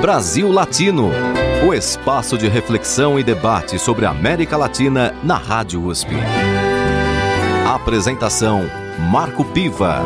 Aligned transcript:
Brasil 0.00 0.50
Latino, 0.50 1.10
o 1.68 1.74
espaço 1.74 2.38
de 2.38 2.48
reflexão 2.48 3.20
e 3.20 3.22
debate 3.22 3.78
sobre 3.78 4.06
a 4.06 4.10
América 4.10 4.56
Latina 4.56 5.12
na 5.22 5.36
Rádio 5.36 5.84
USP. 5.84 6.14
Apresentação 7.68 8.62
Marco 9.12 9.44
Piva. 9.52 9.96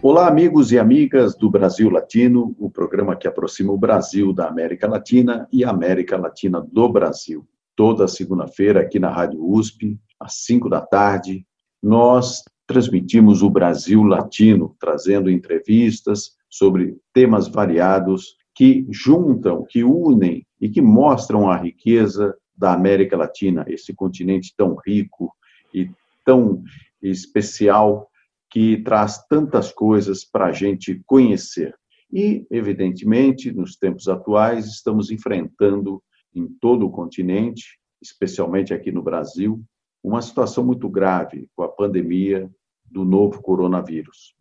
Olá, 0.00 0.26
amigos 0.26 0.72
e 0.72 0.78
amigas 0.78 1.36
do 1.36 1.50
Brasil 1.50 1.90
Latino, 1.90 2.56
o 2.58 2.70
programa 2.70 3.14
que 3.14 3.28
aproxima 3.28 3.70
o 3.70 3.76
Brasil 3.76 4.32
da 4.32 4.48
América 4.48 4.88
Latina 4.88 5.46
e 5.52 5.62
a 5.62 5.68
América 5.68 6.16
Latina 6.16 6.66
do 6.72 6.88
Brasil. 6.88 7.46
Toda 7.76 8.08
segunda-feira, 8.08 8.80
aqui 8.80 8.98
na 8.98 9.10
Rádio 9.10 9.46
USP, 9.46 10.00
às 10.18 10.36
5 10.36 10.70
da 10.70 10.80
tarde, 10.80 11.44
nós 11.82 12.42
transmitimos 12.66 13.42
o 13.42 13.50
Brasil 13.50 14.02
Latino, 14.02 14.74
trazendo 14.78 15.30
entrevistas 15.30 16.32
sobre 16.48 16.96
temas 17.12 17.48
variados 17.48 18.36
que 18.54 18.86
juntam, 18.90 19.64
que 19.68 19.84
unem 19.84 20.46
e 20.60 20.68
que 20.68 20.80
mostram 20.80 21.50
a 21.50 21.56
riqueza 21.56 22.34
da 22.56 22.72
América 22.72 23.16
Latina, 23.16 23.64
esse 23.68 23.94
continente 23.94 24.54
tão 24.56 24.76
rico 24.84 25.30
e 25.72 25.90
tão 26.24 26.62
especial 27.02 28.08
que 28.50 28.78
traz 28.78 29.24
tantas 29.28 29.70
coisas 29.70 30.24
para 30.24 30.46
a 30.46 30.52
gente 30.52 31.02
conhecer. 31.06 31.74
E, 32.12 32.46
evidentemente, 32.50 33.52
nos 33.52 33.76
tempos 33.76 34.08
atuais, 34.08 34.66
estamos 34.66 35.10
enfrentando 35.10 36.02
em 36.34 36.48
todo 36.60 36.86
o 36.86 36.90
continente, 36.90 37.78
especialmente 38.00 38.72
aqui 38.72 38.90
no 38.90 39.02
Brasil, 39.02 39.62
uma 40.02 40.22
situação 40.22 40.64
muito 40.64 40.88
grave 40.88 41.48
com 41.54 41.62
a 41.62 41.68
pandemia 41.68 42.48
do 42.90 43.04
novo 43.04 43.42
coronavírus. 43.42 44.34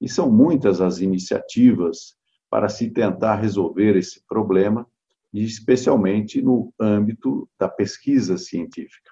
E 0.00 0.08
são 0.08 0.30
muitas 0.30 0.80
as 0.80 1.00
iniciativas 1.00 2.14
para 2.48 2.68
se 2.68 2.90
tentar 2.90 3.36
resolver 3.36 3.96
esse 3.96 4.22
problema, 4.26 4.86
especialmente 5.32 6.42
no 6.42 6.72
âmbito 6.80 7.48
da 7.58 7.68
pesquisa 7.68 8.36
científica. 8.36 9.10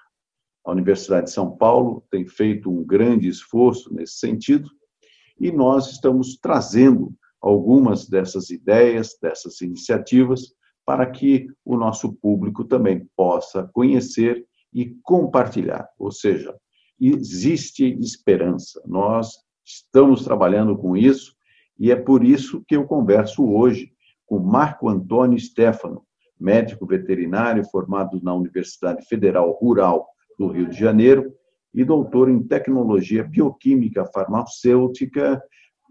A 0.65 0.71
Universidade 0.71 1.27
de 1.27 1.31
São 1.31 1.55
Paulo 1.55 2.03
tem 2.11 2.27
feito 2.27 2.69
um 2.69 2.83
grande 2.83 3.27
esforço 3.27 3.93
nesse 3.93 4.17
sentido 4.17 4.69
e 5.39 5.51
nós 5.51 5.89
estamos 5.91 6.37
trazendo 6.37 7.13
algumas 7.41 8.07
dessas 8.07 8.49
ideias, 8.49 9.17
dessas 9.21 9.61
iniciativas, 9.61 10.53
para 10.85 11.09
que 11.09 11.47
o 11.63 11.77
nosso 11.77 12.13
público 12.13 12.65
também 12.65 13.07
possa 13.15 13.69
conhecer 13.73 14.45
e 14.73 14.95
compartilhar. 15.03 15.87
Ou 15.97 16.11
seja, 16.11 16.53
existe 16.99 17.97
esperança. 17.99 18.81
Nós 18.85 19.31
estamos 19.63 20.23
trabalhando 20.23 20.77
com 20.77 20.97
isso 20.97 21.35
e 21.79 21.91
é 21.91 21.95
por 21.95 22.23
isso 22.23 22.63
que 22.67 22.75
eu 22.75 22.85
converso 22.85 23.47
hoje 23.49 23.93
com 24.25 24.39
Marco 24.39 24.89
Antônio 24.89 25.39
Stefano, 25.39 26.03
médico 26.39 26.85
veterinário 26.85 27.63
formado 27.65 28.19
na 28.21 28.33
Universidade 28.33 29.05
Federal 29.07 29.51
Rural 29.51 30.07
do 30.37 30.47
Rio 30.47 30.69
de 30.69 30.77
Janeiro 30.77 31.33
e 31.73 31.83
doutor 31.83 32.29
em 32.29 32.41
tecnologia 32.41 33.23
bioquímica 33.23 34.05
farmacêutica 34.05 35.41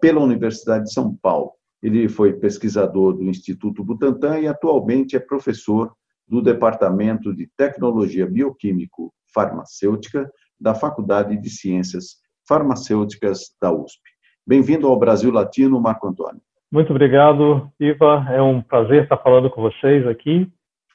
pela 0.01 0.21
Universidade 0.21 0.85
de 0.85 0.93
São 0.93 1.15
Paulo. 1.15 1.53
Ele 1.83 2.09
foi 2.09 2.33
pesquisador 2.33 3.15
do 3.15 3.25
Instituto 3.25 3.85
Butantan 3.85 4.41
e 4.41 4.49
atualmente 4.49 5.17
é 5.17 5.21
professor 5.21 5.93
do 6.27 6.43
Departamento 6.43 7.35
de 7.35 7.49
Tecnologia 7.57 8.27
Bioquímico 8.27 9.13
Farmacêutica 9.33 10.31
da 10.61 10.75
Faculdade 10.75 11.37
de 11.37 11.51
Ciências 11.51 12.17
Farmacêuticas 12.47 13.55
da 13.61 13.73
USP. 13.73 14.01
Bem-vindo 14.47 14.87
ao 14.87 14.99
Brasil 14.99 15.31
Latino, 15.31 15.81
Marco 15.81 16.09
Antônio. 16.09 16.41
Muito 16.71 16.91
obrigado, 16.91 17.71
Iva. 17.79 18.27
É 18.31 18.43
um 18.43 18.61
prazer 18.61 19.05
estar 19.05 19.19
falando 19.19 19.51
com 19.51 19.63
vocês 19.63 20.07
aqui 20.07 20.51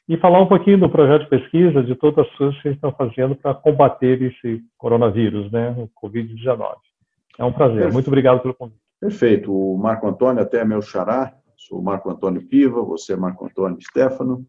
e 0.07 0.17
falar 0.17 0.41
um 0.41 0.47
pouquinho 0.47 0.79
do 0.79 0.89
projeto 0.89 1.23
de 1.23 1.29
pesquisa, 1.29 1.83
de 1.83 1.95
todas 1.95 2.25
as 2.27 2.35
coisas 2.35 2.55
que 2.57 2.61
vocês 2.63 2.75
estão 2.75 2.91
fazendo 2.91 3.35
para 3.35 3.53
combater 3.53 4.21
esse 4.21 4.61
coronavírus, 4.77 5.51
né, 5.51 5.73
o 5.77 5.89
Covid-19. 6.05 6.75
É 7.39 7.43
um 7.43 7.53
prazer. 7.53 7.91
Muito 7.91 8.07
obrigado 8.07 8.41
pelo 8.41 8.53
convite. 8.53 8.79
Perfeito. 8.99 9.51
O 9.51 9.77
Marco 9.77 10.07
Antônio 10.07 10.41
até 10.41 10.59
é 10.59 10.65
meu 10.65 10.81
xará. 10.81 11.33
Sou 11.57 11.79
o 11.79 11.83
Marco 11.83 12.09
Antônio 12.09 12.45
Piva, 12.47 12.81
você 12.83 13.13
é 13.13 13.17
Marco 13.17 13.45
Antônio 13.45 13.77
Stefano. 13.81 14.45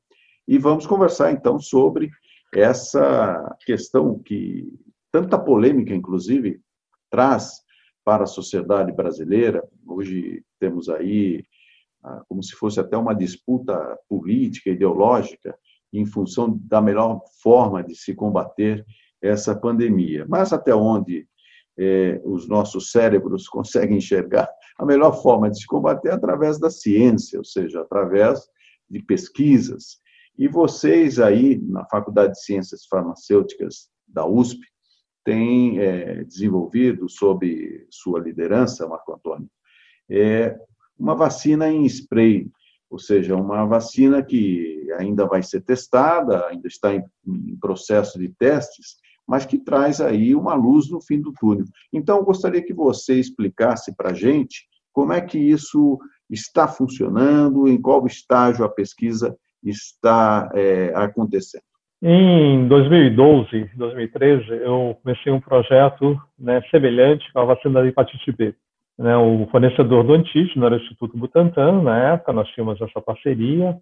E 0.46 0.58
vamos 0.58 0.86
conversar, 0.86 1.32
então, 1.32 1.58
sobre 1.58 2.10
essa 2.52 3.56
questão 3.64 4.18
que 4.18 4.68
tanta 5.14 5.38
polêmica, 5.38 5.94
inclusive, 5.94 6.60
traz 7.08 7.62
para 8.04 8.24
a 8.24 8.26
sociedade 8.26 8.90
brasileira. 8.90 9.62
Hoje 9.86 10.42
temos 10.58 10.88
aí 10.88 11.44
ah, 12.02 12.20
como 12.28 12.42
se 12.42 12.56
fosse 12.56 12.80
até 12.80 12.96
uma 12.96 13.14
disputa 13.14 13.96
política, 14.08 14.70
ideológica, 14.70 15.56
em 15.92 16.04
função 16.04 16.58
da 16.64 16.80
melhor 16.80 17.20
forma 17.40 17.80
de 17.80 17.94
se 17.94 18.12
combater 18.12 18.84
essa 19.22 19.54
pandemia. 19.54 20.26
Mas 20.28 20.52
até 20.52 20.74
onde 20.74 21.28
eh, 21.78 22.20
os 22.24 22.48
nossos 22.48 22.90
cérebros 22.90 23.46
conseguem 23.46 23.98
enxergar, 23.98 24.50
a 24.76 24.84
melhor 24.84 25.22
forma 25.22 25.48
de 25.48 25.60
se 25.60 25.66
combater 25.68 26.08
é 26.08 26.14
através 26.14 26.58
da 26.58 26.70
ciência, 26.70 27.38
ou 27.38 27.44
seja, 27.44 27.82
através 27.82 28.40
de 28.90 29.00
pesquisas. 29.00 30.00
E 30.36 30.48
vocês 30.48 31.20
aí, 31.20 31.56
na 31.62 31.84
Faculdade 31.84 32.32
de 32.32 32.42
Ciências 32.42 32.84
Farmacêuticas 32.86 33.88
da 34.08 34.26
USP, 34.26 34.73
tem 35.24 35.78
é, 35.78 36.22
desenvolvido, 36.24 37.08
sob 37.08 37.86
sua 37.90 38.20
liderança, 38.20 38.86
Marco 38.86 39.14
Antônio, 39.14 39.48
é 40.08 40.56
uma 40.98 41.14
vacina 41.14 41.68
em 41.68 41.84
spray, 41.86 42.50
ou 42.90 42.98
seja, 42.98 43.34
uma 43.34 43.64
vacina 43.64 44.22
que 44.22 44.86
ainda 44.98 45.26
vai 45.26 45.42
ser 45.42 45.62
testada, 45.62 46.46
ainda 46.46 46.68
está 46.68 46.94
em, 46.94 47.02
em 47.26 47.56
processo 47.56 48.18
de 48.18 48.28
testes, 48.28 48.96
mas 49.26 49.46
que 49.46 49.58
traz 49.58 50.00
aí 50.00 50.34
uma 50.34 50.54
luz 50.54 50.90
no 50.90 51.00
fim 51.00 51.20
do 51.20 51.32
túnel. 51.32 51.64
Então, 51.92 52.18
eu 52.18 52.24
gostaria 52.24 52.62
que 52.62 52.74
você 52.74 53.18
explicasse 53.18 53.96
para 53.96 54.10
a 54.10 54.14
gente 54.14 54.68
como 54.92 55.12
é 55.12 55.20
que 55.20 55.38
isso 55.38 55.98
está 56.30 56.68
funcionando, 56.68 57.66
em 57.66 57.80
qual 57.80 58.06
estágio 58.06 58.64
a 58.64 58.68
pesquisa 58.68 59.36
está 59.62 60.50
é, 60.54 60.92
acontecendo. 60.94 61.64
Em 62.06 62.68
2012, 62.68 63.70
2013, 63.76 64.50
eu 64.62 64.94
comecei 65.02 65.32
um 65.32 65.40
projeto 65.40 66.20
né, 66.38 66.60
semelhante 66.70 67.24
a 67.34 67.42
vacina 67.44 67.80
da 67.80 67.88
hepatite 67.88 68.30
B. 68.30 68.54
Né, 68.98 69.16
o 69.16 69.48
fornecedor 69.50 70.04
do 70.04 70.12
antígeno 70.12 70.66
era 70.66 70.74
o 70.74 70.78
Instituto 70.78 71.16
Butantan, 71.16 71.80
na 71.80 72.12
época 72.12 72.34
nós 72.34 72.46
tínhamos 72.50 72.78
essa 72.78 73.00
parceria. 73.00 73.74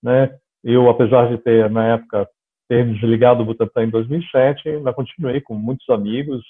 Né, 0.00 0.38
eu, 0.62 0.88
apesar 0.88 1.28
de 1.28 1.38
ter, 1.38 1.68
na 1.68 1.94
época, 1.94 2.28
ter 2.68 2.86
desligado 2.86 3.42
o 3.42 3.44
Butantan 3.44 3.82
em 3.82 3.90
2007, 3.90 4.68
ainda 4.68 4.92
continuei 4.92 5.40
com 5.40 5.56
muitos 5.56 5.90
amigos 5.90 6.44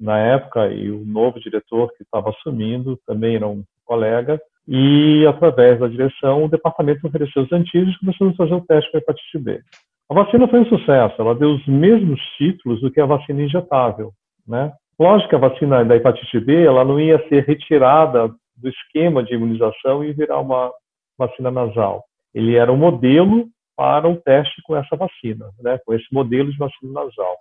na 0.00 0.18
época 0.18 0.66
e 0.66 0.90
o 0.90 1.04
novo 1.04 1.38
diretor 1.38 1.92
que 1.96 2.02
estava 2.02 2.30
assumindo 2.30 2.98
também 3.06 3.36
era 3.36 3.46
um 3.46 3.62
colega. 3.84 4.40
E, 4.66 5.24
através 5.28 5.78
da 5.78 5.86
direção, 5.86 6.44
o 6.44 6.48
departamento 6.48 7.06
ofereceu 7.06 7.44
os 7.44 7.52
antígenos 7.52 7.94
e 7.94 8.00
começamos 8.00 8.34
a 8.34 8.36
fazer 8.36 8.54
o 8.54 8.66
teste 8.66 8.90
para 8.90 8.98
hepatite 8.98 9.38
B. 9.38 9.62
A 10.08 10.14
vacina 10.14 10.46
foi 10.46 10.60
um 10.60 10.66
sucesso, 10.66 11.20
ela 11.20 11.34
deu 11.34 11.50
os 11.50 11.66
mesmos 11.66 12.20
títulos 12.38 12.80
do 12.80 12.90
que 12.90 13.00
a 13.00 13.06
vacina 13.06 13.42
injetável, 13.42 14.12
né? 14.46 14.72
Lógico 14.98 15.30
que 15.30 15.34
a 15.34 15.38
vacina 15.38 15.84
da 15.84 15.96
hepatite 15.96 16.40
B, 16.40 16.64
ela 16.64 16.84
não 16.84 16.98
ia 16.98 17.18
ser 17.28 17.44
retirada 17.44 18.28
do 18.56 18.68
esquema 18.68 19.22
de 19.22 19.34
imunização 19.34 20.04
e 20.04 20.12
virar 20.12 20.40
uma 20.40 20.72
vacina 21.18 21.50
nasal. 21.50 22.04
Ele 22.32 22.54
era 22.54 22.72
um 22.72 22.76
modelo 22.76 23.46
para 23.76 24.08
o 24.08 24.16
teste 24.16 24.62
com 24.62 24.74
essa 24.76 24.96
vacina, 24.96 25.50
né? 25.60 25.78
Com 25.84 25.92
esse 25.92 26.06
modelo 26.12 26.50
de 26.50 26.56
vacina 26.56 26.92
nasal. 26.92 27.36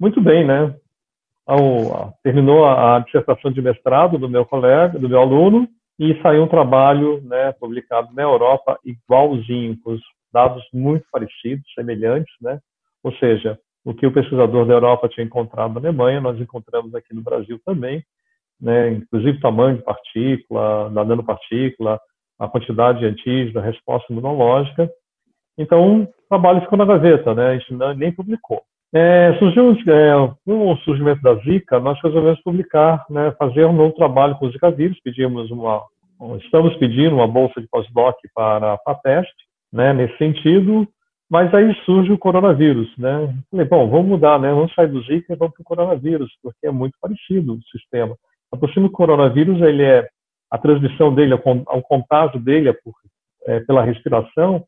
Muito 0.00 0.20
bem, 0.20 0.44
né? 0.44 0.74
Terminou 2.22 2.66
a 2.66 2.98
dissertação 3.00 3.50
de 3.52 3.62
mestrado 3.62 4.18
do 4.18 4.28
meu 4.28 4.44
colega, 4.44 4.98
do 4.98 5.08
meu 5.08 5.20
aluno, 5.20 5.68
e 5.98 6.20
saiu 6.22 6.44
um 6.44 6.48
trabalho 6.48 7.20
né, 7.22 7.52
publicado 7.52 8.12
na 8.14 8.22
Europa 8.22 8.78
igualzinho, 8.84 9.76
com 9.82 9.92
os 9.92 10.00
dados 10.32 10.62
muito 10.72 11.06
parecidos, 11.10 11.72
semelhantes, 11.74 12.34
né? 12.40 12.58
Ou 13.02 13.12
seja, 13.14 13.58
o 13.84 13.94
que 13.94 14.06
o 14.06 14.12
pesquisador 14.12 14.66
da 14.66 14.74
Europa 14.74 15.08
tinha 15.08 15.24
encontrado 15.24 15.72
na 15.74 15.80
Alemanha, 15.80 16.20
nós 16.20 16.40
encontramos 16.40 16.94
aqui 16.94 17.14
no 17.14 17.22
Brasil 17.22 17.60
também, 17.64 18.02
né? 18.60 18.90
Inclusive 18.90 19.40
tamanho 19.40 19.78
de 19.78 19.84
partícula, 19.84 20.90
da 20.90 21.04
nanopartícula, 21.04 22.00
a 22.38 22.48
quantidade 22.48 23.00
de 23.00 23.06
antígeno, 23.06 23.60
a 23.60 23.62
resposta 23.62 24.12
imunológica. 24.12 24.90
Então, 25.56 26.02
o 26.02 26.08
trabalho 26.28 26.60
ficou 26.60 26.78
na 26.78 26.84
gaveta, 26.84 27.34
né? 27.34 27.48
A 27.48 27.58
gente 27.58 27.74
nem 27.96 28.12
publicou. 28.12 28.62
É, 28.92 29.34
surgiu, 29.38 29.72
é, 29.72 30.34
com 30.46 30.72
o 30.72 30.76
surgimento 30.78 31.20
da 31.20 31.34
Zika, 31.36 31.78
nós 31.78 32.00
resolvemos 32.02 32.40
publicar, 32.40 33.04
né, 33.10 33.32
fazer 33.32 33.66
um 33.66 33.72
novo 33.74 33.94
trabalho 33.94 34.34
com 34.36 34.46
o 34.46 34.50
Zika 34.50 34.70
vírus, 34.70 34.98
pedimos 35.00 35.50
uma, 35.50 35.82
estamos 36.42 36.74
pedindo 36.76 37.14
uma 37.14 37.28
bolsa 37.28 37.60
de 37.60 37.68
pós-doc 37.68 38.16
para 38.34 38.74
a 38.74 38.78
FAPEST, 38.78 39.34
né, 39.72 39.92
nesse 39.92 40.16
sentido, 40.16 40.86
mas 41.30 41.52
aí 41.52 41.74
surge 41.84 42.10
o 42.10 42.18
coronavírus, 42.18 42.90
né? 42.96 43.34
Falei, 43.50 43.66
bom, 43.66 43.88
vamos 43.90 44.06
mudar, 44.06 44.38
né? 44.38 44.50
Vamos 44.50 44.72
sair 44.74 44.88
do 44.88 45.02
Zika 45.02 45.32
e 45.32 45.36
vamos 45.36 45.54
para 45.54 45.62
o 45.62 45.64
coronavírus, 45.64 46.30
porque 46.42 46.66
é 46.66 46.70
muito 46.70 46.96
parecido 47.00 47.54
o 47.54 47.62
sistema. 47.64 48.16
Por 48.50 48.72
cima, 48.72 48.86
o 48.86 48.90
coronavírus 48.90 49.60
ele 49.60 49.82
é 49.82 50.08
a 50.50 50.56
transmissão 50.56 51.14
dele, 51.14 51.34
o 51.34 51.82
contágio 51.82 52.40
dele 52.40 52.70
é, 52.70 52.72
por, 52.72 52.94
é 53.46 53.60
pela 53.60 53.82
respiração, 53.82 54.64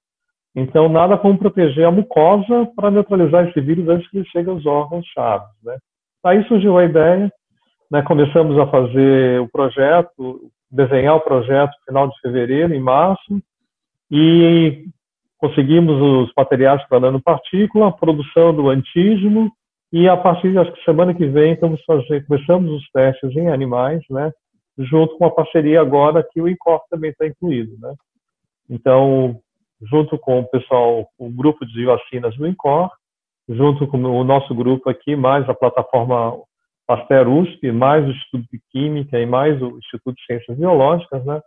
então 0.54 0.88
nada 0.88 1.16
como 1.16 1.38
proteger 1.38 1.86
a 1.86 1.90
mucosa 1.90 2.70
para 2.76 2.90
neutralizar 2.90 3.48
esse 3.48 3.60
vírus 3.60 3.88
antes 3.88 4.08
que 4.10 4.18
ele 4.18 4.28
chegue 4.28 4.50
aos 4.50 4.66
órgãos 4.66 5.06
chaves. 5.06 5.48
Né? 5.64 5.78
Aí 6.24 6.44
surgiu 6.44 6.76
a 6.76 6.84
ideia, 6.84 7.32
né, 7.90 8.02
começamos 8.02 8.58
a 8.58 8.66
fazer 8.66 9.40
o 9.40 9.48
projeto, 9.48 10.50
desenhar 10.70 11.16
o 11.16 11.20
projeto 11.20 11.70
no 11.70 11.84
final 11.86 12.08
de 12.08 12.20
fevereiro, 12.20 12.74
em 12.74 12.80
março, 12.80 13.40
e 14.10 14.84
conseguimos 15.38 16.00
os 16.00 16.32
materiais 16.36 16.86
para 16.88 17.00
nanopartícula, 17.00 17.88
a 17.88 17.92
produção 17.92 18.54
do 18.54 18.68
antígeno, 18.68 19.50
e 19.92 20.08
a 20.08 20.16
partir 20.16 20.52
da 20.52 20.70
semana 20.84 21.14
que 21.14 21.26
vem 21.26 21.54
estamos 21.54 21.82
fazer, 21.84 22.24
começamos 22.26 22.70
os 22.70 22.90
testes 22.90 23.34
em 23.36 23.48
animais, 23.48 24.02
né, 24.10 24.30
junto 24.78 25.16
com 25.16 25.24
a 25.24 25.30
parceria 25.30 25.80
agora 25.80 26.26
que 26.30 26.40
o 26.40 26.48
INCOR 26.48 26.80
também 26.90 27.10
está 27.10 27.26
incluído, 27.26 27.76
né. 27.78 27.94
Então, 28.68 29.40
junto 29.82 30.18
com 30.18 30.40
o 30.40 30.48
pessoal, 30.48 31.08
o 31.18 31.30
grupo 31.30 31.66
de 31.66 31.84
vacinas 31.84 32.36
do 32.36 32.46
INCOR, 32.46 32.90
junto 33.48 33.86
com 33.88 33.98
o 33.98 34.22
nosso 34.22 34.54
grupo 34.54 34.90
aqui, 34.90 35.16
mais 35.16 35.48
a 35.48 35.54
plataforma 35.54 36.38
Pasteur 36.86 37.28
USP, 37.28 37.72
mais 37.72 38.04
o 38.04 38.10
Instituto 38.10 38.46
de 38.52 38.60
Química 38.70 39.18
e 39.18 39.26
mais 39.26 39.60
o 39.62 39.78
Instituto 39.78 40.16
de 40.16 40.24
Ciências 40.24 40.56
Biológicas, 40.56 41.24
né, 41.24 41.40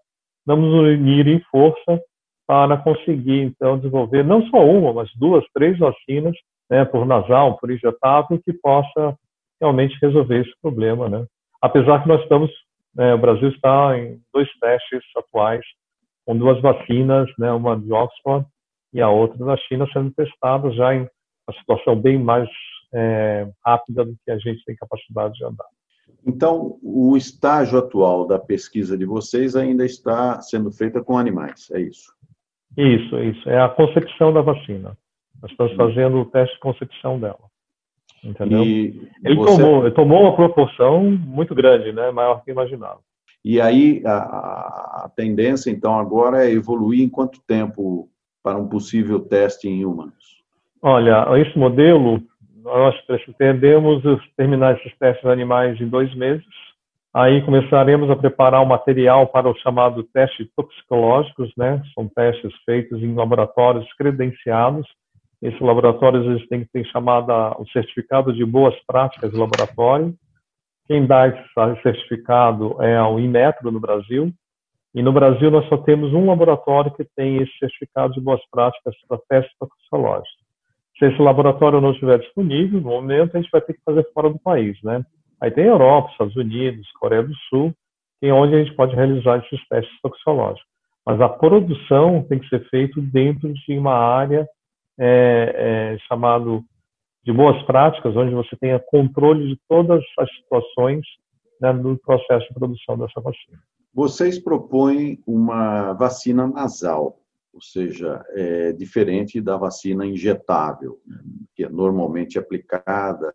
vamos 0.46 0.74
unir 0.74 1.28
em 1.28 1.40
força 1.52 2.02
para 2.48 2.78
conseguir, 2.78 3.42
então, 3.42 3.78
desenvolver 3.78 4.24
não 4.24 4.46
só 4.48 4.66
uma, 4.66 4.94
mas 4.94 5.10
duas, 5.16 5.46
três 5.54 5.78
vacinas, 5.78 6.36
né, 6.70 6.84
por 6.86 7.06
nasal, 7.06 7.58
por 7.58 7.72
injetável, 7.72 8.42
que 8.44 8.54
possa 8.54 9.18
realmente 9.60 9.98
resolver 10.02 10.42
esse 10.42 10.54
problema, 10.62 11.08
né. 11.10 11.26
Apesar 11.62 12.02
que 12.02 12.08
nós 12.08 12.22
estamos, 12.22 12.52
né, 12.94 13.14
o 13.14 13.18
Brasil 13.18 13.50
está 13.50 13.98
em 13.98 14.20
dois 14.34 14.50
testes 14.60 15.02
atuais, 15.16 15.66
com 16.26 16.38
duas 16.38 16.62
vacinas, 16.62 17.30
né, 17.38 17.52
uma 17.52 17.80
de 17.80 17.92
Oxford 17.92 18.46
e 18.94 19.02
a 19.02 19.10
outra 19.10 19.46
da 19.46 19.58
China, 19.58 19.88
sendo 19.92 20.12
testadas 20.12 20.76
já 20.76 20.94
em 20.94 21.08
uma 21.48 21.58
situação 21.60 21.96
bem 21.96 22.18
mais 22.18 22.50
é, 22.94 23.50
rápida 23.66 24.06
do 24.06 24.16
que 24.24 24.32
a 24.32 24.38
gente 24.38 24.64
tem 24.66 24.76
capacidade 24.76 25.34
de 25.34 25.46
andar. 25.46 25.68
Então, 26.26 26.78
o 26.82 27.18
estágio 27.18 27.78
atual 27.78 28.26
da 28.26 28.40
pesquisa 28.40 28.98
de 28.98 29.06
vocês 29.06 29.56
ainda 29.56 29.86
está 29.86 30.42
sendo 30.42 30.72
feita 30.72 31.04
com 31.04 31.18
animais, 31.18 31.70
é 31.72 31.82
isso? 31.82 32.14
Isso, 32.78 33.20
isso. 33.20 33.50
É 33.50 33.62
a 33.62 33.70
concepção 33.70 34.34
da 34.34 34.42
vacina. 34.42 34.98
Nós 35.42 35.52
estamos 35.52 35.74
fazendo 35.74 36.20
o 36.20 36.26
teste 36.26 36.56
de 36.56 36.60
concepção 36.60 37.20
dela. 37.20 37.52
Entendeu? 38.24 38.64
E 38.64 39.10
ele, 39.24 39.36
você... 39.36 39.62
tomou, 39.62 39.92
tomou 39.92 40.22
uma 40.22 40.36
proporção 40.36 41.04
muito 41.04 41.54
grande, 41.54 41.92
né? 41.92 42.10
maior 42.12 42.44
que 42.44 42.52
imaginava. 42.52 43.00
E 43.44 43.60
aí, 43.60 44.02
a, 44.06 45.04
a 45.04 45.12
tendência, 45.14 45.70
então, 45.70 46.00
agora 46.00 46.46
é 46.46 46.52
evoluir 46.52 47.02
em 47.02 47.10
quanto 47.10 47.42
tempo 47.46 48.08
para 48.42 48.58
um 48.58 48.68
possível 48.68 49.20
teste 49.20 49.68
em 49.68 49.86
humanos? 49.86 50.42
Olha, 50.82 51.26
esse 51.40 51.58
modelo, 51.58 52.22
nós 52.62 52.96
pretendemos 53.02 54.02
terminar 54.38 54.78
esses 54.78 54.98
testes 54.98 55.26
animais 55.26 55.80
em 55.80 55.88
dois 55.88 56.14
meses. 56.16 56.46
Aí 57.16 57.46
começaremos 57.46 58.10
a 58.10 58.16
preparar 58.16 58.64
o 58.64 58.66
material 58.66 59.28
para 59.28 59.48
o 59.48 59.56
chamado 59.60 60.04
teste 60.04 60.50
toxicológicos, 60.56 61.52
né? 61.56 61.80
São 61.94 62.10
testes 62.10 62.52
feitos 62.66 63.04
em 63.04 63.14
laboratórios 63.14 63.86
credenciados. 63.94 64.88
Esses 65.40 65.62
laboratórios 65.62 66.26
eles 66.26 66.48
têm 66.48 66.62
que 66.62 66.72
ter 66.72 66.84
chamada 66.86 67.52
o 67.60 67.68
certificado 67.68 68.34
de 68.34 68.44
boas 68.44 68.74
práticas 68.88 69.30
de 69.30 69.38
laboratório. 69.38 70.16
Quem 70.88 71.06
dá 71.06 71.28
esse 71.28 71.82
certificado 71.84 72.82
é 72.82 73.00
o 73.04 73.20
Inmetro 73.20 73.72
no 73.72 73.80
Brasil. 73.80 74.34
E 74.96 75.04
no 75.04 75.14
Brasil 75.14 75.52
nós 75.52 75.68
só 75.70 75.78
temos 75.78 76.14
um 76.14 76.26
laboratório 76.26 76.92
que 76.96 77.06
tem 77.16 77.38
esse 77.38 77.56
certificado 77.60 78.14
de 78.14 78.22
boas 78.22 78.42
práticas 78.50 78.96
para 79.08 79.20
testes 79.30 79.56
toxicológicos. 79.60 80.44
Se 80.98 81.06
esse 81.06 81.22
laboratório 81.22 81.80
não 81.80 81.92
estiver 81.92 82.18
disponível, 82.18 82.82
no 82.82 82.90
momento 82.90 83.36
a 83.36 83.40
gente 83.40 83.52
vai 83.52 83.62
ter 83.62 83.74
que 83.74 83.84
fazer 83.86 84.04
fora 84.14 84.32
do 84.32 84.40
país, 84.40 84.82
né? 84.84 85.06
Aí 85.44 85.52
tem 85.52 85.66
Europa, 85.66 86.10
Estados 86.10 86.38
Unidos, 86.38 86.90
Coreia 86.94 87.22
do 87.22 87.36
Sul, 87.50 87.76
em 88.22 88.32
onde 88.32 88.56
a 88.56 88.64
gente 88.64 88.74
pode 88.78 88.96
realizar 88.96 89.40
esses 89.40 89.68
testes 89.68 90.02
toxicológicos. 90.02 90.64
Mas 91.06 91.20
a 91.20 91.28
produção 91.28 92.24
tem 92.24 92.40
que 92.40 92.48
ser 92.48 92.66
feita 92.70 93.02
dentro 93.02 93.54
de 93.54 93.78
uma 93.78 93.94
área 93.94 94.48
é, 94.98 95.96
é, 95.98 95.98
chamado 96.08 96.64
de 97.26 97.34
boas 97.34 97.62
práticas, 97.64 98.16
onde 98.16 98.34
você 98.34 98.56
tenha 98.56 98.80
controle 98.80 99.50
de 99.50 99.60
todas 99.68 100.02
as 100.18 100.34
situações 100.34 101.06
né, 101.60 101.74
no 101.74 101.98
processo 101.98 102.48
de 102.48 102.54
produção 102.54 102.98
dessa 102.98 103.20
vacina. 103.20 103.60
Vocês 103.94 104.40
propõem 104.40 105.20
uma 105.28 105.92
vacina 105.92 106.48
nasal 106.48 107.18
ou 107.54 107.62
seja, 107.62 108.26
é 108.32 108.74
diferente 108.74 109.40
da 109.40 109.56
vacina 109.56 110.06
injetável, 110.06 110.98
que 111.56 111.64
é 111.64 111.70
normalmente 111.70 112.40
aplicada, 112.40 113.32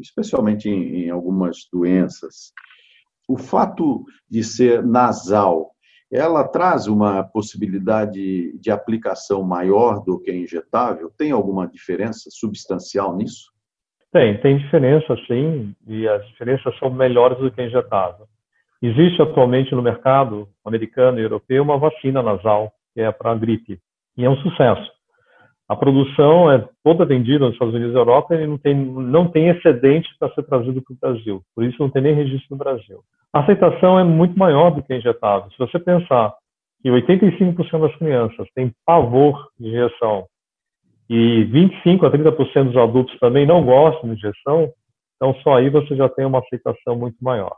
especialmente 0.00 0.70
em, 0.70 1.06
em 1.06 1.10
algumas 1.10 1.68
doenças. 1.72 2.52
O 3.28 3.36
fato 3.36 4.04
de 4.30 4.44
ser 4.44 4.82
nasal, 4.84 5.72
ela 6.10 6.46
traz 6.46 6.86
uma 6.86 7.24
possibilidade 7.24 8.56
de 8.58 8.70
aplicação 8.70 9.42
maior 9.42 10.04
do 10.04 10.20
que 10.20 10.30
a 10.30 10.36
injetável? 10.36 11.10
Tem 11.18 11.32
alguma 11.32 11.66
diferença 11.66 12.30
substancial 12.30 13.16
nisso? 13.16 13.52
Tem, 14.12 14.40
tem 14.40 14.56
diferença 14.56 15.16
sim, 15.26 15.74
e 15.86 16.08
as 16.08 16.26
diferenças 16.28 16.78
são 16.78 16.90
melhores 16.90 17.38
do 17.38 17.50
que 17.50 17.60
a 17.60 17.66
injetável. 17.66 18.26
Existe 18.80 19.20
atualmente 19.20 19.74
no 19.74 19.82
mercado 19.82 20.48
americano 20.64 21.18
e 21.18 21.22
europeu 21.22 21.62
uma 21.62 21.76
vacina 21.76 22.22
nasal 22.22 22.72
que 22.98 23.02
é 23.02 23.12
para 23.12 23.30
a 23.30 23.34
gripe. 23.36 23.78
E 24.16 24.24
é 24.24 24.28
um 24.28 24.36
sucesso. 24.38 24.90
A 25.68 25.76
produção 25.76 26.50
é 26.50 26.68
toda 26.82 27.04
vendida 27.04 27.44
nos 27.44 27.52
Estados 27.52 27.74
Unidos 27.74 27.94
e 27.94 27.96
Europa 27.96 28.34
e 28.34 28.44
não 28.44 28.58
tem, 28.58 28.74
não 28.74 29.30
tem 29.30 29.48
excedente 29.50 30.08
para 30.18 30.34
ser 30.34 30.42
trazido 30.42 30.82
para 30.82 30.94
o 30.94 30.98
Brasil. 31.00 31.42
Por 31.54 31.62
isso 31.62 31.76
não 31.78 31.88
tem 31.88 32.02
nem 32.02 32.14
registro 32.14 32.48
no 32.50 32.56
Brasil. 32.56 33.00
A 33.32 33.40
aceitação 33.40 34.00
é 34.00 34.02
muito 34.02 34.36
maior 34.36 34.70
do 34.70 34.82
que 34.82 34.92
injetável. 34.92 35.48
Se 35.52 35.58
você 35.58 35.78
pensar 35.78 36.34
que 36.82 36.88
85% 36.88 37.80
das 37.80 37.96
crianças 37.96 38.48
têm 38.52 38.72
pavor 38.84 39.48
de 39.60 39.68
injeção 39.68 40.26
e 41.08 41.44
25 41.44 42.04
a 42.04 42.10
30% 42.10 42.64
dos 42.64 42.76
adultos 42.76 43.16
também 43.20 43.46
não 43.46 43.62
gostam 43.64 44.10
de 44.10 44.16
injeção, 44.16 44.72
então 45.14 45.34
só 45.42 45.56
aí 45.56 45.70
você 45.70 45.94
já 45.94 46.08
tem 46.08 46.24
uma 46.24 46.40
aceitação 46.40 46.96
muito 46.96 47.16
maior. 47.20 47.54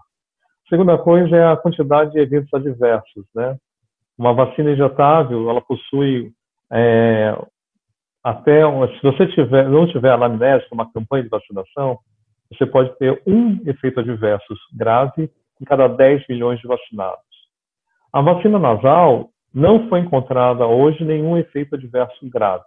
A 0.67 0.69
segunda 0.69 0.99
coisa 0.99 1.35
é 1.35 1.47
a 1.47 1.57
quantidade 1.57 2.11
de 2.13 2.19
eventos 2.19 2.53
adversos, 2.53 3.25
né? 3.35 3.57
Uma 4.21 4.35
vacina 4.35 4.71
injetável, 4.71 5.49
ela 5.49 5.63
possui 5.63 6.31
é, 6.71 7.35
até, 8.23 8.61
se 8.89 9.03
você 9.03 9.27
tiver, 9.29 9.67
não 9.67 9.87
tiver 9.87 10.13
anamnese, 10.13 10.67
uma 10.71 10.93
campanha 10.93 11.23
de 11.23 11.31
vacinação, 11.31 11.99
você 12.53 12.67
pode 12.67 12.95
ter 12.99 13.23
um 13.27 13.59
efeito 13.65 13.99
adverso 13.99 14.55
grave 14.77 15.31
em 15.59 15.65
cada 15.65 15.89
10 15.89 16.27
milhões 16.29 16.61
de 16.61 16.69
vacinados. 16.69 17.25
A 18.13 18.21
vacina 18.21 18.59
nasal 18.59 19.31
não 19.55 19.89
foi 19.89 20.01
encontrada 20.01 20.67
hoje 20.67 21.03
nenhum 21.03 21.39
efeito 21.39 21.77
adverso 21.77 22.29
grave. 22.29 22.65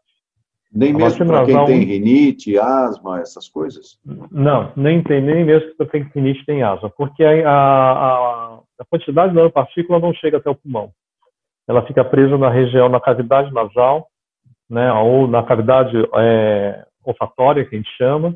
Nem 0.73 0.95
a 0.95 0.97
mesmo 0.97 1.27
para 1.27 1.45
quem 1.45 1.65
tem 1.65 1.83
rinite, 1.83 2.57
asma, 2.57 3.19
essas 3.19 3.47
coisas? 3.47 3.99
Não, 4.31 4.71
nem 4.75 5.03
tem, 5.03 5.21
nem 5.21 5.45
mesmo 5.45 5.75
para 5.75 5.85
quem 5.85 6.03
tem 6.09 6.23
rinite 6.23 6.43
tem 6.47 6.63
asma, 6.63 6.89
porque 6.89 7.23
a, 7.23 7.47
a, 7.47 8.59
a 8.79 8.85
quantidade 8.89 9.29
de 9.29 9.35
nanopartícula 9.35 9.99
não 9.99 10.15
chega 10.15 10.37
até 10.37 10.49
o 10.49 10.55
pulmão 10.55 10.91
ela 11.67 11.85
fica 11.85 12.03
presa 12.03 12.37
na 12.37 12.49
região, 12.49 12.89
na 12.89 12.99
cavidade 12.99 13.53
nasal, 13.53 14.07
né, 14.69 14.91
ou 14.93 15.27
na 15.27 15.43
cavidade 15.43 15.95
é, 16.15 16.85
olfatória, 17.03 17.65
que 17.65 17.75
a 17.75 17.77
gente 17.77 17.91
chama, 17.97 18.35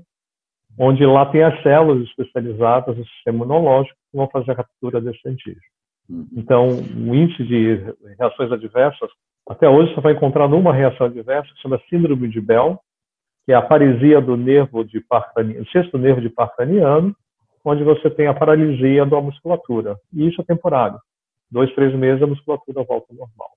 onde 0.80 1.06
lá 1.06 1.26
tem 1.26 1.44
as 1.44 1.62
células 1.64 2.08
especializadas 2.08 2.96
do 2.96 3.06
sistema 3.06 3.38
imunológico 3.38 3.98
que 4.12 4.18
vão 4.18 4.30
fazer 4.30 4.52
a 4.52 4.56
captura 4.56 5.02
desse 5.02 5.28
antígeno. 5.28 5.62
Uhum. 6.10 6.28
Então, 6.38 6.70
o 6.70 7.16
índice 7.16 7.44
de 7.44 7.94
reações 8.18 8.52
adversas, 8.52 9.10
até 9.50 9.68
hoje 9.68 9.94
você 9.94 10.02
vai 10.02 10.14
encontrar 10.14 10.48
numa 10.48 10.74
reação 10.74 11.08
adversa 11.08 11.52
que 11.54 11.62
chama 11.62 11.82
síndrome 11.90 12.30
de 12.30 12.40
Bell, 12.40 12.80
que 13.46 13.52
é 13.52 13.56
a 13.56 13.62
paresia 13.62 14.22
do 14.22 14.38
nervo 14.38 14.84
de 14.84 15.00
par 15.02 15.32
sexto 15.72 15.98
nervo 15.98 16.22
de 16.22 16.30
par 16.30 16.54
craniano, 16.56 17.16
onde 17.64 17.84
você 17.84 18.10
tem 18.10 18.28
a 18.28 18.34
paralisia 18.34 19.06
da 19.06 19.20
musculatura. 19.22 19.98
E 20.14 20.28
isso 20.28 20.42
é 20.42 20.44
temporário 20.44 21.00
dois, 21.50 21.74
três 21.76 21.94
meses, 21.96 22.22
a 22.22 22.28
musculatura 22.28 22.84
volta 22.84 23.08
ao 23.12 23.18
normal. 23.18 23.50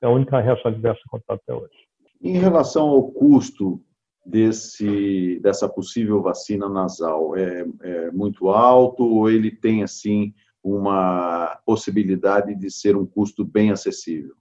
É 0.00 0.06
a 0.06 0.10
única 0.10 0.40
reação 0.40 0.70
adversa 0.70 1.00
encontrada 1.06 1.40
até 1.42 1.54
hoje. 1.54 1.86
Em 2.20 2.38
relação 2.38 2.88
ao 2.88 3.10
custo 3.10 3.80
desse, 4.24 5.40
dessa 5.40 5.68
possível 5.68 6.22
vacina 6.22 6.68
nasal, 6.68 7.36
é, 7.36 7.64
é 7.82 8.10
muito 8.10 8.48
alto 8.48 9.04
ou 9.04 9.30
ele 9.30 9.50
tem, 9.50 9.82
assim, 9.82 10.32
uma 10.62 11.58
possibilidade 11.66 12.54
de 12.54 12.70
ser 12.70 12.96
um 12.96 13.04
custo 13.04 13.44
bem 13.44 13.70
acessível? 13.70 14.34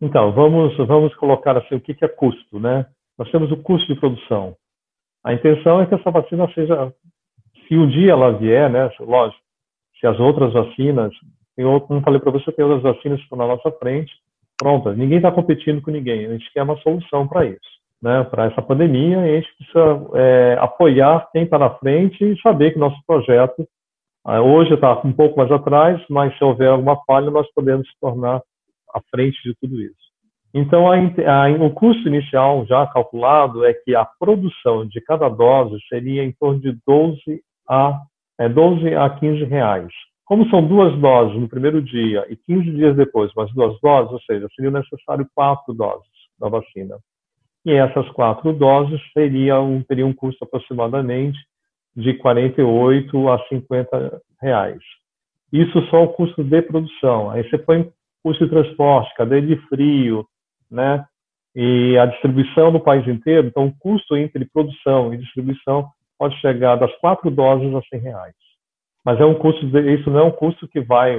Então, 0.00 0.32
vamos, 0.32 0.76
vamos 0.76 1.14
colocar 1.16 1.56
assim, 1.56 1.76
o 1.76 1.80
que 1.80 1.96
é 2.04 2.08
custo, 2.08 2.58
né? 2.58 2.86
Nós 3.16 3.30
temos 3.30 3.50
o 3.50 3.56
custo 3.56 3.92
de 3.92 3.98
produção. 3.98 4.56
A 5.24 5.32
intenção 5.32 5.80
é 5.80 5.86
que 5.86 5.94
essa 5.94 6.10
vacina 6.10 6.48
seja, 6.54 6.92
se 7.66 7.76
um 7.76 7.88
dia 7.88 8.12
ela 8.12 8.32
vier, 8.32 8.70
né, 8.70 8.90
lógico, 9.00 9.42
se 9.98 10.06
as 10.06 10.18
outras 10.20 10.52
vacinas 10.52 11.12
outro, 11.64 11.88
como 11.88 12.02
falei 12.02 12.20
para 12.20 12.32
você, 12.32 12.52
tem 12.52 12.64
outras 12.64 12.82
vacinas 12.82 13.20
estão 13.20 13.38
na 13.38 13.46
nossa 13.46 13.70
frente. 13.72 14.12
Pronto, 14.56 14.92
ninguém 14.92 15.18
está 15.18 15.30
competindo 15.30 15.80
com 15.80 15.90
ninguém. 15.90 16.26
A 16.26 16.32
gente 16.32 16.52
quer 16.52 16.62
uma 16.62 16.76
solução 16.78 17.26
para 17.26 17.46
isso. 17.46 17.78
Né, 18.00 18.22
para 18.24 18.46
essa 18.46 18.62
pandemia, 18.62 19.18
a 19.18 19.26
gente 19.26 19.48
precisa 19.56 20.06
é, 20.14 20.56
apoiar 20.60 21.28
quem 21.32 21.42
está 21.42 21.58
na 21.58 21.70
frente 21.70 22.24
e 22.24 22.40
saber 22.40 22.70
que 22.70 22.78
nosso 22.78 22.96
projeto 23.04 23.66
ah, 24.24 24.40
hoje 24.40 24.74
está 24.74 25.00
um 25.04 25.12
pouco 25.12 25.36
mais 25.36 25.50
atrás, 25.50 26.00
mas 26.08 26.36
se 26.36 26.44
houver 26.44 26.68
alguma 26.68 27.02
falha, 27.06 27.30
nós 27.30 27.50
podemos 27.54 27.88
se 27.88 27.94
tornar 28.00 28.40
à 28.94 29.00
frente 29.10 29.36
de 29.42 29.54
tudo 29.60 29.80
isso. 29.80 29.96
Então, 30.52 30.90
a, 30.90 30.96
a, 30.96 31.50
o 31.50 31.70
custo 31.70 32.08
inicial 32.08 32.66
já 32.66 32.86
calculado 32.86 33.64
é 33.64 33.72
que 33.72 33.94
a 33.94 34.04
produção 34.04 34.86
de 34.86 35.00
cada 35.00 35.28
dose 35.28 35.76
seria 35.88 36.22
em 36.22 36.32
torno 36.32 36.60
de 36.60 36.76
12 36.86 37.18
a, 37.68 38.00
é, 38.38 38.48
12 38.48 38.94
a 38.94 39.10
15 39.10 39.44
reais. 39.44 39.92
Como 40.28 40.46
são 40.50 40.62
duas 40.62 40.94
doses 41.00 41.40
no 41.40 41.48
primeiro 41.48 41.80
dia 41.80 42.26
e 42.28 42.36
15 42.36 42.70
dias 42.72 42.94
depois, 42.94 43.32
mais 43.34 43.50
duas 43.54 43.80
doses, 43.80 44.12
ou 44.12 44.20
seja, 44.20 44.46
seria 44.54 44.70
necessário 44.70 45.26
quatro 45.34 45.72
doses 45.72 46.06
da 46.38 46.50
vacina. 46.50 46.98
E 47.64 47.72
essas 47.72 48.06
quatro 48.10 48.52
doses 48.52 49.00
seriam, 49.14 49.82
teriam 49.88 50.10
um 50.10 50.12
custo 50.12 50.44
aproximadamente 50.44 51.38
de 51.96 52.12
48 52.12 53.26
a 53.30 53.38
50 53.48 54.20
reais. 54.42 54.82
Isso 55.50 55.80
só 55.86 56.04
o 56.04 56.12
custo 56.12 56.44
de 56.44 56.60
produção. 56.60 57.30
Aí 57.30 57.48
você 57.48 57.56
põe 57.56 57.90
custo 58.22 58.44
de 58.44 58.50
transporte, 58.50 59.14
cadeia 59.16 59.40
de 59.40 59.56
frio, 59.68 60.26
né? 60.70 61.06
E 61.56 61.96
a 61.96 62.04
distribuição 62.04 62.70
no 62.70 62.80
país 62.80 63.08
inteiro, 63.08 63.48
então 63.48 63.68
o 63.68 63.74
custo 63.78 64.14
entre 64.14 64.44
produção 64.44 65.14
e 65.14 65.16
distribuição 65.16 65.88
pode 66.18 66.38
chegar 66.42 66.76
das 66.76 66.94
quatro 66.98 67.30
doses 67.30 67.74
a 67.74 67.80
100 67.88 68.00
reais 68.00 68.47
mas 69.08 69.18
é 69.18 69.24
um 69.24 69.34
custo, 69.34 69.64
isso 69.64 70.10
não 70.10 70.18
é 70.18 70.22
um 70.24 70.30
custo 70.30 70.68
que 70.68 70.82
vai, 70.82 71.16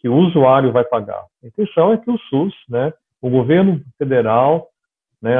que 0.00 0.08
o 0.08 0.16
usuário 0.16 0.72
vai 0.72 0.82
pagar. 0.82 1.24
A 1.40 1.46
intenção 1.46 1.92
é 1.92 1.96
que 1.96 2.10
o 2.10 2.18
SUS, 2.18 2.52
né, 2.68 2.92
o 3.22 3.30
governo 3.30 3.80
federal, 3.96 4.66
né, 5.22 5.36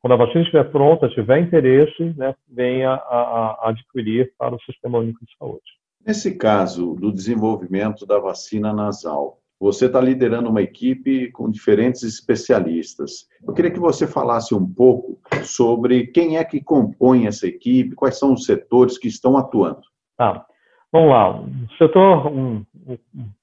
quando 0.00 0.14
a 0.14 0.16
vacina 0.16 0.40
estiver 0.40 0.64
pronta, 0.70 1.06
tiver 1.10 1.40
interesse, 1.40 2.02
né, 2.16 2.34
venha 2.48 2.92
a, 2.92 3.58
a 3.60 3.68
adquirir 3.68 4.32
para 4.38 4.54
o 4.54 4.60
Sistema 4.62 5.00
Único 5.00 5.22
de 5.22 5.36
Saúde. 5.38 5.60
Nesse 6.06 6.34
caso 6.38 6.94
do 6.94 7.12
desenvolvimento 7.12 8.06
da 8.06 8.18
vacina 8.18 8.72
nasal, 8.72 9.36
você 9.60 9.84
está 9.84 10.00
liderando 10.00 10.48
uma 10.48 10.62
equipe 10.62 11.30
com 11.30 11.50
diferentes 11.50 12.04
especialistas. 12.04 13.28
Eu 13.46 13.52
queria 13.52 13.70
que 13.70 13.78
você 13.78 14.06
falasse 14.06 14.54
um 14.54 14.66
pouco 14.66 15.20
sobre 15.42 16.06
quem 16.06 16.38
é 16.38 16.44
que 16.44 16.64
compõe 16.64 17.26
essa 17.26 17.46
equipe, 17.46 17.94
quais 17.94 18.18
são 18.18 18.32
os 18.32 18.46
setores 18.46 18.96
que 18.96 19.08
estão 19.08 19.36
atuando. 19.36 19.82
Tá. 20.16 20.46
Vamos 20.94 21.10
lá, 21.10 21.40
o 21.40 21.76
setor, 21.76 22.28
um, 22.28 22.64
o 22.86 22.96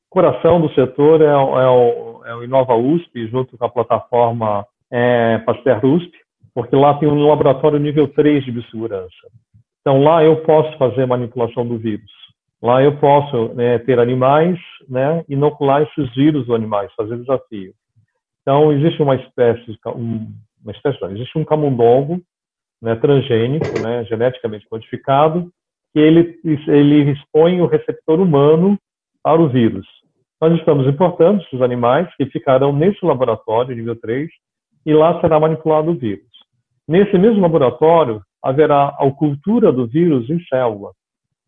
coração 0.10 0.62
do 0.62 0.74
setor 0.74 1.22
é, 1.22 1.25
é, 1.25 1.36
o, 1.36 2.22
é 2.25 2.34
o 2.34 2.43
Inova 2.46 2.75
USP, 2.75 3.27
junto 3.27 3.58
com 3.58 3.65
a 3.65 3.70
plataforma 3.70 4.65
é, 4.89 5.38
Pasteur 5.39 5.84
USP, 5.86 6.13
porque 6.55 6.74
lá 6.77 6.93
tem 6.93 7.10
um 7.10 7.27
laboratório 7.27 7.77
nível 7.77 8.08
3 8.08 8.46
de 8.46 8.53
biossegurança. 8.53 9.27
Então, 9.81 10.01
lá 10.01 10.24
eu 10.24 10.38
posso 10.43 10.77
fazer 10.77 11.05
manipulação 11.05 11.67
do 11.67 11.77
vírus. 11.77 12.10
Lá 12.62 12.81
eu 12.81 12.98
posso 13.00 13.53
né, 13.53 13.79
ter 13.79 14.00
animais, 14.00 14.58
né, 14.88 15.25
inocular 15.27 15.81
esses 15.81 16.10
vírus 16.15 16.46
dos 16.46 16.55
animais, 16.55 16.89
fazer 16.96 17.17
desafio. 17.17 17.74
Então, 18.43 18.72
existe 18.72 19.03
uma 19.03 19.15
espécie, 19.15 19.77
uma 19.86 20.72
espécie 20.72 21.01
não, 21.01 21.12
existe 21.12 21.38
um 21.38 21.43
camundongo 21.43 22.22
né, 22.81 22.96
transgênico, 22.96 23.77
né, 23.81 24.05
geneticamente 24.05 24.65
modificado, 24.72 25.51
que 25.93 26.00
ele, 26.00 26.39
ele 26.67 27.12
expõe 27.12 27.62
o 27.62 27.67
receptor 27.67 28.19
humano 28.19 28.77
para 29.24 29.41
o 29.41 29.50
vírus. 29.50 29.86
Nós 30.39 30.57
estamos 30.57 30.88
importando 30.88 31.43
esses 31.43 31.62
animais 31.62 32.07
que 32.15 32.25
ficarão 32.25 32.74
nesse 32.74 33.05
laboratório, 33.05 33.75
nível 33.75 33.95
3, 33.95 34.29
e 34.86 34.93
lá 34.93 35.19
será 35.21 35.39
manipulado 35.39 35.91
o 35.91 35.95
vírus. 35.95 36.25
Nesse 36.88 37.17
mesmo 37.17 37.41
laboratório, 37.41 38.21
haverá 38.43 38.88
a 38.88 39.12
cultura 39.12 39.71
do 39.71 39.86
vírus 39.86 40.29
em 40.29 40.43
célula. 40.45 40.91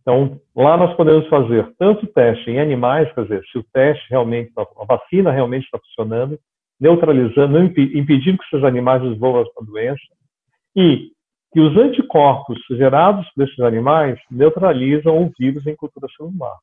Então, 0.02 0.40
lá 0.56 0.78
nós 0.78 0.96
podemos 0.96 1.28
fazer 1.28 1.74
tanto 1.80 2.06
teste 2.08 2.52
em 2.52 2.60
animais, 2.60 3.12
quer 3.14 3.24
dizer, 3.24 3.44
se 3.52 3.58
o 3.58 3.66
teste 3.74 4.06
realmente, 4.10 4.52
a 4.58 4.86
vacina 4.86 5.32
realmente 5.32 5.64
está 5.64 5.80
funcionando, 5.80 6.38
neutralizando, 6.80 7.64
impedindo 7.64 8.38
que 8.38 8.46
esses 8.56 8.66
animais 8.66 9.02
desenvolvam 9.02 9.44
a 9.44 9.66
doença, 9.66 10.02
e 10.76 11.12
que 11.54 11.60
os 11.60 11.78
anticorpos 11.78 12.60
gerados 12.72 13.30
por 13.34 13.44
esses 13.44 13.60
animais 13.60 14.20
neutralizam 14.30 15.24
o 15.24 15.32
vírus 15.40 15.66
em 15.68 15.76
cultura 15.76 16.08
celular. 16.18 16.58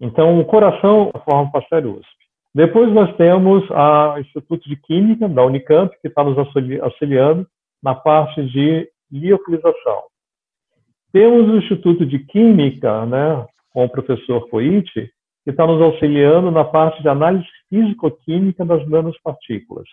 Então, 0.00 0.40
o 0.40 0.44
coração 0.46 1.12
forma 1.26 1.52
Pasteur 1.52 1.86
USP. 1.86 2.08
Depois 2.54 2.90
nós 2.92 3.14
temos 3.16 3.68
o 3.70 4.18
Instituto 4.18 4.66
de 4.66 4.76
Química 4.76 5.28
da 5.28 5.44
Unicamp, 5.44 5.94
que 6.00 6.08
está 6.08 6.24
nos 6.24 6.36
auxiliando 6.38 7.46
na 7.82 7.94
parte 7.94 8.42
de 8.46 8.88
liofilização. 9.12 10.04
Temos 11.12 11.48
o 11.48 11.56
Instituto 11.58 12.06
de 12.06 12.18
Química, 12.20 13.04
né, 13.04 13.46
com 13.72 13.84
o 13.84 13.90
professor 13.90 14.48
Coite, 14.48 15.10
que 15.44 15.50
está 15.50 15.66
nos 15.66 15.80
auxiliando 15.82 16.50
na 16.50 16.64
parte 16.64 17.02
de 17.02 17.08
análise 17.08 17.46
físico-química 17.68 18.64
das 18.64 18.88
nanopartículas, 18.88 19.88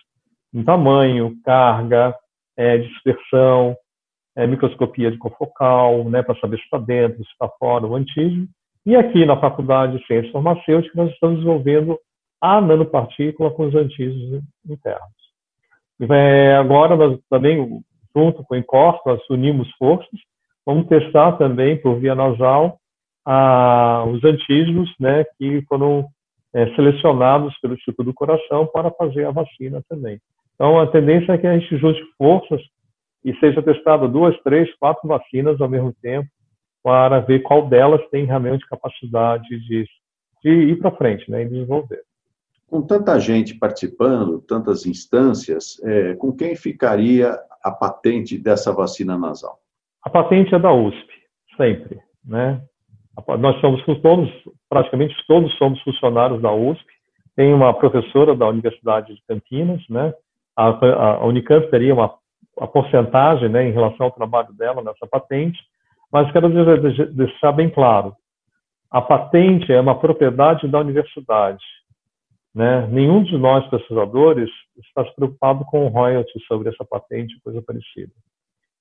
em 0.54 0.64
tamanho, 0.64 1.36
carga, 1.44 2.14
é, 2.56 2.78
dispersão, 2.78 3.76
é, 4.38 4.46
microscopia 4.46 5.10
de 5.10 5.18
confocal, 5.18 6.04
né, 6.04 6.22
para 6.22 6.38
saber 6.38 6.58
se 6.58 6.62
está 6.62 6.78
dentro, 6.78 7.24
se 7.24 7.30
está 7.32 7.48
fora, 7.58 7.84
o 7.84 7.96
antígeno. 7.96 8.46
E 8.86 8.94
aqui 8.94 9.26
na 9.26 9.36
Faculdade 9.36 9.98
de 9.98 10.06
Ciências 10.06 10.32
Farmacêuticas, 10.32 10.94
nós 10.94 11.10
estamos 11.10 11.38
desenvolvendo 11.38 11.98
a 12.40 12.60
nanopartícula 12.60 13.50
com 13.50 13.66
os 13.66 13.74
antígenos 13.74 14.44
internos. 14.64 15.18
É, 16.08 16.54
agora, 16.54 16.94
nós 16.94 17.18
também, 17.28 17.82
junto 18.14 18.44
com 18.44 18.54
o 18.54 18.56
INCOR, 18.56 19.00
nós 19.04 19.20
unimos 19.28 19.68
forças, 19.72 20.20
vamos 20.64 20.86
testar 20.86 21.32
também 21.32 21.76
por 21.76 21.98
via 21.98 22.14
nasal 22.14 22.78
a, 23.26 24.04
os 24.06 24.22
antígenos 24.22 24.88
né, 25.00 25.24
que 25.36 25.62
foram 25.68 26.06
é, 26.54 26.72
selecionados 26.76 27.58
pelo 27.58 27.74
Instituto 27.74 28.04
do 28.04 28.14
Coração 28.14 28.68
para 28.72 28.88
fazer 28.92 29.26
a 29.26 29.32
vacina 29.32 29.82
também. 29.88 30.20
Então, 30.54 30.78
a 30.78 30.86
tendência 30.86 31.32
é 31.32 31.38
que 31.38 31.46
a 31.46 31.58
gente 31.58 31.76
junte 31.76 32.00
forças 32.16 32.62
e 33.24 33.34
seja 33.38 33.62
testado 33.62 34.08
duas, 34.08 34.36
três, 34.42 34.72
quatro 34.76 35.08
vacinas 35.08 35.60
ao 35.60 35.68
mesmo 35.68 35.92
tempo 36.00 36.28
para 36.82 37.20
ver 37.20 37.40
qual 37.40 37.68
delas 37.68 38.00
tem 38.10 38.24
realmente 38.24 38.66
capacidade 38.66 39.48
de, 39.48 39.86
de 40.42 40.50
ir 40.50 40.78
para 40.78 40.96
frente 40.96 41.30
né, 41.30 41.42
e 41.42 41.48
desenvolver. 41.48 42.02
Com 42.66 42.82
tanta 42.82 43.18
gente 43.18 43.54
participando, 43.54 44.40
tantas 44.40 44.86
instâncias, 44.86 45.80
é, 45.84 46.14
com 46.14 46.32
quem 46.32 46.54
ficaria 46.54 47.34
a 47.62 47.70
patente 47.70 48.38
dessa 48.38 48.72
vacina 48.72 49.18
nasal? 49.18 49.58
A 50.02 50.10
patente 50.10 50.54
é 50.54 50.58
da 50.58 50.72
USP, 50.72 51.08
sempre. 51.56 51.98
Né? 52.24 52.62
Nós 53.38 53.60
somos 53.60 53.82
todos, 54.00 54.30
praticamente 54.68 55.14
todos 55.26 55.52
somos 55.56 55.80
funcionários 55.82 56.40
da 56.40 56.52
USP. 56.52 56.86
Tem 57.34 57.52
uma 57.52 57.72
professora 57.74 58.36
da 58.36 58.48
Universidade 58.48 59.14
de 59.14 59.22
Campinas, 59.26 59.82
né? 59.88 60.12
A, 60.56 60.68
a 60.68 61.26
Unicamp 61.26 61.70
teria 61.70 61.94
uma 61.94 62.14
a 62.60 62.66
porcentagem 62.66 63.48
né, 63.48 63.68
em 63.68 63.72
relação 63.72 64.06
ao 64.06 64.12
trabalho 64.12 64.52
dela 64.52 64.82
nessa 64.82 65.06
patente, 65.06 65.58
mas 66.12 66.30
quero 66.32 66.48
deixar 67.12 67.52
bem 67.52 67.68
claro, 67.68 68.14
a 68.90 69.02
patente 69.02 69.72
é 69.72 69.80
uma 69.80 69.98
propriedade 69.98 70.66
da 70.66 70.80
universidade. 70.80 71.62
Né? 72.54 72.86
Nenhum 72.90 73.22
de 73.22 73.36
nós, 73.36 73.68
pesquisadores, 73.68 74.48
está 74.78 75.04
se 75.04 75.14
preocupado 75.14 75.64
com 75.66 75.84
o 75.84 75.88
royalty 75.88 76.40
sobre 76.46 76.70
essa 76.70 76.84
patente, 76.84 77.38
coisa 77.44 77.62
parecida. 77.62 78.12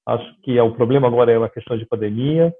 Acho 0.05 0.41
que 0.41 0.57
é, 0.57 0.63
o 0.63 0.73
problema 0.73 1.07
agora 1.07 1.31
é 1.31 1.37
uma 1.37 1.49
questão 1.49 1.77
de 1.77 1.85
pandemia, 1.85 2.53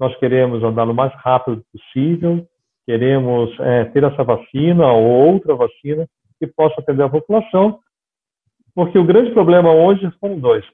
nós 0.00 0.16
queremos 0.16 0.64
andar 0.64 0.88
o 0.88 0.94
mais 0.94 1.12
rápido 1.16 1.62
possível, 1.70 2.46
queremos 2.86 3.54
é, 3.60 3.84
ter 3.84 4.02
essa 4.02 4.24
vacina 4.24 4.90
ou 4.90 5.32
outra 5.32 5.54
vacina 5.54 6.08
que 6.38 6.46
possa 6.46 6.80
atender 6.80 7.02
a 7.02 7.08
população, 7.08 7.78
porque 8.74 8.98
o 8.98 9.04
grande 9.04 9.30
problema 9.32 9.72
hoje 9.72 10.10
são 10.20 10.38
dois: 10.38 10.64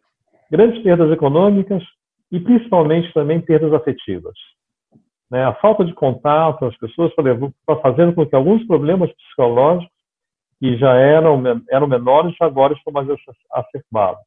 grandes 0.50 0.83
perdas 0.83 1.11
econômicas 1.12 1.83
e 2.30 2.40
principalmente 2.40 3.12
também 3.12 3.40
perdas 3.40 3.73
afetivas. 3.73 4.35
Né? 5.30 5.45
A 5.45 5.54
falta 5.54 5.85
de 5.85 5.92
contato, 5.92 6.64
as 6.64 6.76
pessoas 6.76 7.12
está 7.12 7.76
fazendo 7.76 8.12
com 8.14 8.26
que 8.26 8.35
alguns 8.35 8.66
problemas 8.66 9.12
psicológicos 9.12 10.00
que 10.59 10.76
já 10.76 10.95
eram, 10.95 11.42
eram 11.71 11.87
menores, 11.87 12.35
agora 12.40 12.75
estão 12.75 12.92
mais 12.92 13.09
acertados. 13.52 14.23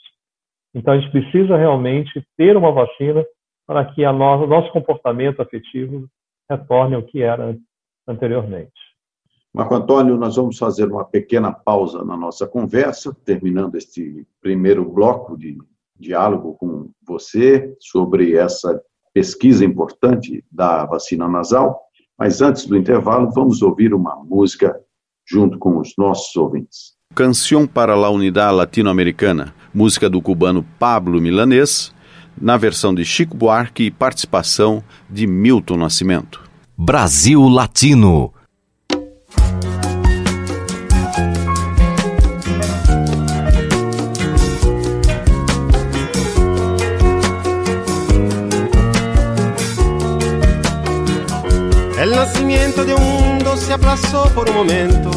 Então, 0.73 0.93
a 0.93 0.97
gente 0.97 1.11
precisa 1.11 1.55
realmente 1.55 2.25
ter 2.35 2.57
uma 2.57 2.71
vacina 2.71 3.23
para 3.67 3.85
que 3.85 4.03
o 4.03 4.47
nosso 4.47 4.71
comportamento 4.71 5.41
afetivo 5.41 6.07
retorne 6.49 6.95
ao 6.95 7.03
que 7.03 7.21
era 7.21 7.55
anteriormente. 8.07 8.73
Marco 9.55 9.75
Antônio, 9.75 10.17
nós 10.17 10.35
vamos 10.35 10.57
fazer 10.57 10.91
uma 10.91 11.05
pequena 11.05 11.51
pausa 11.51 12.03
na 12.03 12.17
nossa 12.17 12.47
conversa, 12.47 13.15
terminando 13.23 13.75
este 13.75 14.25
primeiro 14.41 14.83
bloco 14.83 15.37
de 15.37 15.59
diálogo 15.95 16.55
com 16.55 16.89
você 17.05 17.71
sobre 17.79 18.35
essa 18.35 18.81
pesquisa 19.13 19.63
importante 19.63 20.43
da 20.51 20.87
vacina 20.87 21.29
nasal. 21.29 21.79
Mas 22.17 22.41
antes 22.41 22.65
do 22.65 22.75
intervalo, 22.75 23.29
vamos 23.31 23.61
ouvir 23.61 23.93
uma 23.93 24.15
música 24.25 24.75
junto 25.23 25.59
com 25.59 25.77
os 25.77 25.93
nossos 25.99 26.35
ouvintes. 26.35 26.93
Canção 27.13 27.67
para 27.67 27.95
la 27.95 28.09
Unidade 28.09 28.55
Latino-Americana, 28.55 29.53
música 29.71 30.09
do 30.09 30.19
cubano 30.19 30.65
Pablo 30.79 31.21
Milanês, 31.21 31.93
na 32.35 32.57
versão 32.57 32.91
de 32.91 33.05
Chico 33.05 33.37
Buarque 33.37 33.83
e 33.83 33.91
participação 33.91 34.83
de 35.07 35.27
Milton 35.27 35.77
Nascimento. 35.77 36.41
Brasil 36.75 37.47
Latino 37.47 38.32
de 52.81 52.95
un 52.95 53.03
mundo 53.03 53.55
se 53.55 53.71
aplazó 53.71 54.23
por 54.33 54.49
un 54.49 54.55
momento. 54.55 55.11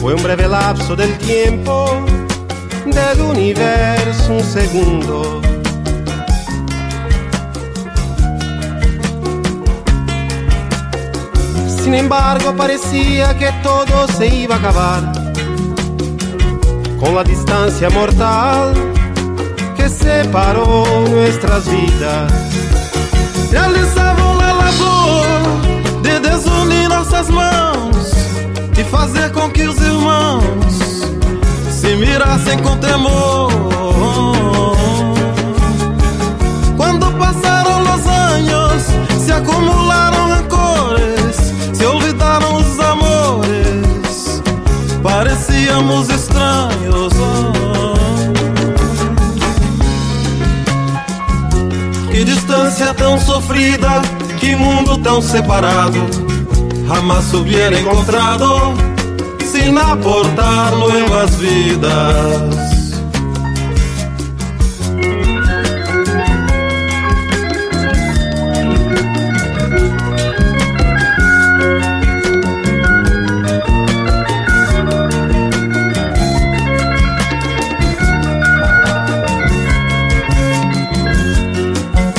Fue 0.00 0.14
un 0.14 0.22
breve 0.22 0.48
lapso 0.48 0.96
del 0.96 1.16
tiempo, 1.18 2.04
del 2.84 3.20
universo 3.20 4.32
un 4.32 4.42
segundo. 4.42 5.40
Sin 11.68 11.94
embargo, 11.94 12.54
parecía 12.56 13.38
que 13.38 13.52
todo 13.62 14.08
se 14.08 14.26
iba 14.26 14.56
a 14.56 14.58
acabar 14.58 15.12
con 16.98 17.14
la 17.14 17.22
distancia 17.22 17.88
mortal 17.90 18.74
que 19.76 19.88
separó 19.88 20.84
nuestras 21.08 21.70
vidas. 21.70 22.32
Realizavam 23.52 24.05
nossas 27.16 27.30
mãos 27.30 28.12
e 28.78 28.84
fazer 28.84 29.30
com 29.32 29.50
que 29.50 29.62
os 29.62 29.80
irmãos 29.80 30.74
se 31.70 31.96
mirassem 31.96 32.58
com 32.58 32.76
temor. 32.76 33.50
Quando 36.76 37.10
passaram 37.12 37.80
os 37.82 38.06
anos, 38.06 38.82
se 39.24 39.32
acumularam 39.32 40.28
rancores, 40.28 41.36
se 41.72 41.86
olvidaram 41.86 42.56
os 42.56 42.80
amores, 42.80 44.42
parecíamos 45.02 46.08
estranhos. 46.10 47.12
Que 52.10 52.24
distância 52.24 52.92
tão 52.94 53.18
sofrida, 53.18 54.02
que 54.38 54.54
mundo 54.54 54.98
tão 54.98 55.22
separado. 55.22 56.25
Jamás 56.88 57.34
hubiera 57.34 57.76
encontrado 57.76 58.74
sin 59.44 59.76
aportar 59.76 60.72
nuevas 60.76 61.36
vidas. 61.36 62.66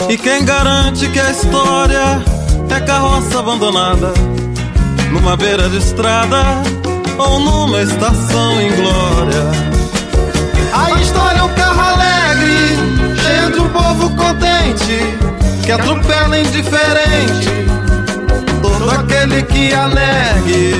E 0.09 0.17
quem 0.17 0.43
garante 0.43 1.09
que 1.09 1.19
a 1.19 1.31
história 1.31 2.21
é 2.69 2.79
carroça 2.81 3.39
abandonada 3.39 4.37
numa 5.12 5.36
beira 5.36 5.70
de 5.70 5.78
estrada 5.78 6.44
ou 7.18 7.40
numa 7.40 7.82
estação 7.82 8.62
em 8.62 8.76
glória? 8.76 9.52
A 10.74 11.02
história 11.02 11.39
é 11.39 11.43
um 11.43 11.54
carro 11.54 11.82
alegre, 11.82 12.78
cheio 13.22 13.52
de 13.52 13.60
um 13.60 13.70
povo 13.70 14.10
contente 14.15 15.17
que 15.63 15.72
atropela 15.72 16.39
indiferente 16.39 17.50
todo 18.62 18.89
aquele 18.89 19.43
que 19.43 19.74
alegue. 19.74 20.74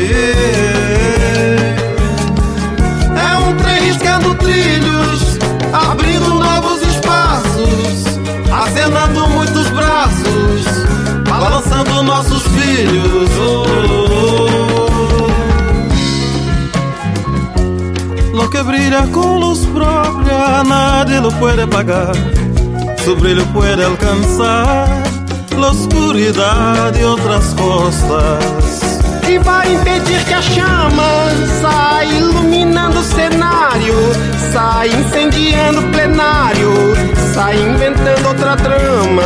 É 3.16 3.38
um 3.38 3.56
trem 3.58 3.84
riscando 3.84 4.36
trilhos, 4.36 5.38
abrindo 5.74 6.36
novos 6.36 6.82
espaços 6.84 8.08
acenando 8.52 9.28
muitos 9.30 9.68
braços, 9.70 10.66
balançando 11.39 12.04
nossos 12.04 12.43
filhos. 12.43 13.30
Lo 18.34 18.50
que 18.50 18.62
brilha 18.63 19.08
com 19.08 19.39
luz 19.39 19.65
própria, 19.65 20.63
nadie 20.63 21.19
lo 21.19 21.32
puede 21.34 21.63
apagar. 21.63 22.13
Su 23.04 23.15
brilho 23.15 23.45
puede 23.47 23.84
alcançar 23.84 24.88
la 25.58 25.69
oscuridad 25.69 26.93
de 26.93 27.04
outras 27.04 27.54
costas. 27.54 28.97
que 29.28 29.38
vai 29.39 29.73
impedir 29.73 30.23
que 30.23 30.34
a 30.34 30.41
chama 30.41 31.28
saia 31.62 32.17
iluminando 32.17 33.00
o 33.00 33.04
cenário, 33.04 33.93
saia 34.54 34.95
incendiando 34.95 35.82
o 35.82 35.91
plenário, 35.91 36.71
saia 37.34 37.60
inventando 37.60 38.26
outra 38.26 38.56
trama. 38.56 39.23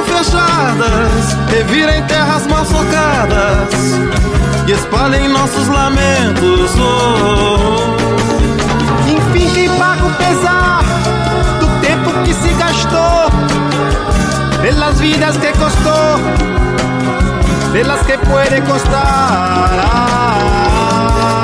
Mal 0.00 0.04
fechadas, 0.04 1.36
revirem 1.50 2.02
terras 2.04 2.46
mal 2.46 2.64
socadas 2.64 3.74
e 4.66 4.72
espalhem 4.72 5.28
nossos 5.28 5.68
lamentos? 5.68 6.72
Oh. 6.78 7.96
Enfim, 9.08 9.50
quem 9.52 9.68
paga 9.78 10.06
o 10.06 10.14
pesar 10.14 10.82
do 11.60 11.66
tempo 11.80 12.10
que 12.24 12.34
se 12.34 12.48
gastou, 12.54 13.30
pelas 14.62 15.00
vidas 15.00 15.36
que 15.36 15.52
costou, 15.52 16.20
pelas 17.72 18.00
que 18.02 18.16
puede 18.18 18.60
costar. 18.62 19.70
Já 19.74 21.39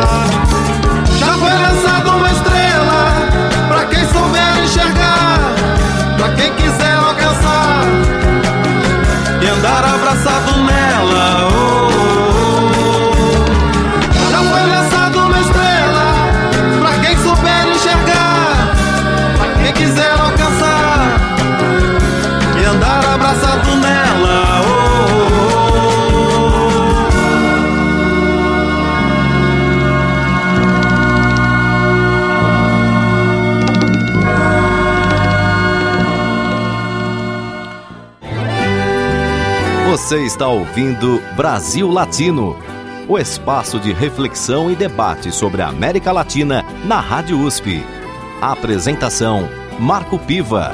andar 10.17 10.47
abraçado 10.47 10.86
Você 40.07 40.25
está 40.25 40.47
ouvindo 40.47 41.21
Brasil 41.35 41.91
Latino, 41.91 42.55
o 43.09 43.19
espaço 43.19 43.81
de 43.81 43.93
reflexão 43.93 44.71
e 44.71 44.77
debate 44.77 45.33
sobre 45.33 45.63
a 45.63 45.67
América 45.67 46.13
Latina 46.13 46.63
na 46.87 47.01
Rádio 47.01 47.41
USP. 47.41 47.83
A 48.41 48.53
apresentação: 48.53 49.41
Marco 49.81 50.17
Piva. 50.17 50.71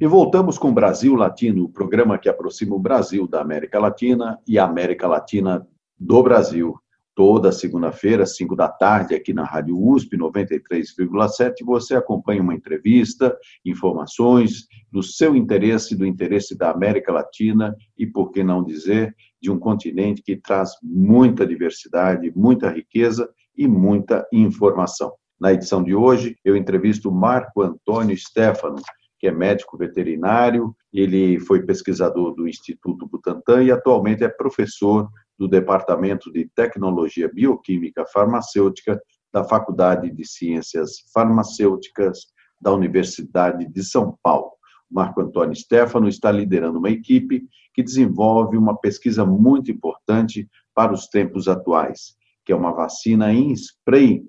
E 0.00 0.04
voltamos 0.04 0.58
com 0.58 0.74
Brasil 0.74 1.14
Latino, 1.14 1.62
o 1.62 1.68
programa 1.68 2.18
que 2.18 2.28
aproxima 2.28 2.74
o 2.74 2.80
Brasil 2.80 3.28
da 3.28 3.40
América 3.40 3.78
Latina 3.78 4.36
e 4.48 4.58
a 4.58 4.64
América 4.64 5.06
Latina 5.06 5.64
do 5.96 6.20
Brasil. 6.24 6.74
Toda 7.14 7.52
segunda-feira, 7.52 8.26
5 8.26 8.56
da 8.56 8.66
tarde, 8.66 9.14
aqui 9.14 9.32
na 9.32 9.44
Rádio 9.44 9.80
USP 9.80 10.16
93,7, 10.16 11.64
você 11.64 11.94
acompanha 11.94 12.42
uma 12.42 12.56
entrevista, 12.56 13.36
informações 13.64 14.66
do 14.94 15.02
seu 15.02 15.34
interesse, 15.34 15.96
do 15.96 16.06
interesse 16.06 16.56
da 16.56 16.70
América 16.70 17.12
Latina 17.12 17.74
e, 17.98 18.06
por 18.06 18.30
que 18.30 18.44
não 18.44 18.62
dizer, 18.62 19.12
de 19.42 19.50
um 19.50 19.58
continente 19.58 20.22
que 20.22 20.36
traz 20.36 20.70
muita 20.80 21.44
diversidade, 21.44 22.32
muita 22.36 22.70
riqueza 22.70 23.28
e 23.58 23.66
muita 23.66 24.24
informação. 24.32 25.12
Na 25.40 25.52
edição 25.52 25.82
de 25.82 25.96
hoje, 25.96 26.36
eu 26.44 26.56
entrevisto 26.56 27.10
Marco 27.10 27.60
Antônio 27.60 28.16
Stefano, 28.16 28.76
que 29.18 29.26
é 29.26 29.32
médico 29.32 29.76
veterinário, 29.76 30.72
ele 30.92 31.40
foi 31.40 31.64
pesquisador 31.64 32.32
do 32.32 32.46
Instituto 32.46 33.08
Butantan 33.08 33.64
e 33.64 33.72
atualmente 33.72 34.22
é 34.22 34.28
professor 34.28 35.08
do 35.36 35.48
Departamento 35.48 36.30
de 36.30 36.48
Tecnologia 36.54 37.28
Bioquímica 37.28 38.06
Farmacêutica 38.12 39.02
da 39.32 39.42
Faculdade 39.42 40.08
de 40.08 40.24
Ciências 40.24 40.98
Farmacêuticas 41.12 42.26
da 42.62 42.72
Universidade 42.72 43.66
de 43.66 43.82
São 43.82 44.16
Paulo. 44.22 44.54
Marco 44.90 45.20
Antônio 45.20 45.54
Stefano 45.54 46.08
está 46.08 46.30
liderando 46.30 46.78
uma 46.78 46.90
equipe 46.90 47.46
que 47.72 47.82
desenvolve 47.82 48.56
uma 48.56 48.76
pesquisa 48.76 49.24
muito 49.24 49.70
importante 49.70 50.48
para 50.74 50.92
os 50.92 51.06
tempos 51.08 51.48
atuais, 51.48 52.16
que 52.44 52.52
é 52.52 52.56
uma 52.56 52.72
vacina 52.72 53.32
em 53.32 53.52
spray 53.52 54.22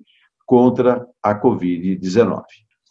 contra 0.44 1.06
a 1.22 1.40
Covid-19. 1.40 2.42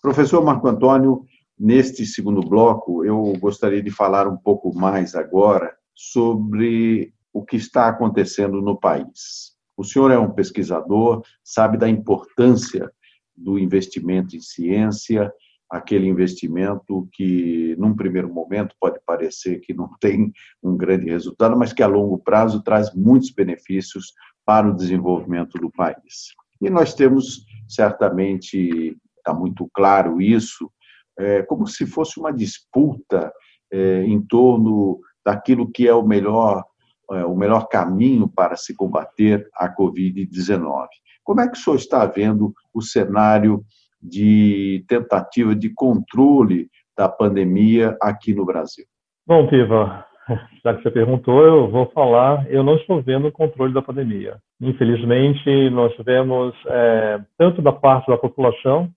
Professor 0.01 0.43
Marco 0.43 0.67
Antônio, 0.67 1.25
neste 1.57 2.05
segundo 2.05 2.41
bloco, 2.41 3.03
eu 3.03 3.33
gostaria 3.39 3.81
de 3.81 3.89
falar 3.89 4.27
um 4.27 4.37
pouco 4.37 4.73
mais 4.75 5.15
agora 5.15 5.75
sobre 5.93 7.13
o 7.33 7.43
que 7.43 7.55
está 7.55 7.87
acontecendo 7.87 8.61
no 8.61 8.77
país. 8.77 9.55
O 9.77 9.83
senhor 9.83 10.11
é 10.11 10.17
um 10.17 10.31
pesquisador, 10.31 11.23
sabe 11.43 11.77
da 11.77 11.89
importância 11.89 12.89
do 13.35 13.59
investimento 13.59 14.35
em 14.35 14.39
ciência 14.39 15.31
aquele 15.69 16.07
investimento 16.07 17.07
que, 17.11 17.75
num 17.77 17.95
primeiro 17.95 18.31
momento, 18.31 18.75
pode 18.79 18.99
parecer 19.05 19.59
que 19.59 19.73
não 19.73 19.89
tem 19.99 20.31
um 20.63 20.75
grande 20.77 21.09
resultado, 21.09 21.57
mas 21.57 21.73
que 21.73 21.83
a 21.83 21.87
longo 21.87 22.17
prazo 22.17 22.63
traz 22.63 22.93
muitos 22.93 23.31
benefícios 23.31 24.13
para 24.45 24.69
o 24.69 24.75
desenvolvimento 24.75 25.57
do 25.57 25.71
país. 25.71 26.33
E 26.61 26.69
nós 26.69 26.93
temos, 26.93 27.45
certamente, 27.67 28.95
está 29.17 29.33
muito 29.33 29.69
claro 29.73 30.21
isso, 30.21 30.71
é, 31.17 31.41
como 31.43 31.65
se 31.65 31.85
fosse 31.85 32.19
uma 32.19 32.31
disputa 32.31 33.31
é, 33.71 34.03
em 34.03 34.21
torno 34.21 34.99
daquilo 35.25 35.71
que 35.71 35.87
é 35.87 35.93
o 35.93 36.05
melhor, 36.05 36.63
é, 37.11 37.25
o 37.25 37.35
melhor 37.35 37.67
caminho 37.67 38.27
para 38.27 38.55
se 38.55 38.75
combater 38.75 39.47
a 39.55 39.73
Covid-19. 39.73 40.87
Como 41.23 41.41
é 41.41 41.47
que 41.49 41.57
o 41.57 41.61
senhor 41.61 41.77
está 41.77 42.05
vendo 42.05 42.53
o 42.73 42.81
cenário 42.81 43.65
de 44.07 44.83
tentativa 44.87 45.55
de 45.55 45.73
controle 45.73 46.69
da 46.97 47.09
pandemia 47.09 47.97
aqui 48.01 48.33
no 48.33 48.45
Brasil? 48.45 48.85
Bom, 49.27 49.47
Piva, 49.47 50.05
já 50.63 50.73
que 50.73 50.83
você 50.83 50.91
perguntou, 50.91 51.43
eu 51.43 51.69
vou 51.69 51.87
falar. 51.87 52.49
Eu 52.49 52.63
não 52.63 52.75
estou 52.75 53.01
vendo 53.01 53.27
o 53.27 53.31
controle 53.31 53.73
da 53.73 53.81
pandemia. 53.81 54.37
Infelizmente, 54.61 55.69
nós 55.69 55.93
vemos 56.05 56.55
é, 56.67 57.21
tanto 57.37 57.61
da 57.61 57.71
parte 57.71 58.07
da 58.07 58.17
população, 58.17 58.89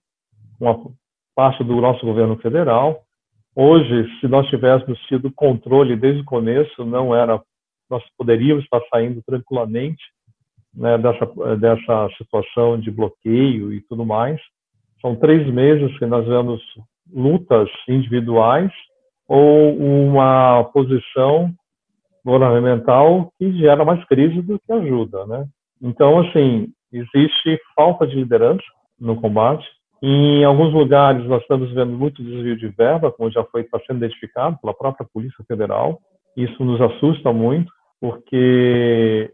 uma 0.59 0.77
parte 1.35 1.63
do 1.63 1.79
nosso 1.81 2.05
governo 2.05 2.37
federal. 2.37 3.03
Hoje, 3.55 4.07
se 4.19 4.27
nós 4.27 4.47
tivéssemos 4.47 4.99
tido 5.01 5.31
controle 5.31 5.95
desde 5.95 6.21
o 6.21 6.25
começo, 6.25 6.85
não 6.85 7.15
era, 7.15 7.41
nós 7.89 8.03
poderíamos 8.17 8.63
estar 8.63 8.81
saindo 8.89 9.21
tranquilamente 9.25 10.03
né, 10.73 10.97
dessa 10.97 11.25
dessa 11.57 12.09
situação 12.17 12.79
de 12.79 12.91
bloqueio 12.91 13.73
e 13.73 13.81
tudo 13.81 14.05
mais. 14.05 14.39
São 15.01 15.15
três 15.15 15.47
meses 15.47 15.97
que 15.97 16.05
nós 16.05 16.27
vemos 16.27 16.61
lutas 17.11 17.69
individuais 17.87 18.71
ou 19.27 19.77
uma 19.77 20.63
posição 20.73 21.51
governamental 22.25 23.31
que 23.37 23.51
gera 23.57 23.85
mais 23.85 24.03
crise 24.05 24.41
do 24.41 24.59
que 24.59 24.71
ajuda, 24.71 25.25
né? 25.25 25.45
Então, 25.81 26.19
assim, 26.19 26.67
existe 26.91 27.59
falta 27.75 28.05
de 28.05 28.15
liderança 28.15 28.63
no 28.99 29.19
combate. 29.19 29.65
Em 30.01 30.43
alguns 30.43 30.73
lugares 30.73 31.25
nós 31.25 31.41
estamos 31.41 31.71
vendo 31.71 31.91
muito 31.91 32.23
desvio 32.23 32.57
de 32.57 32.67
verba, 32.69 33.11
como 33.11 33.31
já 33.31 33.43
foi 33.45 33.61
está 33.61 33.79
sendo 33.85 33.97
identificado 33.97 34.57
pela 34.61 34.73
própria 34.73 35.07
Polícia 35.13 35.43
Federal. 35.47 35.99
Isso 36.35 36.63
nos 36.63 36.79
assusta 36.81 37.33
muito, 37.33 37.71
porque 37.99 39.31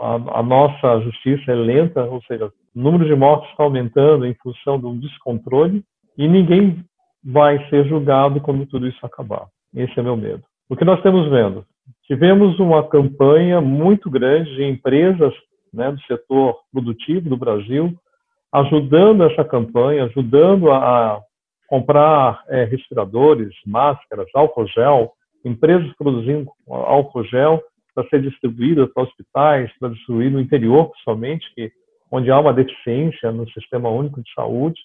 a, 0.00 0.40
a, 0.40 0.42
nossa 0.42 1.00
justiça 1.00 1.50
é 1.50 1.54
lenta, 1.54 2.04
ou 2.04 2.22
seja, 2.22 2.46
o 2.46 2.52
número 2.74 3.04
de 3.06 3.14
mortes 3.14 3.50
está 3.50 3.64
aumentando 3.64 4.26
em 4.26 4.34
função 4.34 4.78
do 4.78 4.94
descontrole 4.94 5.82
e 6.16 6.28
ninguém 6.28 6.84
vai 7.24 7.58
ser 7.68 7.86
julgado 7.86 8.40
quando 8.40 8.66
tudo 8.66 8.86
isso 8.86 9.04
acabar. 9.04 9.46
Esse 9.74 9.98
é 9.98 10.02
meu 10.02 10.16
medo. 10.16 10.42
O 10.68 10.76
que 10.76 10.84
nós 10.84 10.98
estamos 10.98 11.28
vendo? 11.30 11.64
Tivemos 12.06 12.58
uma 12.58 12.86
campanha 12.88 13.60
muito 13.60 14.10
grande 14.10 14.54
de 14.54 14.64
empresas 14.64 15.32
né, 15.72 15.90
do 15.90 16.00
setor 16.02 16.56
produtivo 16.72 17.28
do 17.28 17.36
Brasil 17.36 17.94
ajudando 18.52 19.24
essa 19.24 19.44
campanha, 19.44 20.04
ajudando 20.04 20.70
a, 20.70 21.20
comprar 21.66 22.42
é, 22.48 22.64
respiradores, 22.64 23.54
máscaras, 23.66 24.28
álcool 24.34 24.66
gel, 24.68 25.12
empresas 25.44 25.92
produzindo 25.96 26.50
álcool 26.68 27.24
gel 27.24 27.62
para 27.96 28.06
ser 28.08 28.20
distribuída 28.20 28.86
para 28.86 29.04
hospitais, 29.04 29.72
para 29.80 29.88
distribuir 29.88 30.30
no 30.30 30.40
interior, 30.40 30.90
principalmente, 30.90 31.50
que, 31.54 31.72
onde 32.12 32.30
há 32.30 32.38
uma 32.38 32.52
deficiência 32.52 33.32
no 33.32 33.48
Sistema 33.50 33.88
Único 33.88 34.22
de 34.22 34.30
Saúde. 34.34 34.78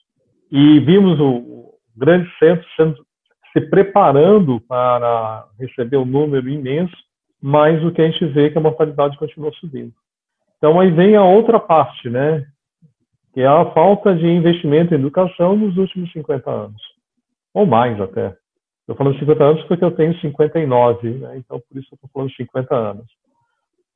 E 0.50 0.80
vimos 0.80 1.20
o, 1.20 1.76
grande 1.96 2.30
centro 2.40 2.66
sendo, 2.78 3.06
se 3.52 3.62
preparando 3.70 4.62
para 4.62 5.46
receber 5.60 5.98
um 5.98 6.06
número 6.06 6.48
imenso, 6.48 6.96
mas 7.42 7.84
o 7.84 7.92
que 7.92 8.02
a 8.02 8.10
gente 8.10 8.26
vê 8.28 8.46
é 8.46 8.50
que 8.50 8.58
a 8.58 8.62
mortalidade 8.62 9.18
continua 9.18 9.52
subindo. 9.60 9.94
Então, 10.58 10.80
aí 10.80 10.90
vem 10.90 11.16
a 11.16 11.24
outra 11.24 11.60
parte, 11.60 12.10
né? 12.10 12.46
que 13.34 13.42
é 13.42 13.48
a 13.48 13.66
falta 13.74 14.14
de 14.16 14.28
investimento 14.28 14.94
em 14.94 14.98
educação 14.98 15.56
nos 15.56 15.78
últimos 15.78 16.12
50 16.12 16.50
anos, 16.50 16.82
ou 17.54 17.66
mais 17.66 18.00
até. 18.00 18.36
Estou 18.82 18.96
falando 18.96 19.20
50 19.20 19.44
anos 19.44 19.64
porque 19.66 19.84
eu 19.84 19.92
tenho 19.92 20.20
59, 20.20 21.10
né? 21.10 21.38
então 21.38 21.62
por 21.70 21.78
isso 21.78 21.94
estou 21.94 22.10
falando 22.14 22.32
50 22.34 22.76
anos. 22.76 23.06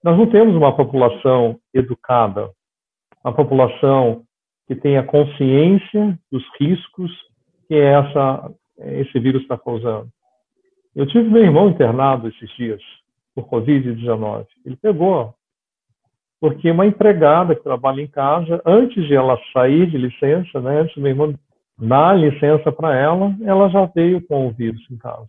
Nós 0.03 0.17
não 0.17 0.27
temos 0.27 0.55
uma 0.55 0.75
população 0.75 1.59
educada, 1.73 2.51
uma 3.23 3.33
população 3.33 4.23
que 4.67 4.75
tenha 4.75 5.03
consciência 5.03 6.17
dos 6.31 6.43
riscos 6.59 7.11
que 7.67 7.75
essa, 7.75 8.51
esse 8.77 9.19
vírus 9.19 9.41
está 9.41 9.57
causando. 9.57 10.07
Eu 10.95 11.05
tive 11.07 11.29
meu 11.29 11.43
irmão 11.43 11.69
internado 11.69 12.27
esses 12.27 12.49
dias 12.55 12.81
por 13.33 13.47
Covid-19. 13.49 14.45
Ele 14.65 14.75
pegou, 14.75 15.33
porque 16.39 16.69
uma 16.69 16.85
empregada 16.85 17.55
que 17.55 17.63
trabalha 17.63 18.01
em 18.01 18.07
casa, 18.07 18.61
antes 18.65 19.05
de 19.07 19.15
ela 19.15 19.39
sair 19.51 19.87
de 19.87 19.97
licença, 19.97 20.61
né, 20.61 20.81
antes 20.81 20.95
do 20.95 21.01
meu 21.01 21.11
irmão 21.11 21.33
dá 21.77 22.13
licença 22.13 22.71
para 22.71 22.95
ela, 22.95 23.35
ela 23.43 23.69
já 23.69 23.85
veio 23.85 24.25
com 24.25 24.47
o 24.47 24.51
vírus 24.51 24.81
em 24.89 24.97
casa. 24.97 25.27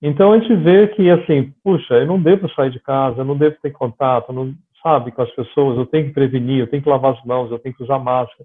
Então 0.00 0.32
a 0.32 0.38
gente 0.38 0.54
vê 0.56 0.88
que 0.88 1.08
assim, 1.10 1.52
puxa, 1.62 1.94
eu 1.94 2.06
não 2.06 2.20
devo 2.20 2.48
sair 2.54 2.70
de 2.70 2.80
casa, 2.80 3.20
eu 3.20 3.24
não 3.24 3.36
devo 3.36 3.56
ter 3.62 3.70
contato, 3.70 4.32
não 4.32 4.52
sabe 4.82 5.12
com 5.12 5.22
as 5.22 5.30
pessoas, 5.30 5.78
eu 5.78 5.86
tenho 5.86 6.08
que 6.08 6.14
prevenir, 6.14 6.58
eu 6.58 6.66
tenho 6.66 6.82
que 6.82 6.88
lavar 6.88 7.12
as 7.12 7.24
mãos, 7.24 7.50
eu 7.50 7.58
tenho 7.58 7.74
que 7.74 7.84
usar 7.84 8.00
máscara. 8.00 8.44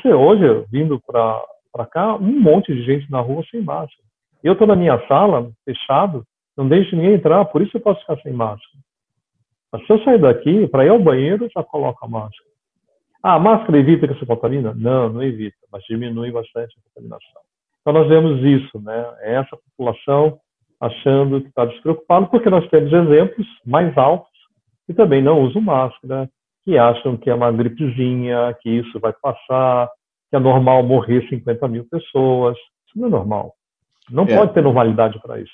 Sei, 0.00 0.12
hoje 0.12 0.64
vindo 0.70 1.00
para 1.04 1.86
cá, 1.86 2.14
um 2.14 2.40
monte 2.40 2.72
de 2.72 2.84
gente 2.84 3.10
na 3.10 3.20
rua 3.20 3.42
sem 3.50 3.60
máscara. 3.60 4.08
Eu 4.44 4.52
estou 4.52 4.66
na 4.66 4.76
minha 4.76 5.04
sala, 5.08 5.50
fechado, 5.64 6.24
não 6.56 6.68
deixo 6.68 6.94
ninguém 6.94 7.14
entrar, 7.14 7.44
por 7.46 7.60
isso 7.60 7.76
eu 7.76 7.80
posso 7.80 8.00
ficar 8.02 8.16
sem 8.22 8.32
máscara. 8.32 8.78
Mas 9.72 9.84
se 9.84 9.92
eu 9.92 10.02
sair 10.04 10.20
daqui, 10.20 10.68
para 10.68 10.84
ir 10.84 10.88
ao 10.90 11.00
banheiro, 11.00 11.44
eu 11.44 11.50
já 11.52 11.64
coloco 11.64 12.04
a 12.04 12.08
máscara. 12.08 12.49
Ah, 13.22 13.34
a 13.34 13.38
máscara 13.38 13.78
evita 13.78 14.08
que 14.08 14.18
se 14.18 14.26
contamina? 14.26 14.74
Não, 14.74 15.08
não 15.10 15.22
evita, 15.22 15.56
mas 15.70 15.84
diminui 15.84 16.30
bastante 16.30 16.74
a 16.78 16.88
contaminação. 16.88 17.42
Então 17.80 17.92
nós 17.92 18.08
vemos 18.08 18.42
isso, 18.42 18.80
né? 18.80 19.14
É 19.20 19.34
essa 19.34 19.56
população 19.56 20.38
achando 20.80 21.40
que 21.40 21.48
está 21.48 21.66
despreocupada, 21.66 22.26
porque 22.26 22.48
nós 22.48 22.66
temos 22.70 22.92
exemplos 22.92 23.46
mais 23.66 23.96
altos 23.98 24.30
que 24.86 24.94
também 24.94 25.22
não 25.22 25.42
usam 25.42 25.60
máscara, 25.60 26.28
que 26.64 26.78
acham 26.78 27.16
que 27.16 27.28
é 27.28 27.34
uma 27.34 27.52
gripezinha, 27.52 28.56
que 28.60 28.70
isso 28.70 28.98
vai 28.98 29.12
passar, 29.12 29.88
que 30.30 30.36
é 30.36 30.38
normal 30.38 30.82
morrer 30.82 31.26
50 31.28 31.68
mil 31.68 31.84
pessoas. 31.90 32.56
Isso 32.86 32.98
não 32.98 33.08
é 33.08 33.10
normal. 33.10 33.54
Não 34.10 34.24
é. 34.24 34.36
pode 34.36 34.54
ter 34.54 34.62
normalidade 34.62 35.20
para 35.20 35.40
isso. 35.40 35.52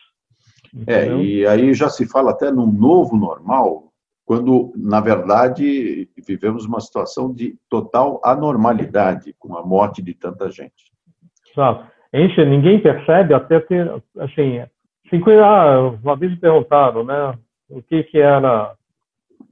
É, 0.86 1.06
Entendeu? 1.06 1.18
É, 1.18 1.22
e 1.22 1.46
aí 1.46 1.74
já 1.74 1.88
se 1.88 2.08
fala 2.08 2.30
até 2.30 2.50
num 2.50 2.70
novo 2.70 3.16
normal, 3.16 3.85
quando, 4.26 4.72
na 4.76 5.00
verdade, 5.00 6.08
vivemos 6.26 6.66
uma 6.66 6.80
situação 6.80 7.32
de 7.32 7.54
total 7.70 8.20
anormalidade, 8.24 9.32
com 9.38 9.56
a 9.56 9.64
morte 9.64 10.02
de 10.02 10.14
tanta 10.14 10.50
gente. 10.50 10.92
Exato. 11.52 11.86
Enche, 12.12 12.44
ninguém 12.44 12.80
percebe 12.80 13.32
até 13.32 13.60
ter, 13.60 13.88
assim, 14.18 14.64
50, 15.10 15.44
ah, 15.44 15.90
uma 16.02 16.16
vez 16.16 16.32
me 16.32 16.38
perguntaram, 16.38 17.04
né, 17.04 17.38
o 17.70 17.80
que 17.80 18.02
que 18.02 18.18
era 18.18 18.74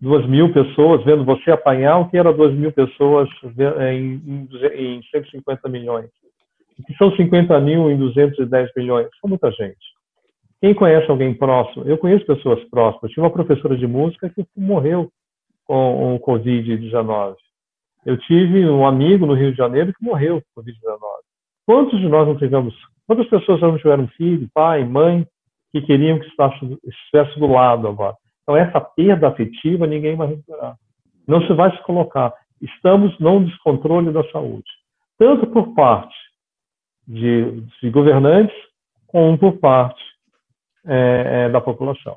duas 0.01 0.27
mil 0.27 0.53
pessoas 0.53 1.05
vendo 1.05 1.25
você 1.25 1.53
apanhar, 1.53 1.99
o 1.99 2.11
que 2.11 2.19
era 2.19 2.33
duas 2.33 2.53
mil 2.53 2.73
pessoas 2.73 3.29
em, 3.57 4.21
em, 4.27 4.97
em 4.97 5.03
150 5.05 5.69
milhões? 5.69 6.11
O 6.77 6.83
que 6.83 6.95
são 6.97 7.15
50 7.15 7.61
mil 7.61 7.89
em 7.93 7.97
210 7.97 8.71
milhões? 8.77 9.07
São 9.21 9.31
muita 9.31 9.53
gente. 9.53 9.94
Quem 10.65 10.73
conhece 10.73 11.11
alguém 11.11 11.35
próximo? 11.35 11.85
Eu 11.85 11.99
conheço 11.99 12.25
pessoas 12.25 12.59
próximas. 12.71 13.13
Tinha 13.13 13.23
uma 13.23 13.31
professora 13.31 13.77
de 13.77 13.87
música 13.87 14.31
que 14.31 14.47
morreu 14.57 15.11
com 15.67 16.15
o 16.15 16.21
Covid-19. 16.21 17.35
Eu 18.07 18.17
tive 18.17 18.65
um 18.65 18.87
amigo 18.87 19.27
no 19.27 19.35
Rio 19.35 19.51
de 19.51 19.59
Janeiro 19.59 19.93
que 19.93 20.03
morreu 20.03 20.41
com 20.41 20.63
Covid-19. 20.63 20.99
Quantos 21.67 22.01
de 22.01 22.09
nós 22.09 22.27
não 22.27 22.39
tivemos? 22.39 22.75
Quantas 23.07 23.29
pessoas 23.29 23.61
não 23.61 23.77
tiveram 23.77 24.09
filho, 24.17 24.49
pai, 24.55 24.87
mãe, 24.87 25.27
que 25.71 25.83
queriam 25.83 26.19
que 26.19 26.27
estivesse 26.87 27.39
do 27.39 27.47
lado 27.47 27.87
agora? 27.87 28.17
Então, 28.43 28.57
essa 28.57 28.81
perda 28.81 29.29
afetiva 29.29 29.87
ninguém 29.87 30.17
vai 30.17 30.29
recuperar. 30.29 30.77
Não 31.29 31.47
se 31.47 31.53
vai 31.53 31.77
se 31.77 31.83
colocar. 31.83 32.33
Estamos 32.63 33.19
num 33.19 33.45
descontrole 33.45 34.11
da 34.13 34.25
saúde. 34.31 34.71
Tanto 35.19 35.47
por 35.47 35.75
parte 35.75 36.17
de, 37.07 37.61
de 37.83 37.91
governantes 37.91 38.57
como 39.09 39.37
por 39.37 39.59
parte 39.59 40.14
é, 40.87 41.47
é, 41.47 41.51
da 41.51 41.61
população. 41.61 42.17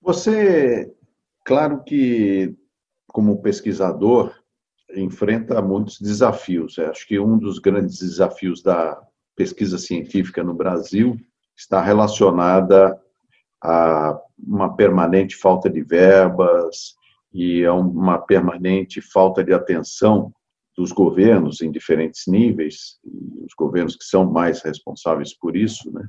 Você, 0.00 0.92
claro 1.44 1.82
que, 1.84 2.54
como 3.06 3.40
pesquisador, 3.42 4.34
enfrenta 4.94 5.62
muitos 5.62 6.00
desafios. 6.00 6.78
Acho 6.78 7.06
que 7.06 7.18
um 7.18 7.38
dos 7.38 7.58
grandes 7.58 7.98
desafios 8.00 8.62
da 8.62 9.00
pesquisa 9.36 9.78
científica 9.78 10.42
no 10.42 10.54
Brasil 10.54 11.16
está 11.56 11.80
relacionada 11.80 13.00
a 13.62 14.18
uma 14.38 14.74
permanente 14.74 15.36
falta 15.36 15.70
de 15.70 15.82
verbas 15.82 16.94
e 17.32 17.64
a 17.64 17.72
uma 17.72 18.18
permanente 18.18 19.00
falta 19.00 19.42
de 19.42 19.52
atenção 19.52 20.32
dos 20.76 20.90
governos 20.90 21.60
em 21.60 21.70
diferentes 21.70 22.26
níveis, 22.26 22.98
os 23.44 23.54
governos 23.56 23.94
que 23.94 24.04
são 24.04 24.30
mais 24.30 24.62
responsáveis 24.62 25.36
por 25.36 25.56
isso, 25.56 25.92
né, 25.92 26.08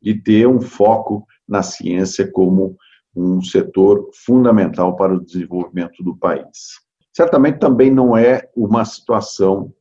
de 0.00 0.14
ter 0.14 0.46
um 0.46 0.60
foco 0.60 1.26
na 1.46 1.62
ciência 1.62 2.30
como 2.30 2.76
um 3.14 3.42
setor 3.42 4.08
fundamental 4.14 4.96
para 4.96 5.14
o 5.14 5.24
desenvolvimento 5.24 6.02
do 6.02 6.16
país. 6.16 6.80
Certamente 7.12 7.58
também 7.58 7.90
não 7.90 8.16
é 8.16 8.48
uma 8.54 8.84
situação 8.84 9.72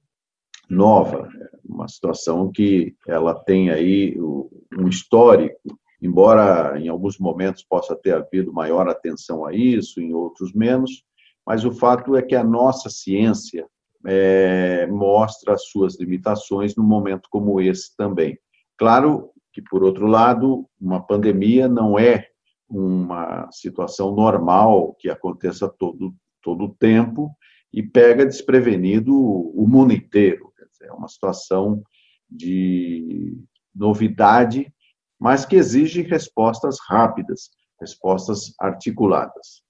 nova, 0.69 1.29
é 1.39 1.49
uma 1.63 1.87
situação 1.87 2.51
que 2.51 2.95
ela 3.07 3.33
tem 3.33 3.69
aí 3.69 4.17
um 4.19 4.87
histórico, 4.87 5.59
embora 6.01 6.79
em 6.79 6.87
alguns 6.87 7.19
momentos 7.19 7.63
possa 7.63 7.95
ter 7.95 8.13
havido 8.13 8.51
maior 8.51 8.87
atenção 8.87 9.45
a 9.45 9.53
isso, 9.53 10.01
em 10.01 10.13
outros 10.13 10.53
menos, 10.53 11.03
mas 11.45 11.65
o 11.65 11.71
fato 11.71 12.15
é 12.15 12.21
que 12.21 12.35
a 12.35 12.43
nossa 12.43 12.89
ciência 12.89 13.67
é, 14.05 14.87
mostra 14.87 15.53
as 15.53 15.65
suas 15.65 15.99
limitações 15.99 16.75
num 16.75 16.83
momento 16.83 17.27
como 17.29 17.59
esse 17.59 17.95
também. 17.95 18.37
Claro 18.77 19.31
que, 19.51 19.61
por 19.61 19.83
outro 19.83 20.07
lado, 20.07 20.67
uma 20.79 21.01
pandemia 21.01 21.67
não 21.67 21.97
é 21.97 22.27
uma 22.67 23.49
situação 23.51 24.13
normal 24.15 24.95
que 24.99 25.09
aconteça 25.09 25.67
todo 25.67 26.13
todo 26.41 26.65
o 26.65 26.75
tempo 26.75 27.35
e 27.73 27.83
pega 27.83 28.25
desprevenido 28.25 29.13
o 29.13 29.67
mundo 29.67 29.93
inteiro. 29.93 30.51
É 30.81 30.93
uma 30.93 31.07
situação 31.07 31.83
de 32.29 33.37
novidade, 33.75 34.73
mas 35.19 35.45
que 35.45 35.57
exige 35.57 36.01
respostas 36.01 36.77
rápidas, 36.87 37.49
respostas 37.79 38.53
articuladas. 38.59 39.61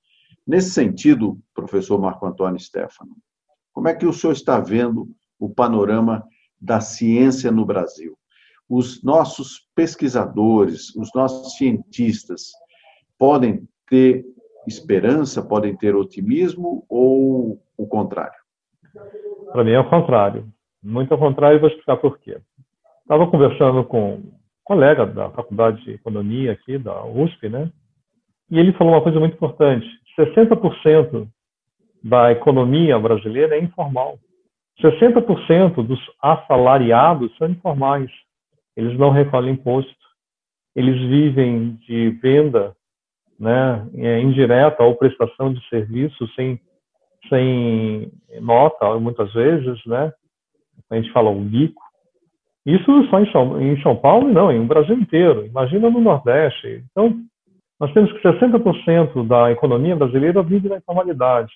Nesse 0.46 0.70
sentido, 0.70 1.42
professor 1.54 2.00
Marco 2.00 2.26
Antônio 2.28 2.60
Stefano, 2.60 3.18
como 3.74 3.88
é 3.88 3.96
que 3.96 4.06
o 4.06 4.14
senhor 4.14 4.34
está 4.34 4.60
vendo 4.60 5.10
o 5.40 5.50
panorama 5.50 6.24
da 6.62 6.80
ciência 6.80 7.52
no 7.52 7.66
Brasil? 7.66 8.18
Os 8.70 9.04
nossos 9.04 9.68
pesquisadores, 9.76 10.96
os 10.96 11.10
nossos 11.16 11.58
cientistas 11.58 12.52
podem 13.18 13.68
ter 13.90 14.24
esperança, 14.68 15.42
podem 15.42 15.76
ter 15.76 15.96
otimismo 15.96 16.86
ou 16.88 17.60
o 17.78 17.88
contrário? 17.88 18.38
Para 19.52 19.64
mim 19.64 19.72
é 19.72 19.80
o 19.80 19.90
contrário. 19.90 20.48
Muito 20.84 21.14
ao 21.14 21.20
contrário, 21.20 21.58
e 21.58 21.60
vou 21.60 21.70
explicar 21.70 21.98
por 21.98 22.20
quê. 22.20 22.40
Estava 23.02 23.28
conversando 23.28 23.84
com 23.84 24.14
um 24.16 24.32
colega 24.64 25.06
da 25.06 25.30
Faculdade 25.32 25.84
de 25.84 25.94
Economia 25.94 26.52
aqui, 26.52 26.78
da 26.78 27.04
USP, 27.06 27.50
né? 27.50 27.72
E 28.52 28.60
ele 28.60 28.74
falou 28.74 28.94
uma 28.94 29.02
coisa 29.02 29.20
muito 29.20 29.34
importante. 29.34 29.88
60% 30.18 31.28
da 32.04 32.32
economia 32.32 32.98
brasileira 33.00 33.56
é 33.56 33.64
informal. 33.64 34.18
60% 34.82 35.86
dos 35.86 36.00
assalariados 36.22 37.36
são 37.38 37.50
informais. 37.50 38.10
Eles 38.80 38.98
não 38.98 39.10
recolhem 39.10 39.56
imposto. 39.56 39.94
Eles 40.74 40.98
vivem 41.10 41.74
de 41.86 42.12
venda 42.22 42.74
né, 43.38 43.86
é, 43.96 44.22
indireta 44.22 44.84
ou 44.84 44.96
prestação 44.96 45.54
de 45.54 45.68
serviço 45.68 46.26
sem, 46.34 46.58
sem 47.28 48.10
nota, 48.40 48.98
muitas 48.98 49.34
vezes, 49.34 49.86
né? 49.86 50.14
A 50.90 50.96
gente 50.96 51.12
fala 51.12 51.30
o 51.30 51.42
bico. 51.42 51.82
Isso 52.66 53.04
só 53.10 53.20
em 53.20 53.30
São, 53.34 53.62
em 53.62 53.82
São 53.82 53.98
Paulo, 53.98 54.32
não, 54.32 54.50
em 54.50 54.62
o 54.62 54.66
Brasil 54.66 54.96
inteiro. 54.96 55.46
Imagina 55.46 55.90
no 55.90 56.00
Nordeste. 56.00 56.86
Então, 56.92 57.20
nós 57.80 57.92
temos 57.92 58.14
que 58.14 58.20
60% 58.20 59.28
da 59.28 59.52
economia 59.52 59.96
brasileira 59.96 60.42
vive 60.42 60.70
na 60.70 60.78
informalidade. 60.78 61.52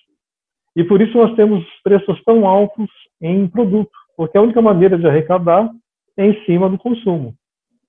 E 0.76 0.84
por 0.84 1.00
isso 1.00 1.16
nós 1.16 1.34
temos 1.36 1.64
preços 1.82 2.22
tão 2.24 2.46
altos 2.46 2.90
em 3.18 3.46
produto, 3.48 3.92
porque 4.14 4.36
a 4.36 4.42
única 4.42 4.60
maneira 4.60 4.98
de 4.98 5.06
arrecadar 5.06 5.70
em 6.16 6.44
cima 6.44 6.68
do 6.68 6.78
consumo. 6.78 7.34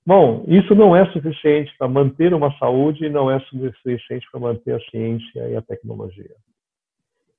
Bom, 0.05 0.43
isso 0.47 0.75
não 0.75 0.95
é 0.95 1.05
suficiente 1.11 1.73
para 1.77 1.87
manter 1.87 2.33
uma 2.33 2.55
saúde 2.59 3.05
e 3.05 3.09
não 3.09 3.29
é 3.29 3.39
suficiente 3.39 4.27
para 4.31 4.39
manter 4.39 4.75
a 4.75 4.79
ciência 4.91 5.49
e 5.49 5.55
a 5.55 5.61
tecnologia. 5.61 6.35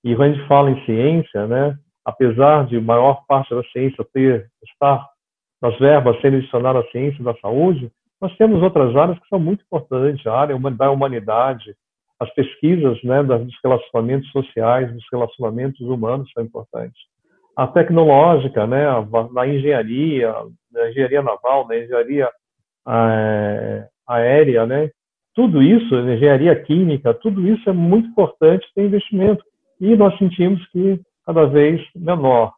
E 0.03 0.15
quando 0.17 0.33
a 0.33 0.35
gente 0.35 0.49
fala 0.49 0.71
em 0.71 0.85
ciência, 0.85 1.47
né, 1.47 1.79
apesar 2.05 2.67
de 2.67 2.81
maior 2.81 3.25
parte 3.27 3.55
da 3.55 3.63
ciência 3.65 4.05
ter 4.13 4.49
estar 4.65 5.07
nas 5.63 5.79
verbas 5.79 6.21
sendo 6.21 6.37
adicionadas 6.39 6.85
à 6.85 6.91
ciência 6.91 7.23
da 7.23 7.35
saúde, 7.37 7.91
nós 8.21 8.37
temos 8.37 8.63
outras 8.63 8.97
áreas 8.97 9.19
que 9.19 9.29
são 9.29 9.39
muito 9.39 9.63
importantes, 9.65 10.27
a 10.27 10.35
área 10.35 10.59
da 10.59 10.91
humanidade, 10.91 11.77
as 12.19 12.33
pesquisas 12.35 13.03
né, 13.03 13.23
dos 13.23 13.55
relacionamentos 13.63 14.31
sociais, 14.31 14.93
dos 14.93 15.05
relacionamentos 15.13 15.81
humanos 15.81 16.31
são 16.33 16.43
importantes. 16.43 17.01
A 17.57 17.67
tecnológica, 17.67 18.67
né, 18.67 18.87
na 19.33 19.47
engenharia, 19.47 20.35
na 20.77 20.91
engenharia 20.91 21.23
naval, 21.23 21.67
na 21.67 21.77
engenharia 21.77 22.31
é, 22.89 23.89
aérea, 24.07 24.67
né? 24.67 24.91
Tudo 25.35 25.63
isso, 25.63 25.95
engenharia 25.95 26.55
química, 26.63 27.13
tudo 27.13 27.47
isso 27.47 27.69
é 27.69 27.73
muito 27.73 28.09
importante 28.09 28.67
ter 28.75 28.85
investimento. 28.85 29.45
E 29.81 29.95
nós 29.97 30.17
sentimos 30.19 30.65
que 30.69 31.01
cada 31.27 31.45
vez 31.47 31.83
menor. 31.95 32.55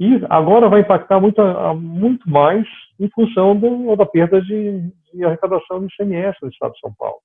E 0.00 0.20
agora 0.30 0.68
vai 0.68 0.80
impactar 0.80 1.20
muito, 1.20 1.42
muito 1.74 2.30
mais 2.30 2.64
em 3.00 3.10
função 3.10 3.56
do, 3.56 3.96
da 3.96 4.06
perda 4.06 4.40
de, 4.40 4.90
de 5.12 5.24
arrecadação 5.24 5.80
do 5.80 5.86
ICMS 5.86 6.38
no 6.40 6.48
Estado 6.48 6.72
de 6.72 6.80
São 6.80 6.94
Paulo. 6.96 7.18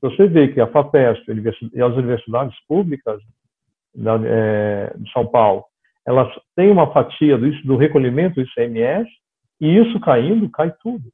Você 0.00 0.26
vê 0.28 0.48
que 0.48 0.60
a 0.60 0.66
FAPESP 0.68 1.24
e 1.74 1.82
as 1.82 1.92
universidades 1.94 2.56
públicas 2.66 3.20
da, 3.94 4.18
é, 4.24 4.92
de 4.96 5.12
São 5.12 5.26
Paulo, 5.26 5.64
elas 6.06 6.32
têm 6.56 6.70
uma 6.70 6.92
fatia 6.92 7.36
do, 7.36 7.50
do 7.62 7.76
recolhimento 7.76 8.36
do 8.36 8.42
ICMS 8.42 9.08
e 9.62 9.78
isso 9.78 10.00
caindo, 10.00 10.50
cai 10.50 10.74
tudo. 10.82 11.04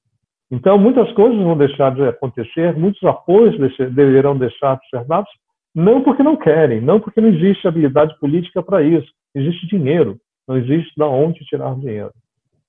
Então, 0.51 0.79
muitas 0.79 1.13
coisas 1.13 1.39
vão 1.39 1.55
deixar 1.55 1.95
de 1.95 2.03
acontecer, 2.03 2.75
muitos 2.75 3.05
apoios 3.05 3.55
deverão 3.93 4.39
deixar 4.39 4.79
de 4.79 4.89
ser 4.89 5.05
dados, 5.05 5.31
não 5.75 6.03
porque 6.03 6.23
não 6.23 6.35
querem, 6.35 6.81
não 6.81 6.99
porque 6.99 7.21
não 7.21 7.29
existe 7.29 7.69
habilidade 7.69 8.19
política 8.19 8.63
para 8.63 8.83
isso. 8.83 9.13
Existe 9.35 9.67
dinheiro, 9.67 10.17
não 10.49 10.57
existe 10.57 10.91
de 10.97 11.03
onde 11.03 11.45
tirar 11.45 11.75
dinheiro. 11.75 12.11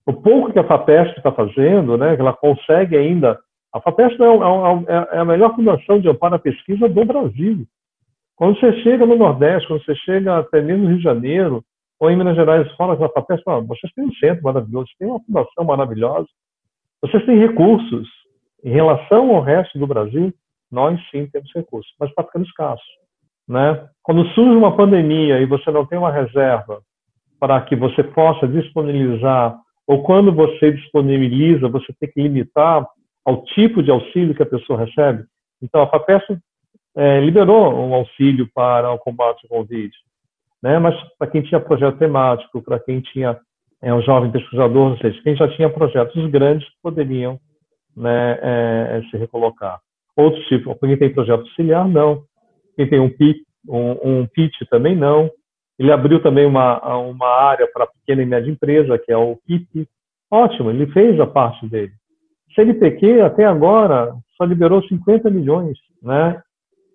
O 0.06 0.12
pouco 0.12 0.52
que 0.52 0.60
a 0.60 0.68
FAPESP 0.68 1.20
está 1.20 1.32
fazendo, 1.32 1.98
né, 1.98 2.14
que 2.14 2.22
ela 2.22 2.34
consegue 2.34 2.98
ainda. 2.98 3.40
A 3.74 3.80
FAPESP 3.80 4.22
é, 4.22 4.26
é, 4.26 4.34
é, 4.34 5.16
é 5.16 5.20
a 5.20 5.26
melhor 5.26 5.56
fundação 5.56 6.02
de 6.02 6.10
amparo 6.10 6.36
à 6.36 6.40
pesquisa 6.40 6.90
do 6.90 7.06
Brasil. 7.06 7.66
Quando 8.36 8.60
você 8.60 8.74
chega 8.82 9.06
no 9.06 9.16
Nordeste, 9.16 9.68
quando 9.68 9.86
você 9.86 9.96
chega 9.96 10.40
até 10.40 10.62
mesmo 10.62 10.84
no 10.84 10.90
Rio 10.90 10.98
de 10.98 11.04
Janeiro, 11.04 11.64
ou 12.00 12.10
em 12.10 12.16
Minas 12.16 12.36
Gerais, 12.36 12.72
fala 12.76 12.96
que 12.96 13.04
a 13.04 13.10
FAPESP, 13.10 13.44
vocês 13.68 13.92
têm 13.94 14.06
um 14.06 14.14
centro 14.14 14.44
maravilhoso, 14.44 14.88
tem 14.98 15.08
uma 15.08 15.20
fundação 15.20 15.66
maravilhosa, 15.66 16.28
vocês 17.02 17.26
têm 17.26 17.38
recursos. 17.38 18.08
Em 18.64 18.72
relação 18.72 19.36
ao 19.36 19.42
resto 19.42 19.78
do 19.78 19.88
Brasil, 19.88 20.34
nós 20.72 21.00
sim 21.12 21.28
temos 21.28 21.52
recursos, 21.54 21.92
mas 22.00 22.10
está 22.10 22.24
ficando 22.24 22.46
escasso. 22.46 22.84
Né? 23.48 23.88
Quando 24.04 24.28
surge 24.30 24.56
uma 24.56 24.76
pandemia 24.76 25.40
e 25.40 25.46
você 25.46 25.72
não 25.72 25.86
tem 25.86 25.98
uma 25.98 26.12
reserva 26.12 26.82
para 27.40 27.62
que 27.62 27.76
você 27.76 28.04
possa 28.04 28.48
disponibilizar, 28.48 29.58
ou 29.88 30.04
quando 30.04 30.32
você 30.32 30.72
disponibiliza, 30.72 31.68
você 31.68 31.92
tem 32.00 32.12
que 32.12 32.22
limitar 32.22 32.86
ao 33.26 33.44
tipo 33.46 33.82
de 33.82 33.92
auxílio 33.92 34.36
que 34.36 34.44
a 34.44 34.46
pessoa 34.46 34.80
recebe. 34.80 35.24
Então, 35.62 35.82
a 35.82 35.88
FAPESP 35.88 36.38
é, 36.96 37.20
liberou 37.22 37.74
um 37.74 37.94
auxílio 37.94 38.48
para 38.54 38.92
o 38.92 39.00
combate 39.00 39.46
ao 39.46 39.58
Covid, 39.58 39.92
né? 40.62 40.80
mas 40.80 40.96
para 41.18 41.30
quem 41.30 41.42
tinha 41.42 41.60
projeto 41.60 41.98
temático, 41.98 42.62
para 42.62 42.80
quem 42.80 43.02
tinha 43.02 43.40
é 43.82 43.94
um 43.94 44.02
jovem 44.02 44.32
pesquisador, 44.32 44.92
ou 44.92 44.98
seja, 44.98 45.22
quem 45.24 45.36
já 45.36 45.48
tinha 45.56 45.70
projetos 45.70 46.30
grandes 46.30 46.68
poderiam 46.84 47.40
né, 47.96 48.38
é, 48.42 48.98
é, 48.98 49.02
se 49.10 49.18
recolocar. 49.18 49.80
Outros 50.16 50.46
tipos, 50.48 50.78
quem 50.80 50.98
tem 50.98 51.14
projeto 51.14 51.42
auxiliar, 51.42 51.88
não. 51.88 52.24
Quem 52.76 52.90
tem 52.90 53.00
um 53.00 53.10
PIT, 53.10 53.42
um, 53.68 53.92
um 54.04 54.28
PIT 54.28 54.66
também 54.70 54.96
não. 54.96 55.30
Ele 55.78 55.92
abriu 55.94 56.22
também 56.22 56.46
uma, 56.46 56.78
uma 56.98 57.28
área 57.28 57.68
para 57.72 57.88
pequena 57.88 58.22
e 58.22 58.26
média 58.26 58.52
empresa, 58.52 58.98
que 58.98 59.12
é 59.12 59.18
o 59.18 59.38
PIP. 59.48 59.88
Ótimo, 60.30 60.70
ele 60.70 60.88
fez 60.88 61.18
a 61.20 61.26
parte 61.26 61.66
dele. 61.68 61.94
CNPq, 62.54 63.22
até 63.22 63.46
agora, 63.46 64.14
só 64.36 64.44
liberou 64.44 64.84
50 64.84 65.30
milhões, 65.30 65.78
né? 66.04 66.42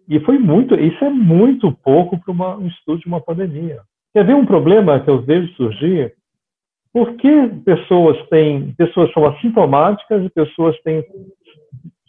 E 0.08 0.20
foi 0.20 0.38
muito, 0.38 0.74
isso 0.74 1.02
é 1.04 1.10
muito 1.10 1.72
pouco 1.72 2.18
para 2.18 2.32
um 2.58 2.66
estudo 2.66 3.00
de 3.00 3.06
uma 3.06 3.20
pandemia. 3.20 3.80
Quer 4.12 4.24
ver 4.24 4.34
um 4.34 4.46
problema 4.46 5.00
que 5.00 5.10
eu 5.10 5.22
vejo 5.22 5.52
surgir? 5.54 6.14
por 6.94 7.16
que 7.16 7.48
pessoas 7.64 8.16
têm, 8.28 8.72
pessoas 8.74 9.12
são 9.12 9.26
assintomáticas 9.26 10.24
e 10.24 10.30
pessoas 10.30 10.80
têm 10.82 11.04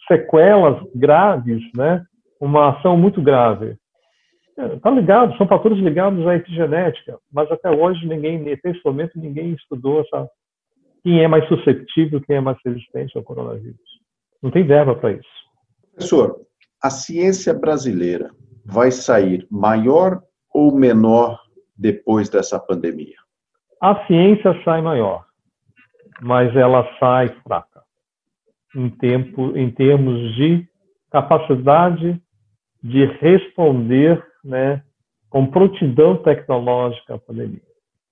sequelas 0.06 0.80
graves, 0.94 1.60
né? 1.76 2.06
Uma 2.40 2.68
ação 2.68 2.96
muito 2.96 3.20
grave. 3.20 3.76
Está 4.56 4.90
ligado, 4.90 5.36
são 5.36 5.48
fatores 5.48 5.78
ligados 5.78 6.24
à 6.24 6.36
epigenética, 6.36 7.18
mas 7.32 7.50
até 7.50 7.68
hoje 7.68 8.06
ninguém, 8.06 8.40
até 8.52 8.70
esse 8.70 8.80
momento, 8.84 9.18
ninguém 9.18 9.54
estudou 9.54 10.00
essa, 10.00 10.30
quem 11.02 11.20
é 11.20 11.26
mais 11.26 11.46
suscetível, 11.48 12.20
quem 12.20 12.36
é 12.36 12.40
mais 12.40 12.56
resistente 12.64 13.18
ao 13.18 13.24
coronavírus. 13.24 13.76
Não 14.40 14.52
tem 14.52 14.62
verba 14.62 14.94
para 14.94 15.12
isso. 15.12 15.28
Professor, 15.94 16.40
a 16.82 16.90
ciência 16.90 17.54
brasileira 17.54 18.30
vai 18.64 18.90
sair 18.90 19.46
maior 19.50 20.22
ou 20.52 20.74
menor 20.74 21.40
depois 21.76 22.28
dessa 22.28 22.58
pandemia? 22.58 23.16
A 23.80 24.06
ciência 24.06 24.58
sai 24.64 24.80
maior, 24.80 25.24
mas 26.20 26.54
ela 26.56 26.88
sai 26.98 27.28
fraca 27.42 27.82
em, 28.74 28.90
tempo, 28.90 29.56
em 29.56 29.70
termos 29.70 30.34
de 30.34 30.66
capacidade 31.10 32.20
de 32.82 33.04
responder 33.04 34.24
né, 34.44 34.82
com 35.28 35.46
prontidão 35.46 36.16
tecnológica 36.16 37.14
à 37.14 37.18
pandemia. 37.18 37.60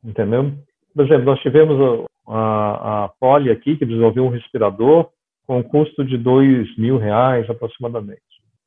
Entendeu? 0.02 0.52
Por 0.94 1.04
exemplo, 1.04 1.24
nós 1.24 1.40
tivemos 1.40 2.06
a, 2.26 3.04
a, 3.04 3.08
Poli 3.20 3.50
aqui, 3.50 3.76
que 3.76 3.86
desenvolveu 3.86 4.24
um 4.24 4.30
respirador 4.30 5.08
com 5.46 5.62
custo 5.62 6.04
de 6.04 6.16
dois 6.16 6.74
mil 6.76 6.96
reais 6.96 7.48
aproximadamente. 7.48 8.22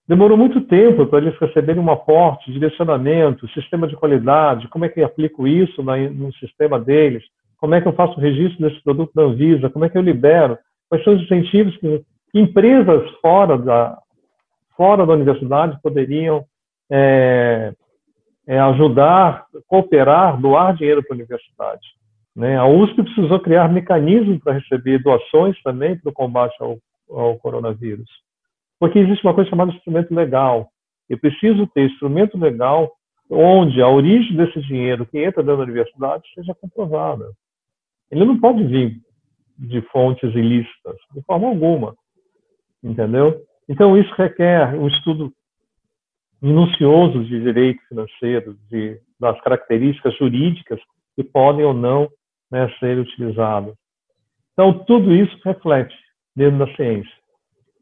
Demorou 0.07 0.37
muito 0.37 0.61
tempo 0.61 1.05
para 1.05 1.19
eles 1.19 1.37
receberem 1.37 1.81
um 1.81 1.91
aporte, 1.91 2.51
direcionamento, 2.51 3.47
sistema 3.49 3.87
de 3.87 3.95
qualidade, 3.95 4.69
como 4.69 4.85
é 4.85 4.89
que 4.89 5.01
eu 5.01 5.05
aplico 5.05 5.45
isso 5.45 5.83
no 5.83 6.33
sistema 6.35 6.79
deles, 6.79 7.23
como 7.57 7.75
é 7.75 7.81
que 7.81 7.87
eu 7.87 7.93
faço 7.93 8.17
o 8.17 8.21
registro 8.21 8.67
desse 8.67 8.81
produto 8.83 9.11
na 9.13 9.23
Anvisa, 9.23 9.69
como 9.69 9.83
é 9.83 9.89
que 9.89 9.97
eu 9.97 10.01
libero, 10.01 10.57
quais 10.87 11.03
são 11.03 11.13
os 11.13 11.21
incentivos 11.23 11.75
que, 11.77 12.01
que 12.31 12.39
empresas 12.39 13.09
fora 13.21 13.57
da, 13.57 13.97
fora 14.77 15.05
da 15.05 15.13
universidade 15.13 15.77
poderiam 15.81 16.45
é, 16.89 17.73
é, 18.47 18.59
ajudar, 18.59 19.45
cooperar, 19.67 20.39
doar 20.39 20.73
dinheiro 20.73 21.03
para 21.03 21.15
a 21.15 21.17
universidade. 21.17 21.85
Né? 22.33 22.55
A 22.55 22.65
USP 22.65 23.03
precisou 23.03 23.39
criar 23.41 23.67
mecanismos 23.67 24.39
para 24.39 24.53
receber 24.53 24.99
doações 24.99 25.61
também 25.63 25.97
para 25.97 26.09
o 26.09 26.13
combate 26.13 26.55
ao, 26.61 26.77
ao 27.09 27.35
coronavírus. 27.39 28.09
Porque 28.79 28.99
existe 28.99 29.25
uma 29.25 29.33
coisa 29.33 29.49
chamada 29.49 29.71
instrumento 29.71 30.13
legal. 30.13 30.69
Eu 31.09 31.19
preciso 31.19 31.67
ter 31.67 31.85
instrumento 31.85 32.37
legal 32.37 32.91
onde 33.29 33.81
a 33.81 33.87
origem 33.87 34.35
desse 34.35 34.59
dinheiro 34.61 35.05
que 35.05 35.17
entra 35.17 35.43
dentro 35.43 35.57
da 35.57 35.63
universidade 35.63 36.23
seja 36.33 36.55
comprovada. 36.55 37.29
Ele 38.09 38.25
não 38.25 38.39
pode 38.39 38.63
vir 38.63 39.01
de 39.57 39.81
fontes 39.83 40.33
ilícitas, 40.33 40.95
de 41.13 41.21
forma 41.23 41.47
alguma. 41.47 41.95
Entendeu? 42.83 43.41
Então, 43.67 43.97
isso 43.97 44.13
requer 44.15 44.75
um 44.75 44.87
estudo 44.87 45.33
minucioso 46.41 47.23
de 47.23 47.41
direito 47.41 47.81
financeiro, 47.87 48.55
de, 48.69 48.99
das 49.19 49.39
características 49.41 50.15
jurídicas 50.17 50.79
que 51.15 51.23
podem 51.23 51.65
ou 51.65 51.73
não 51.73 52.07
né, 52.51 52.69
ser 52.79 52.99
utilizadas. 52.99 53.75
Então, 54.53 54.85
tudo 54.85 55.13
isso 55.13 55.37
reflete 55.43 55.95
dentro 56.35 56.59
da 56.59 56.75
ciência. 56.75 57.11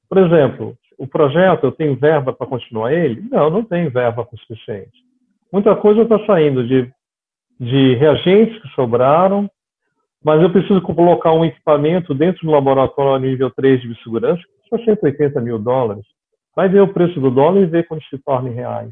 Por 0.09 0.17
exemplo, 0.17 0.77
o 0.97 1.07
projeto, 1.07 1.65
eu 1.65 1.71
tenho 1.71 1.95
verba 1.95 2.33
para 2.33 2.47
continuar 2.47 2.93
ele? 2.93 3.21
Não, 3.29 3.49
não 3.49 3.63
tenho 3.63 3.91
verba 3.91 4.27
suficiente. 4.37 5.03
Muita 5.51 5.75
coisa 5.75 6.01
está 6.01 6.23
saindo 6.25 6.65
de, 6.67 6.91
de 7.59 7.95
reagentes 7.95 8.61
que 8.61 8.67
sobraram, 8.69 9.49
mas 10.23 10.41
eu 10.41 10.51
preciso 10.51 10.81
colocar 10.81 11.31
um 11.33 11.45
equipamento 11.45 12.13
dentro 12.13 12.45
do 12.45 12.51
laboratório 12.51 13.27
nível 13.29 13.51
3 13.51 13.81
de 13.81 14.03
segurança, 14.03 14.41
que 14.41 14.69
custa 14.69 14.85
180 14.85 15.39
mil 15.41 15.59
dólares. 15.59 16.05
Vai 16.55 16.67
ver 16.69 16.81
o 16.81 16.93
preço 16.93 17.19
do 17.19 17.29
dólar 17.29 17.61
e 17.61 17.65
ver 17.65 17.87
quando 17.87 18.03
se 18.05 18.17
torna 18.19 18.49
em 18.49 18.53
reais. 18.53 18.91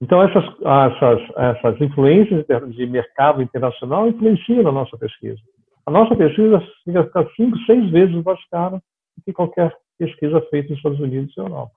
Então, 0.00 0.20
essas, 0.22 0.44
essas, 0.44 1.20
essas 1.36 1.80
influências 1.80 2.44
de 2.70 2.86
mercado 2.86 3.40
internacional 3.40 4.08
influenciam 4.08 4.62
na 4.62 4.72
nossa 4.72 4.98
pesquisa. 4.98 5.38
A 5.86 5.90
nossa 5.90 6.14
pesquisa 6.14 6.60
fica 6.84 7.28
cinco, 7.36 7.56
seis 7.66 7.90
vezes 7.90 8.24
mais 8.24 8.38
cara 8.50 8.76
do 8.76 9.24
que 9.24 9.32
qualquer 9.32 9.72
pesquisa 9.98 10.40
feita 10.50 10.70
nos 10.70 10.78
Estados 10.78 11.00
Unidos 11.00 11.34
e 11.36 11.40
Europa. 11.40 11.72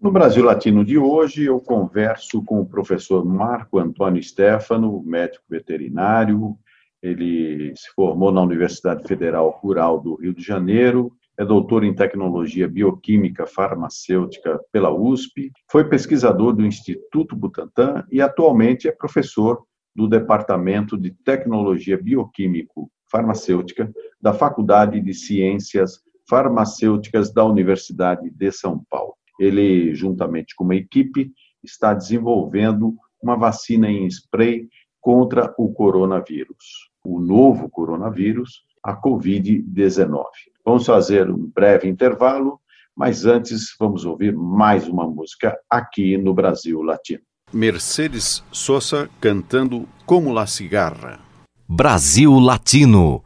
No 0.00 0.10
Brasil 0.10 0.44
Latino 0.44 0.84
de 0.84 0.98
hoje, 0.98 1.44
eu 1.44 1.58
converso 1.58 2.42
com 2.44 2.60
o 2.60 2.66
professor 2.66 3.24
Marco 3.24 3.78
Antônio 3.78 4.22
Stefano, 4.22 5.02
médico 5.02 5.44
veterinário. 5.48 6.56
Ele 7.02 7.74
se 7.74 7.90
formou 7.94 8.30
na 8.30 8.42
Universidade 8.42 9.06
Federal 9.06 9.48
Rural 9.62 10.00
do 10.00 10.16
Rio 10.16 10.34
de 10.34 10.42
Janeiro, 10.42 11.12
é 11.38 11.44
doutor 11.44 11.84
em 11.84 11.94
tecnologia 11.94 12.68
bioquímica 12.68 13.46
farmacêutica 13.46 14.60
pela 14.70 14.92
USP, 14.92 15.50
foi 15.70 15.88
pesquisador 15.88 16.52
do 16.52 16.64
Instituto 16.64 17.34
Butantan 17.34 18.04
e 18.10 18.20
atualmente 18.20 18.86
é 18.86 18.92
professor 18.92 19.64
do 19.94 20.08
Departamento 20.08 20.96
de 20.96 21.10
Tecnologia 21.10 21.96
Bioquímico 21.96 22.90
Farmacêutica 23.10 23.90
da 24.20 24.32
Faculdade 24.32 25.00
de 25.00 25.14
Ciências 25.14 26.00
Farmacêuticas 26.28 27.32
da 27.32 27.44
Universidade 27.44 28.30
de 28.30 28.52
São 28.52 28.84
Paulo. 28.88 29.14
Ele, 29.38 29.94
juntamente 29.94 30.54
com 30.54 30.64
uma 30.64 30.76
equipe, 30.76 31.32
está 31.62 31.92
desenvolvendo 31.92 32.94
uma 33.22 33.36
vacina 33.36 33.90
em 33.90 34.06
spray 34.06 34.68
contra 35.00 35.54
o 35.58 35.72
coronavírus, 35.72 36.90
o 37.04 37.20
novo 37.20 37.68
coronavírus, 37.68 38.62
a 38.82 38.94
Covid-19. 38.94 40.24
Vamos 40.64 40.86
fazer 40.86 41.30
um 41.30 41.50
breve 41.54 41.88
intervalo, 41.88 42.60
mas 42.94 43.24
antes 43.24 43.74
vamos 43.78 44.04
ouvir 44.04 44.34
mais 44.34 44.86
uma 44.86 45.06
música 45.06 45.58
aqui 45.68 46.16
no 46.16 46.32
Brasil 46.32 46.82
Latino. 46.82 47.22
Mercedes 47.52 48.44
Sosa 48.50 49.08
cantando 49.20 49.88
Como 50.06 50.32
la 50.32 50.46
Cigarra. 50.46 51.20
Brasil 51.68 52.38
Latino. 52.38 53.22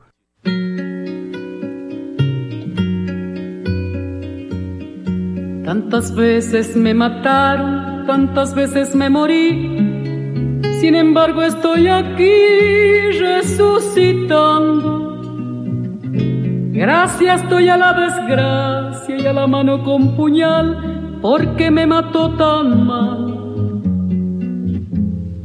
Tantas 5.68 6.14
veces 6.14 6.74
me 6.74 6.94
mataron, 6.94 8.06
tantas 8.06 8.54
veces 8.54 8.94
me 8.94 9.10
morí. 9.10 10.62
Sin 10.80 10.94
embargo, 10.94 11.42
estoy 11.42 11.88
aquí 11.88 12.30
resucitando 13.20 15.20
Gracias 16.72 17.46
doy 17.50 17.68
a 17.68 17.76
la 17.76 17.92
desgracia 17.92 19.18
y 19.18 19.26
a 19.26 19.34
la 19.34 19.46
mano 19.46 19.84
con 19.84 20.16
puñal 20.16 21.18
porque 21.20 21.70
me 21.70 21.86
mató 21.86 22.30
tan 22.36 22.86
mal. 22.86 23.82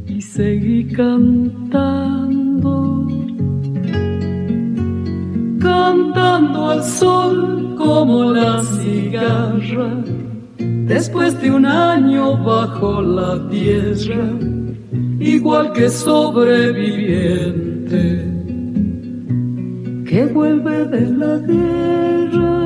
Y 0.06 0.22
seguí 0.22 0.90
cantando, 0.90 3.06
cantando 5.60 6.70
al 6.70 6.82
sol 6.82 7.63
como 7.84 8.32
la 8.32 8.62
cigarra. 8.62 9.90
Después 10.58 11.40
de 11.40 11.50
un 11.50 11.66
año 11.66 12.38
bajo 12.42 13.02
la 13.02 13.46
tierra, 13.48 14.30
igual 15.20 15.72
que 15.72 15.90
sobreviviente 15.90 18.32
que 20.08 20.26
vuelve 20.26 20.84
de 20.86 21.06
la 21.22 21.38
guerra. 21.38 22.60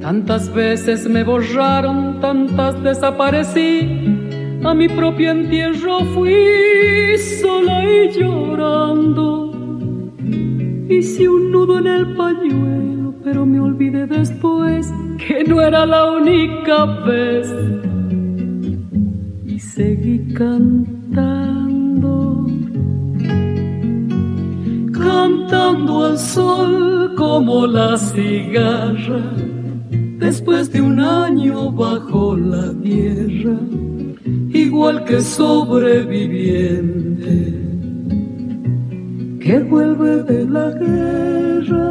Tantas 0.00 0.52
veces 0.54 1.08
me 1.08 1.24
borraron, 1.24 2.20
tantas 2.20 2.80
desaparecí, 2.82 4.21
a 4.64 4.74
mi 4.74 4.88
propio 4.88 5.30
entierro 5.30 6.04
fui 6.14 7.16
sola 7.40 7.84
y 7.84 8.10
llorando. 8.10 9.52
Hice 10.88 11.28
un 11.28 11.50
nudo 11.50 11.78
en 11.78 11.86
el 11.86 12.16
pañuelo, 12.16 13.14
pero 13.24 13.46
me 13.46 13.60
olvidé 13.60 14.06
después 14.06 14.92
que 15.18 15.44
no 15.44 15.60
era 15.60 15.86
la 15.86 16.12
única 16.12 16.84
vez. 17.06 17.52
Y 19.46 19.58
seguí 19.58 20.32
cantando 20.34 21.02
cantando, 25.02 26.04
al 26.06 26.18
sol 26.18 27.14
como 27.16 27.66
la 27.66 27.96
cigarra, 27.96 29.22
después 30.18 30.70
de 30.72 30.80
un 30.80 31.00
año 31.00 31.70
bajo 31.72 32.36
la 32.36 32.72
tierra, 32.82 33.58
igual 34.82 34.98
que 35.04 35.20
sobreviviente 35.20 37.54
que 39.40 39.60
vuelve 39.60 40.24
de 40.24 40.44
la 40.44 40.70
guerra. 40.70 41.88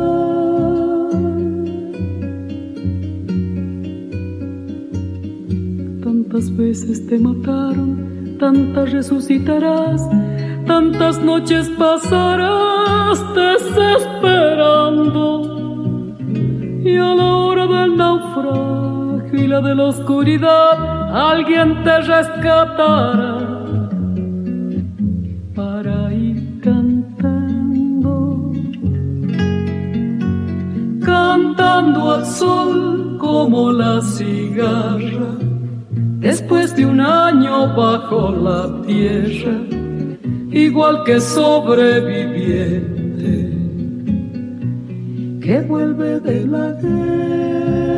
Tantas 6.03 6.53
veces 6.57 7.07
te 7.07 7.17
mataron 7.17 8.35
tantas 8.37 8.91
resucitarás, 8.91 10.09
tantas 10.67 11.23
noches 11.23 11.69
pasarás 11.79 13.23
desesperando. 13.33 15.47
Y 16.83 16.97
a 16.97 17.15
la 17.15 17.37
hora 17.37 17.67
del 17.67 17.95
naufragio 17.95 19.43
y 19.43 19.47
la 19.47 19.61
de 19.61 19.75
la 19.75 19.85
oscuridad, 19.85 21.00
alguien 21.11 21.83
te 21.83 22.01
rescatará 22.01 23.37
para 25.53 26.13
ir 26.13 26.61
cantando, 26.61 28.53
cantando 31.03 32.11
al 32.11 32.25
sol 32.25 33.17
como 33.19 33.71
la 33.73 34.01
cigarra 34.01 35.35
después 36.19 36.75
de 36.75 36.85
un 36.85 37.01
año 37.01 37.75
bajo 37.75 38.31
la 38.31 38.81
tierra, 38.83 39.57
igual 40.51 41.03
que 41.03 41.19
sobreviviente 41.19 42.91
que 45.41 45.61
vuelve 45.61 46.19
de 46.21 46.45
la 46.45 46.71
guerra. 46.73 47.90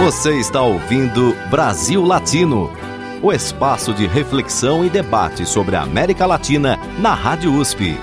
Você 0.00 0.38
está 0.38 0.62
ouvindo 0.62 1.34
Brasil 1.50 2.04
Latino, 2.04 2.70
o 3.20 3.32
espaço 3.32 3.92
de 3.92 4.06
reflexão 4.06 4.84
e 4.84 4.88
debate 4.88 5.44
sobre 5.44 5.74
a 5.74 5.82
América 5.82 6.24
Latina 6.24 6.76
na 7.02 7.14
Rádio 7.14 7.52
USP. 7.52 7.96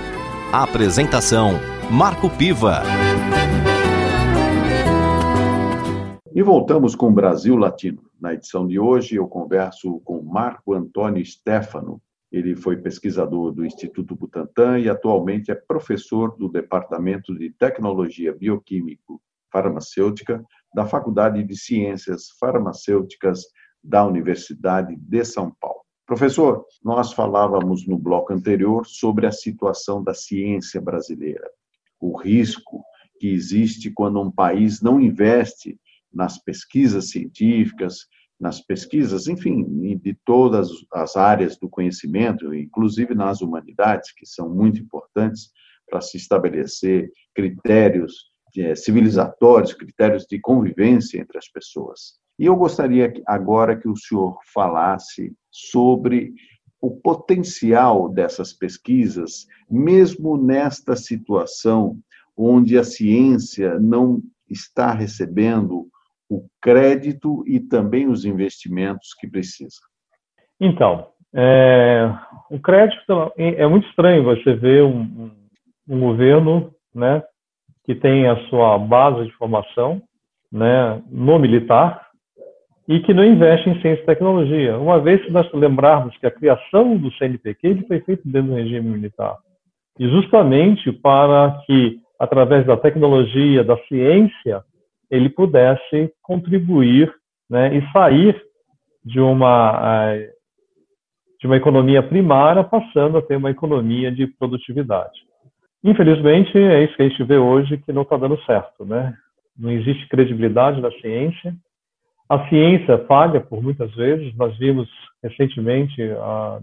apresentação 0.51 1.53
Marco 1.89 2.29
Piva. 2.29 2.81
E 6.33 6.43
voltamos 6.43 6.95
com 6.95 7.13
Brasil 7.13 7.55
Latino. 7.55 8.03
Na 8.19 8.33
edição 8.33 8.67
de 8.67 8.77
hoje, 8.77 9.15
eu 9.15 9.25
converso 9.25 10.01
com 10.01 10.21
Marco 10.21 10.73
Antônio 10.73 11.25
Stefano. 11.25 12.01
Ele 12.29 12.57
foi 12.57 12.75
pesquisador 12.75 13.53
do 13.53 13.65
Instituto 13.65 14.17
Butantan 14.17 14.79
e 14.79 14.89
atualmente 14.89 15.49
é 15.49 15.55
professor 15.55 16.35
do 16.35 16.49
Departamento 16.49 17.33
de 17.33 17.51
Tecnologia 17.51 18.33
Bioquímico 18.33 19.21
Farmacêutica 19.49 20.43
da 20.75 20.85
Faculdade 20.85 21.43
de 21.43 21.57
Ciências 21.57 22.29
Farmacêuticas 22.39 23.45
da 23.83 24.05
Universidade 24.05 24.95
de 24.95 25.25
São 25.25 25.49
Paulo. 25.59 25.79
Professor, 26.05 26.63
nós 26.83 27.13
falávamos 27.13 27.87
no 27.87 27.97
bloco 27.97 28.31
anterior 28.31 28.85
sobre 28.85 29.25
a 29.25 29.31
situação 29.31 30.03
da 30.03 30.13
ciência 30.13 30.79
brasileira 30.79 31.49
o 31.99 32.17
risco 32.17 32.83
que 33.19 33.27
existe 33.27 33.91
quando 33.91 34.21
um 34.21 34.31
país 34.31 34.81
não 34.81 34.99
investe 34.99 35.79
nas 36.13 36.37
pesquisas 36.37 37.09
científicas, 37.09 38.07
nas 38.39 38.61
pesquisas, 38.61 39.27
enfim, 39.27 39.63
de 39.97 40.13
todas 40.25 40.69
as 40.93 41.15
áreas 41.15 41.57
do 41.57 41.69
conhecimento, 41.69 42.53
inclusive 42.53 43.15
nas 43.15 43.41
humanidades, 43.41 44.11
que 44.11 44.25
são 44.25 44.53
muito 44.53 44.81
importantes 44.81 45.51
para 45.89 46.01
se 46.01 46.17
estabelecer 46.17 47.11
critérios 47.33 48.31
eh, 48.57 48.75
civilizatórios, 48.75 49.73
critérios 49.73 50.25
de 50.25 50.39
convivência 50.39 51.19
entre 51.19 51.37
as 51.37 51.47
pessoas. 51.47 52.19
E 52.37 52.45
eu 52.45 52.55
gostaria 52.55 53.13
agora 53.25 53.77
que 53.77 53.87
o 53.87 53.95
senhor 53.95 54.37
falasse 54.53 55.33
sobre 55.49 56.33
o 56.81 56.91
potencial 56.91 58.09
dessas 58.09 58.53
pesquisas, 58.53 59.47
mesmo 59.69 60.37
nesta 60.37 60.95
situação 60.95 61.97
onde 62.37 62.77
a 62.77 62.83
ciência 62.83 63.79
não 63.79 64.21
está 64.49 64.91
recebendo 64.91 65.87
o 66.29 66.45
crédito 66.61 67.43
e 67.47 67.59
também 67.59 68.07
os 68.07 68.25
investimentos 68.25 69.13
que 69.19 69.27
precisa? 69.27 69.79
Então, 70.59 71.07
é, 71.33 72.11
o 72.49 72.59
crédito 72.59 73.31
é 73.37 73.67
muito 73.67 73.87
estranho 73.89 74.23
você 74.23 74.53
ver 74.55 74.83
um, 74.83 75.31
um 75.87 75.99
governo, 75.99 76.73
né, 76.93 77.23
que 77.85 77.95
tem 77.95 78.27
a 78.27 78.35
sua 78.49 78.77
base 78.77 79.25
de 79.25 79.31
formação, 79.33 80.01
né, 80.51 81.01
no 81.09 81.37
militar, 81.37 82.05
e 82.87 82.99
que 82.99 83.13
não 83.13 83.23
investe 83.23 83.69
em 83.69 83.81
ciência 83.81 84.03
e 84.03 84.05
tecnologia. 84.05 84.77
Uma 84.77 84.99
vez 84.99 85.23
que 85.23 85.31
nós 85.31 85.51
lembrarmos 85.53 86.15
que 86.17 86.25
a 86.25 86.31
criação 86.31 86.97
do 86.97 87.11
CNPq 87.13 87.85
foi 87.87 87.99
feita 88.01 88.21
dentro 88.25 88.49
do 88.49 88.55
regime 88.55 88.89
militar, 88.89 89.37
e 89.99 90.07
justamente 90.09 90.91
para 90.91 91.59
que, 91.65 91.99
através 92.19 92.65
da 92.65 92.77
tecnologia, 92.77 93.63
da 93.63 93.77
ciência, 93.87 94.63
ele 95.09 95.29
pudesse 95.29 96.11
contribuir 96.21 97.13
né, 97.49 97.75
e 97.75 97.91
sair 97.91 98.41
de 99.03 99.19
uma, 99.19 100.11
eh, 100.13 100.31
de 101.39 101.45
uma 101.45 101.55
economia 101.55 102.01
primária, 102.01 102.63
passando 102.63 103.17
a 103.17 103.21
ter 103.21 103.35
uma 103.35 103.51
economia 103.51 104.11
de 104.11 104.25
produtividade. 104.25 105.19
Infelizmente, 105.85 106.57
é 106.57 106.83
isso 106.83 106.95
que 106.95 107.03
a 107.03 107.07
gente 107.07 107.23
vê 107.23 107.37
hoje 107.37 107.77
que 107.77 107.93
não 107.93 108.01
está 108.01 108.17
dando 108.17 108.43
certo. 108.43 108.83
Né? 108.83 109.15
Não 109.57 109.71
existe 109.71 110.07
credibilidade 110.09 110.81
na 110.81 110.91
ciência, 110.93 111.55
a 112.27 112.49
ciência 112.49 112.97
falha 113.05 113.39
por 113.39 113.61
muitas 113.61 113.93
vezes. 113.93 114.35
Nós 114.35 114.57
vimos 114.57 114.89
recentemente 115.21 116.01
a 116.01 116.59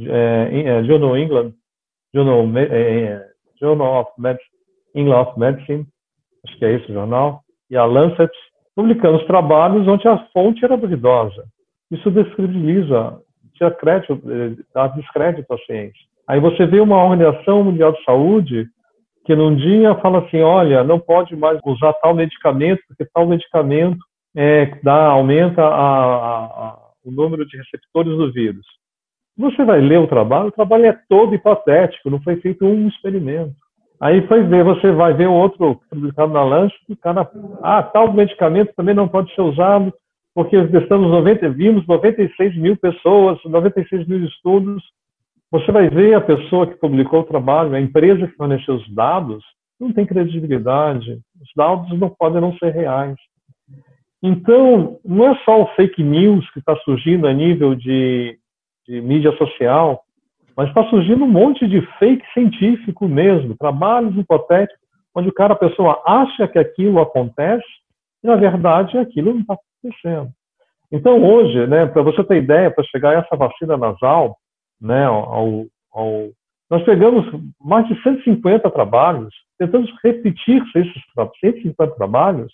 é, 0.00 0.62
é, 0.64 0.84
Journal 0.84 1.16
England, 1.16 1.52
Journal, 2.12 2.58
é, 2.58 2.64
é, 2.64 3.28
Journal 3.60 4.00
of 4.00 4.10
England 4.94 5.20
of 5.20 5.38
Medicine, 5.38 5.86
acho 6.44 6.58
que 6.58 6.64
é 6.64 6.72
esse 6.74 6.90
o 6.90 6.94
jornal, 6.94 7.42
e 7.70 7.76
a 7.76 7.84
Lancet, 7.84 8.32
publicando 8.74 9.18
os 9.18 9.26
trabalhos 9.26 9.86
onde 9.86 10.06
a 10.08 10.18
fonte 10.32 10.64
era 10.64 10.76
duvidosa. 10.76 11.44
Isso 11.90 12.10
descredibiliza, 12.10 13.20
é, 13.60 14.62
dá 14.74 14.88
descrédito 14.88 15.52
à 15.52 15.58
ciência. 15.58 16.08
Aí 16.28 16.38
você 16.38 16.66
vê 16.66 16.78
uma 16.78 17.02
Organização 17.02 17.64
Mundial 17.64 17.92
de 17.92 18.04
Saúde 18.04 18.68
que 19.24 19.34
num 19.34 19.54
dia 19.54 19.94
fala 19.96 20.20
assim, 20.20 20.40
olha, 20.40 20.84
não 20.84 20.98
pode 20.98 21.36
mais 21.36 21.60
usar 21.64 21.92
tal 21.94 22.14
medicamento, 22.14 22.80
porque 22.88 23.04
tal 23.12 23.26
medicamento 23.26 23.98
é, 24.34 24.66
dá, 24.82 25.06
aumenta 25.06 25.62
a, 25.62 26.44
a, 26.46 26.78
o 27.04 27.10
número 27.10 27.46
de 27.46 27.56
receptores 27.56 28.16
do 28.16 28.32
vírus. 28.32 28.64
Você 29.36 29.64
vai 29.64 29.80
ler 29.80 29.98
o 29.98 30.06
trabalho, 30.06 30.48
o 30.48 30.52
trabalho 30.52 30.86
é 30.86 30.98
todo 31.08 31.34
hipotético, 31.34 32.10
não 32.10 32.20
foi 32.22 32.36
feito 32.36 32.64
um 32.64 32.88
experimento. 32.88 33.54
Aí 34.00 34.26
foi 34.26 34.42
ver, 34.44 34.64
você 34.64 34.92
vai 34.92 35.12
ver 35.12 35.26
outro 35.26 35.80
publicado 35.90 36.32
na 36.32 36.42
Lancet, 36.42 36.78
o 36.88 36.96
cara, 36.96 37.30
ah, 37.62 37.82
tal 37.82 38.12
medicamento 38.12 38.72
também 38.74 38.94
não 38.94 39.08
pode 39.08 39.34
ser 39.34 39.42
usado, 39.42 39.92
porque 40.34 40.56
testamos 40.68 41.10
90, 41.10 41.50
vimos 41.50 41.86
96 41.86 42.56
mil 42.56 42.76
pessoas, 42.76 43.38
96 43.44 44.06
mil 44.06 44.24
estudos. 44.24 44.82
Você 45.50 45.72
vai 45.72 45.88
ver 45.88 46.14
a 46.14 46.20
pessoa 46.20 46.66
que 46.66 46.76
publicou 46.76 47.20
o 47.20 47.24
trabalho, 47.24 47.74
a 47.74 47.80
empresa 47.80 48.26
que 48.26 48.36
forneceu 48.36 48.74
os 48.74 48.94
dados, 48.94 49.42
não 49.80 49.92
tem 49.92 50.04
credibilidade. 50.04 51.20
Os 51.40 51.50
dados 51.56 51.98
não 51.98 52.10
podem 52.10 52.40
não 52.40 52.52
ser 52.58 52.70
reais. 52.70 53.16
Então, 54.22 54.98
não 55.04 55.28
é 55.28 55.38
só 55.44 55.62
o 55.62 55.74
fake 55.74 56.02
news 56.02 56.48
que 56.50 56.58
está 56.58 56.76
surgindo 56.78 57.26
a 57.26 57.32
nível 57.32 57.74
de, 57.74 58.36
de 58.86 59.00
mídia 59.00 59.32
social, 59.36 60.02
mas 60.56 60.68
está 60.68 60.84
surgindo 60.90 61.24
um 61.24 61.30
monte 61.30 61.68
de 61.68 61.80
fake 61.98 62.26
científico 62.32 63.06
mesmo, 63.06 63.56
trabalhos 63.56 64.16
hipotéticos, 64.16 64.86
onde 65.14 65.28
o 65.28 65.32
cara, 65.32 65.54
a 65.54 65.58
pessoa 65.58 66.02
acha 66.04 66.48
que 66.48 66.58
aquilo 66.58 67.00
acontece 67.00 67.64
e, 68.22 68.26
na 68.26 68.36
verdade, 68.36 68.98
aquilo 68.98 69.32
não 69.32 69.40
está 69.40 69.54
acontecendo. 69.54 70.30
Então, 70.90 71.22
hoje, 71.22 71.66
né, 71.66 71.86
para 71.86 72.02
você 72.02 72.24
ter 72.24 72.42
ideia, 72.42 72.70
para 72.70 72.84
chegar 72.84 73.10
a 73.10 73.20
essa 73.20 73.36
vacina 73.36 73.76
nasal, 73.76 74.36
né, 74.80 75.04
ao, 75.04 75.66
ao, 75.92 76.28
nós 76.70 76.82
pegamos 76.84 77.26
mais 77.60 77.86
de 77.88 78.00
150 78.02 78.70
trabalhos, 78.70 79.34
tentamos 79.58 79.90
repetir 80.02 80.62
esses 80.74 81.02
150 81.40 81.94
trabalhos 81.96 82.52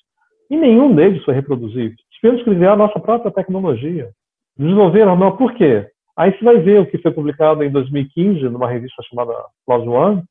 e 0.51 0.57
nenhum 0.57 0.95
deles 0.95 1.25
foi 1.25 1.35
reproduzido. 1.35 1.95
Tivemos 2.21 2.43
que 2.43 2.55
criar 2.55 2.73
a 2.73 2.77
nossa 2.77 3.01
própria 3.01 3.31
tecnologia. 3.31 4.11
Desenvolver, 4.57 5.05
não, 5.05 5.37
por 5.37 5.53
quê? 5.55 5.89
Aí 6.17 6.31
você 6.31 6.45
vai 6.45 6.59
ver 6.59 6.81
o 6.81 6.87
que 6.87 6.99
foi 6.99 7.11
publicado 7.11 7.65
em 7.65 7.71
2015 7.71 8.45
numa 8.45 8.69
revista 8.69 9.03
chamada 9.09 9.33
Plus 9.67 9.87
One, 9.87 10.23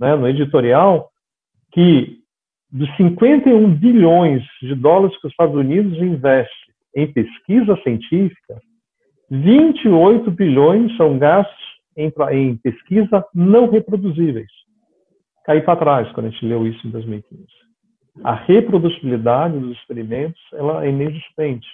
né, 0.00 0.16
no 0.16 0.26
editorial, 0.26 1.10
que 1.72 2.18
dos 2.70 2.88
51 2.96 3.74
bilhões 3.74 4.42
de 4.62 4.74
dólares 4.74 5.18
que 5.20 5.26
os 5.26 5.32
Estados 5.32 5.54
Unidos 5.54 5.98
investe 5.98 6.72
em 6.94 7.12
pesquisa 7.12 7.76
científica, 7.82 8.60
28 9.30 10.30
bilhões 10.30 10.96
são 10.96 11.18
gastos 11.18 11.56
em, 11.96 12.12
em 12.32 12.56
pesquisa 12.56 13.24
não 13.34 13.70
reproduzíveis. 13.70 14.50
Caí 15.44 15.62
para 15.62 15.78
trás 15.78 16.12
quando 16.12 16.26
a 16.26 16.30
gente 16.30 16.46
leu 16.46 16.66
isso 16.66 16.86
em 16.86 16.90
2015 16.90 17.58
a 18.24 18.34
reprodutibilidade 18.34 19.58
dos 19.58 19.76
experimentos 19.76 20.40
ela 20.52 20.84
é 20.84 20.88
inexistente. 20.88 21.66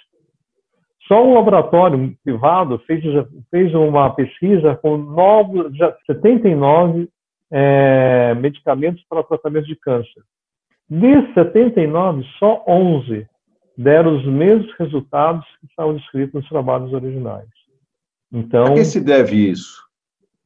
Só 1.07 1.23
um 1.23 1.35
laboratório 1.35 2.15
privado 2.23 2.79
fez, 2.79 3.03
fez 3.51 3.73
uma 3.75 4.09
pesquisa 4.11 4.75
com 4.75 4.97
novos, 4.97 5.71
79 6.07 7.07
é, 7.51 8.33
medicamentos 8.35 9.03
para 9.07 9.23
tratamento 9.23 9.67
de 9.67 9.75
câncer. 9.75 10.23
De 10.89 11.33
79, 11.33 12.23
só 12.39 12.63
11 12.67 13.27
deram 13.77 14.17
os 14.17 14.25
mesmos 14.25 14.71
resultados 14.77 15.45
que 15.59 15.67
estavam 15.67 15.95
descritos 15.95 16.33
nos 16.33 16.49
trabalhos 16.49 16.93
originais. 16.93 17.47
Então, 18.31 18.65
a 18.65 18.73
que 18.73 18.85
se 18.85 19.03
deve 19.03 19.49
isso? 19.49 19.83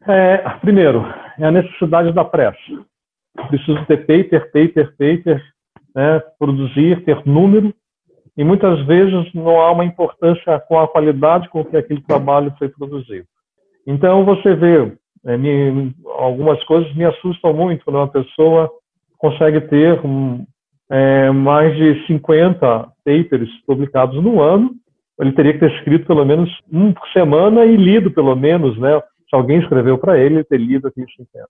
É, 0.07 0.37
primeiro, 0.61 1.03
é 1.37 1.45
a 1.45 1.51
necessidade 1.51 2.11
da 2.13 2.23
pressa. 2.23 2.57
Preciso 3.49 3.85
ter 3.85 4.05
paper, 4.05 4.51
paper, 4.51 4.91
paper, 4.97 5.43
né, 5.95 6.19
produzir, 6.37 7.03
ter 7.03 7.25
número, 7.25 7.73
e 8.37 8.43
muitas 8.43 8.85
vezes 8.85 9.33
não 9.33 9.59
há 9.59 9.71
uma 9.71 9.85
importância 9.85 10.59
com 10.61 10.79
a 10.79 10.87
qualidade 10.87 11.49
com 11.49 11.65
que 11.65 11.75
aquele 11.75 12.01
trabalho 12.01 12.53
foi 12.57 12.69
produzido. 12.69 13.27
Então, 13.85 14.23
você 14.23 14.55
vê, 14.55 14.93
é, 15.25 15.37
me, 15.37 15.93
algumas 16.05 16.63
coisas 16.63 16.93
me 16.95 17.05
assustam 17.05 17.53
muito 17.53 17.83
quando 17.83 17.97
uma 17.97 18.07
pessoa 18.07 18.71
consegue 19.17 19.61
ter 19.61 19.99
um, 20.05 20.45
é, 20.89 21.29
mais 21.31 21.75
de 21.75 22.05
50 22.07 22.87
papers 23.05 23.49
publicados 23.65 24.21
no 24.21 24.41
ano. 24.41 24.71
Ele 25.19 25.31
teria 25.33 25.53
que 25.53 25.59
ter 25.59 25.71
escrito 25.75 26.07
pelo 26.07 26.25
menos 26.25 26.49
um 26.71 26.93
por 26.93 27.07
semana 27.09 27.65
e 27.65 27.75
lido 27.75 28.09
pelo 28.09 28.35
menos, 28.35 28.77
né? 28.79 28.99
Se 29.29 29.35
alguém 29.35 29.59
escreveu 29.59 29.97
para 29.97 30.17
ele, 30.17 30.35
ele 30.35 30.43
ter 30.43 30.57
lido 30.57 30.87
aqueles 30.87 31.13
50. 31.15 31.47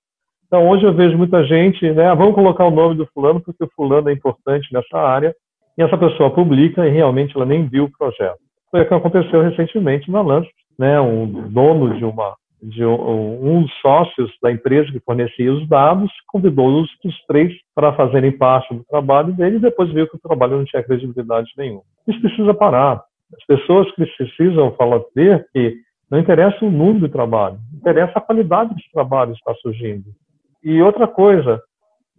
Então, 0.47 0.67
hoje 0.67 0.83
eu 0.83 0.93
vejo 0.93 1.15
muita 1.15 1.45
gente, 1.45 1.89
né? 1.91 2.07
Ah, 2.07 2.15
vamos 2.15 2.33
colocar 2.33 2.65
o 2.65 2.71
nome 2.71 2.95
do 2.95 3.05
fulano 3.13 3.39
porque 3.39 3.63
o 3.63 3.69
fulano 3.75 4.09
é 4.09 4.13
importante 4.13 4.67
nessa 4.73 4.97
área. 4.97 5.33
E 5.77 5.83
essa 5.83 5.97
pessoa 5.97 6.31
publica 6.31 6.85
e 6.85 6.89
realmente 6.89 7.35
ela 7.35 7.45
nem 7.45 7.67
viu 7.67 7.85
o 7.85 7.91
projeto. 7.97 8.39
Foi 8.71 8.81
o 8.81 8.87
que 8.87 8.93
aconteceu 8.93 9.41
recentemente 9.41 10.11
na 10.11 10.21
Lance, 10.21 10.49
né? 10.77 10.99
Um 10.99 11.27
dono 11.49 11.95
de 11.95 12.03
uma 12.03 12.35
de 12.61 12.85
um, 12.85 13.57
um 13.57 13.61
dos 13.63 13.73
sócios 13.81 14.31
da 14.41 14.51
empresa 14.51 14.91
que 14.91 14.99
fornecia 14.99 15.51
os 15.51 15.67
dados, 15.67 16.11
convidou 16.27 16.81
os, 16.81 16.89
os 17.05 17.25
três 17.25 17.53
para 17.73 17.93
fazerem 17.93 18.31
parte 18.31 18.73
do 18.73 18.83
trabalho 18.85 19.33
dele 19.33 19.57
e 19.57 19.61
depois 19.61 19.91
viu 19.91 20.07
que 20.07 20.17
o 20.17 20.21
trabalho 20.21 20.57
não 20.57 20.65
tinha 20.65 20.83
credibilidade 20.83 21.49
nenhuma. 21.57 21.81
Isso 22.07 22.19
precisa 22.21 22.53
parar. 22.53 23.01
As 23.35 23.45
pessoas 23.45 23.89
precisam 23.93 24.71
falar 24.71 25.01
ver 25.15 25.47
que 25.53 25.77
não 26.09 26.19
interessa 26.19 26.65
o 26.65 26.71
número 26.71 27.01
do 27.01 27.09
trabalho, 27.09 27.59
interessa 27.73 28.13
a 28.15 28.21
qualidade 28.21 28.73
do 28.73 28.81
trabalho 28.91 29.31
que 29.31 29.37
está 29.37 29.53
surgindo. 29.61 30.05
E 30.63 30.81
outra 30.81 31.07
coisa, 31.07 31.61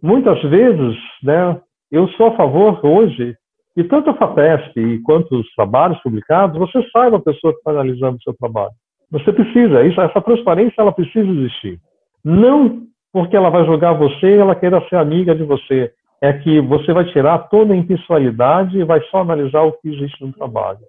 muitas 0.01 0.41
vezes, 0.43 0.95
né, 1.21 1.59
eu 1.91 2.07
sou 2.09 2.27
a 2.27 2.37
favor 2.37 2.83
hoje 2.85 3.35
que 3.73 3.83
tanto 3.83 4.09
a 4.09 4.15
FAPESP 4.15 5.01
quanto 5.03 5.39
os 5.39 5.53
trabalhos 5.53 5.99
publicados, 6.01 6.57
você 6.57 6.81
saiba 6.89 7.17
a 7.17 7.21
pessoa 7.21 7.53
que 7.53 7.59
está 7.59 7.71
analisando 7.71 8.17
o 8.17 8.23
seu 8.23 8.33
trabalho. 8.33 8.73
Você 9.11 9.33
precisa, 9.33 9.83
isso, 9.83 9.99
essa 9.99 10.21
transparência 10.21 10.75
ela 10.77 10.91
precisa 10.91 11.29
existir. 11.29 11.79
Não 12.23 12.83
porque 13.11 13.35
ela 13.35 13.49
vai 13.49 13.65
jogar 13.65 13.93
você 13.93 14.37
ela 14.37 14.55
queira 14.55 14.81
ser 14.87 14.95
amiga 14.95 15.35
de 15.35 15.43
você. 15.43 15.93
É 16.21 16.31
que 16.31 16.61
você 16.61 16.93
vai 16.93 17.05
tirar 17.05 17.39
toda 17.49 17.73
a 17.73 17.77
impessoalidade 17.77 18.77
e 18.77 18.83
vai 18.83 19.01
só 19.09 19.21
analisar 19.21 19.63
o 19.63 19.73
que 19.73 19.89
existe 19.89 20.23
no 20.23 20.31
trabalho. 20.31 20.79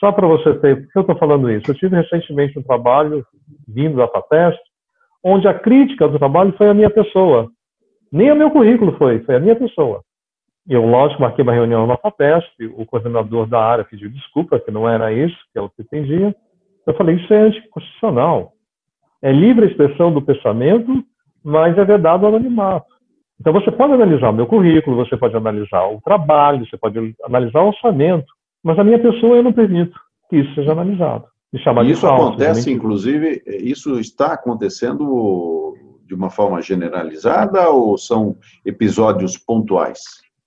Só 0.00 0.10
para 0.10 0.26
você 0.26 0.54
ter, 0.54 0.76
por 0.76 0.92
que 0.92 0.98
eu 0.98 1.00
estou 1.02 1.18
falando 1.18 1.50
isso? 1.50 1.70
Eu 1.70 1.74
tive 1.74 1.96
recentemente 1.96 2.58
um 2.58 2.62
trabalho 2.62 3.24
vindo 3.68 3.96
da 3.96 4.08
FAPESP, 4.08 4.60
onde 5.22 5.46
a 5.46 5.54
crítica 5.54 6.08
do 6.08 6.18
trabalho 6.18 6.54
foi 6.56 6.68
a 6.68 6.74
minha 6.74 6.90
pessoa. 6.90 7.48
Nem 8.10 8.32
o 8.32 8.36
meu 8.36 8.50
currículo 8.50 8.96
foi, 8.96 9.20
foi 9.20 9.36
a 9.36 9.40
minha 9.40 9.54
pessoa. 9.54 10.02
Eu, 10.66 10.86
lógico, 10.86 11.20
marquei 11.20 11.42
uma 11.42 11.52
reunião 11.52 11.86
na 11.86 11.98
FAPESP, 11.98 12.72
o 12.74 12.86
coordenador 12.86 13.46
da 13.46 13.60
área 13.60 13.84
pediu 13.84 14.08
desculpa, 14.08 14.58
que 14.58 14.70
não 14.70 14.88
era 14.88 15.12
isso 15.12 15.36
que 15.52 15.58
ela 15.58 15.68
pretendia, 15.68 16.34
eu 16.86 16.94
falei, 16.94 17.16
isso 17.16 17.32
é 17.32 17.40
anticonstitucional. 17.40 18.52
É 19.22 19.32
livre 19.32 19.64
a 19.64 19.68
expressão 19.68 20.12
do 20.12 20.22
pensamento, 20.22 21.02
mas 21.42 21.76
é 21.78 21.84
vedado 21.84 22.26
ao 22.26 22.34
anonimato. 22.34 22.86
Então 23.40 23.52
você 23.52 23.70
pode 23.70 23.92
analisar 23.92 24.30
o 24.30 24.32
meu 24.32 24.46
currículo, 24.46 24.96
você 24.96 25.16
pode 25.16 25.36
analisar 25.36 25.86
o 25.86 26.00
trabalho, 26.02 26.66
você 26.66 26.76
pode 26.76 27.14
analisar 27.24 27.62
o 27.62 27.68
orçamento, 27.68 28.26
mas 28.62 28.78
a 28.78 28.84
minha 28.84 28.98
pessoa 28.98 29.36
eu 29.36 29.42
não 29.42 29.52
permito 29.52 29.98
que 30.30 30.36
isso 30.36 30.54
seja 30.54 30.72
analisado. 30.72 31.24
Me 31.52 31.60
chamar 31.60 31.84
isso 31.84 32.00
de 32.00 32.06
falso, 32.06 32.28
acontece, 32.28 32.72
inclusive, 32.72 33.42
isso 33.46 33.98
está 34.00 34.32
acontecendo 34.32 35.74
de 36.06 36.14
uma 36.14 36.30
forma 36.30 36.60
generalizada 36.60 37.68
ou 37.70 37.96
são 37.96 38.36
episódios 38.64 39.38
pontuais? 39.38 40.00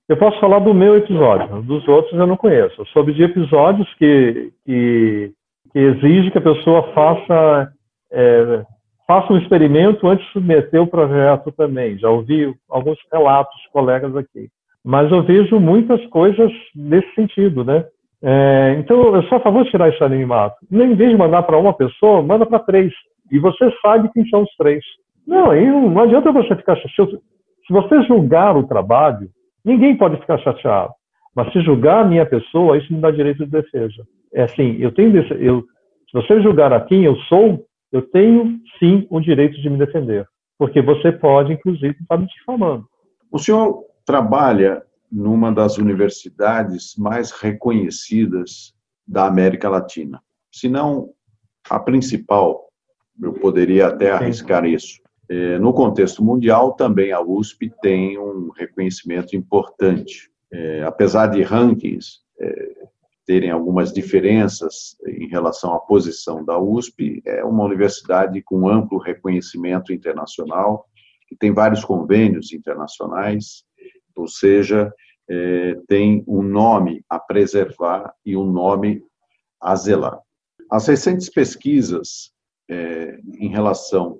Eu 0.07 0.17
posso 0.17 0.39
falar 0.39 0.59
do 0.59 0.73
meu 0.73 0.95
episódio, 0.95 1.61
dos 1.63 1.88
outros 1.88 2.17
eu 2.17 2.27
não 2.27 2.38
conheço. 2.38 2.81
Eu 2.81 2.85
soube 2.88 3.13
de 3.13 3.23
episódios 3.23 3.88
que 3.95 4.51
que 4.65 5.31
exige 5.80 6.32
que 6.32 6.38
a 6.38 6.41
pessoa 6.41 6.91
faça, 6.93 7.71
é, 8.11 8.65
faça 9.05 9.32
um 9.32 9.38
experimento 9.38 10.07
antes 10.07 10.25
de 10.25 10.34
submeter 10.34 10.82
o 10.82 10.88
projeto 10.88 11.51
também. 11.51 11.97
Já 11.97 12.09
ouvi 12.09 12.53
alguns 12.69 12.97
relatos 13.11 13.55
colegas 13.71 14.15
aqui. 14.15 14.49
Mas 14.84 15.11
eu 15.11 15.23
vejo 15.23 15.59
muitas 15.59 16.05
coisas 16.07 16.51
nesse 16.75 17.13
sentido, 17.13 17.63
né? 17.63 17.86
É, 18.23 18.78
então, 18.80 19.15
eu 19.15 19.23
sou 19.23 19.38
a 19.38 19.41
favor 19.41 19.63
de 19.63 19.69
tirar 19.69 19.89
esse 19.89 20.03
animato. 20.03 20.55
Em 20.71 20.95
vez 20.95 21.11
de 21.11 21.17
mandar 21.17 21.43
para 21.43 21.57
uma 21.57 21.73
pessoa, 21.73 22.23
manda 22.23 22.45
para 22.45 22.59
três. 22.59 22.91
E 23.32 23.38
você 23.38 23.71
sabe 23.82 24.09
quem 24.13 24.28
são 24.30 24.43
os 24.43 24.55
três. 24.57 24.84
Não, 25.28 25.51
aí 25.51 25.65
não 25.65 26.01
adianta 26.01 26.32
você 26.32 26.55
ficar 26.55 26.75
chateado. 26.78 27.19
Se 27.67 27.73
você 27.73 28.01
julgar 28.03 28.55
o 28.55 28.65
trabalho, 28.65 29.28
ninguém 29.63 29.97
pode 29.97 30.17
ficar 30.17 30.38
chateado. 30.39 30.93
Mas 31.36 31.51
se 31.51 31.61
julgar 31.61 32.05
a 32.05 32.07
minha 32.07 32.25
pessoa, 32.25 32.78
isso 32.78 32.91
me 32.91 33.01
dá 33.01 33.11
direito 33.11 33.43
de 33.45 33.51
defesa 33.51 34.03
é 34.34 34.43
assim, 34.43 34.78
eu 34.80 34.93
tenho, 34.93 35.15
eu, 35.36 35.61
se 35.61 36.13
você 36.13 36.41
julgar 36.41 36.73
a 36.73 36.82
quem 36.82 37.03
eu 37.03 37.15
sou, 37.21 37.65
eu 37.91 38.01
tenho 38.01 38.59
sim 38.80 39.07
o 39.09 39.19
direito 39.19 39.59
de 39.61 39.69
me 39.69 39.78
defender, 39.78 40.28
porque 40.57 40.82
você 40.82 41.11
pode, 41.11 41.53
inclusive, 41.53 41.95
estar 41.99 42.17
me 42.17 42.28
difamando. 42.28 42.86
O 43.32 43.39
senhor 43.39 43.84
trabalha 44.05 44.84
numa 45.11 45.51
das 45.51 45.78
universidades 45.78 46.95
mais 46.97 47.32
reconhecidas 47.32 48.73
da 49.07 49.25
América 49.25 49.69
Latina, 49.69 50.21
se 50.51 50.67
não 50.67 51.09
a 51.69 51.80
principal, 51.80 52.67
eu 53.21 53.34
poderia 53.34 53.88
até 53.88 54.11
arriscar 54.11 54.63
sim. 54.63 54.73
isso. 54.73 55.01
É, 55.30 55.59
no 55.59 55.73
contexto 55.73 56.23
mundial, 56.23 56.73
também 56.73 57.11
a 57.11 57.21
USP 57.21 57.71
tem 57.82 58.17
um 58.17 58.49
reconhecimento 58.55 59.36
importante. 59.36 60.30
É, 60.51 60.84
apesar 60.84 61.28
de 61.28 61.41
rankings 61.41 62.21
é, 62.39 62.88
terem 63.28 63.51
algumas 63.51 63.91
diferenças 63.91 64.95
em 65.05 65.28
relação 65.28 65.73
à 65.73 65.80
posição 65.80 66.45
da 66.45 66.57
USP, 66.57 67.21
é 67.25 67.43
uma 67.43 67.65
universidade 67.65 68.41
com 68.41 68.69
amplo 68.69 68.97
reconhecimento 68.97 69.91
internacional, 69.91 70.88
que 71.28 71.36
tem 71.36 71.53
vários 71.53 71.84
convênios 71.84 72.53
internacionais, 72.53 73.65
ou 74.15 74.30
seja, 74.30 74.91
é, 75.30 75.75
tem 75.89 76.23
um 76.25 76.41
nome 76.41 77.03
a 77.09 77.19
preservar 77.19 78.13
e 78.25 78.38
um 78.38 78.49
nome 78.49 79.03
a 79.59 79.75
zelar. 79.75 80.17
As 80.71 80.88
recentes 80.88 81.30
pesquisas 81.30 82.32
é, 82.69 83.19
em 83.38 83.49
relação 83.49 84.17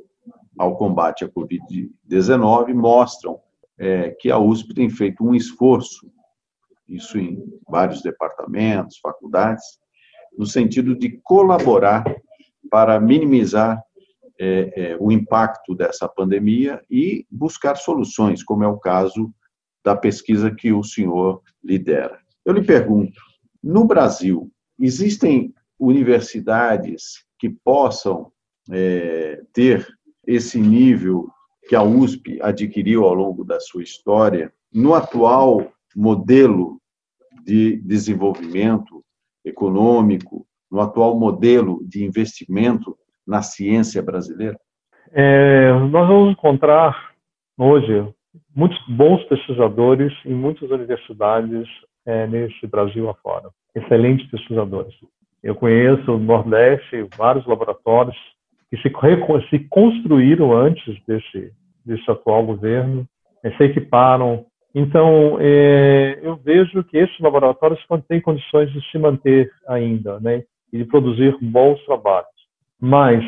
ao 0.58 0.76
combate 0.76 1.24
à 1.24 1.30
Covid-19 1.30 2.74
mostram 2.74 3.40
é, 3.78 4.12
que 4.20 4.30
a 4.30 4.38
USP 4.38 4.74
tem 4.74 4.90
feito 4.90 5.24
um 5.24 5.34
esforço 5.34 6.12
isso 6.88 7.18
em 7.18 7.44
vários 7.68 8.02
departamentos, 8.02 9.00
faculdades, 9.00 9.64
no 10.38 10.46
sentido 10.46 10.96
de 10.96 11.20
colaborar 11.24 12.04
para 12.70 13.00
minimizar 13.00 13.82
é, 14.40 14.74
é, 14.76 14.98
o 15.00 15.12
impacto 15.12 15.74
dessa 15.74 16.08
pandemia 16.08 16.82
e 16.90 17.26
buscar 17.30 17.76
soluções, 17.76 18.44
como 18.44 18.64
é 18.64 18.68
o 18.68 18.78
caso 18.78 19.34
da 19.84 19.96
pesquisa 19.96 20.54
que 20.54 20.72
o 20.72 20.84
senhor 20.84 21.42
lidera. 21.64 22.20
Eu 22.46 22.54
lhe 22.54 22.64
pergunto: 22.64 23.20
no 23.64 23.86
Brasil, 23.86 24.52
existem 24.80 25.54
universidades 25.80 27.26
que 27.40 27.50
possam 27.50 28.32
é, 28.72 29.42
ter 29.54 29.88
esse 30.26 30.60
nível 30.60 31.30
que 31.68 31.76
a 31.76 31.84
USP 31.84 32.40
adquiriu 32.42 33.06
ao 33.06 33.14
longo 33.14 33.44
da 33.44 33.60
sua 33.60 33.84
história 33.84 34.54
no 34.74 34.94
atual 34.94 35.72
modelo 35.98 36.78
de 37.44 37.78
desenvolvimento 37.78 39.04
econômico, 39.44 40.46
no 40.72 40.80
atual 40.80 41.18
modelo 41.18 41.80
de 41.88 42.06
investimento 42.06 42.96
na 43.26 43.42
ciência 43.42 44.02
brasileira? 44.04 44.60
É, 45.12 45.72
nós 45.90 46.08
vamos 46.08 46.34
encontrar 46.34 47.14
hoje 47.58 48.14
muitos 48.56 48.78
bons 48.88 49.24
pesquisadores 49.24 50.14
em 50.24 50.36
muitas 50.36 50.70
universidades 50.70 51.68
é, 52.06 52.28
nesse 52.28 52.68
Brasil 52.68 53.10
afora. 53.10 53.50
Excelentes 53.74 54.30
pesquisadores. 54.30 54.94
Eu 55.42 55.56
conheço 55.56 56.12
no 56.12 56.20
Nordeste 56.20 57.08
vários 57.18 57.46
laboratórios 57.48 58.16
que 58.70 58.78
se, 58.78 58.92
se 59.50 59.60
construíram 59.70 60.56
antes 60.56 61.02
desse, 61.08 61.52
desse 61.86 62.12
atual 62.12 62.46
governo, 62.46 63.08
se 63.58 63.64
equiparam 63.64 64.46
então, 64.80 65.40
é, 65.40 66.20
eu 66.22 66.36
vejo 66.36 66.84
que 66.84 67.00
esses 67.00 67.20
laboratórios 67.20 67.84
têm 68.08 68.22
condições 68.22 68.72
de 68.72 68.80
se 68.92 69.00
manter 69.00 69.50
ainda, 69.68 70.20
né, 70.20 70.44
e 70.72 70.78
de 70.78 70.86
produzir 70.86 71.36
bons 71.42 71.84
trabalhos. 71.84 72.30
Mas, 72.80 73.26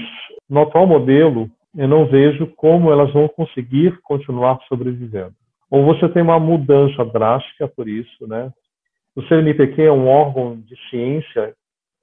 no 0.48 0.62
atual 0.62 0.86
modelo, 0.86 1.50
eu 1.76 1.88
não 1.88 2.06
vejo 2.06 2.46
como 2.56 2.92
elas 2.92 3.12
vão 3.12 3.28
conseguir 3.28 4.00
continuar 4.04 4.60
sobrevivendo. 4.68 5.34
ou 5.72 5.84
você 5.86 6.08
tem 6.10 6.22
uma 6.22 6.40
mudança 6.40 7.04
drástica 7.06 7.68
por 7.68 7.88
isso, 7.88 8.28
né? 8.28 8.52
O 9.16 9.24
CNPq 9.24 9.82
é 9.82 9.92
um 9.92 10.08
órgão 10.08 10.56
de 10.56 10.76
ciência 10.92 11.56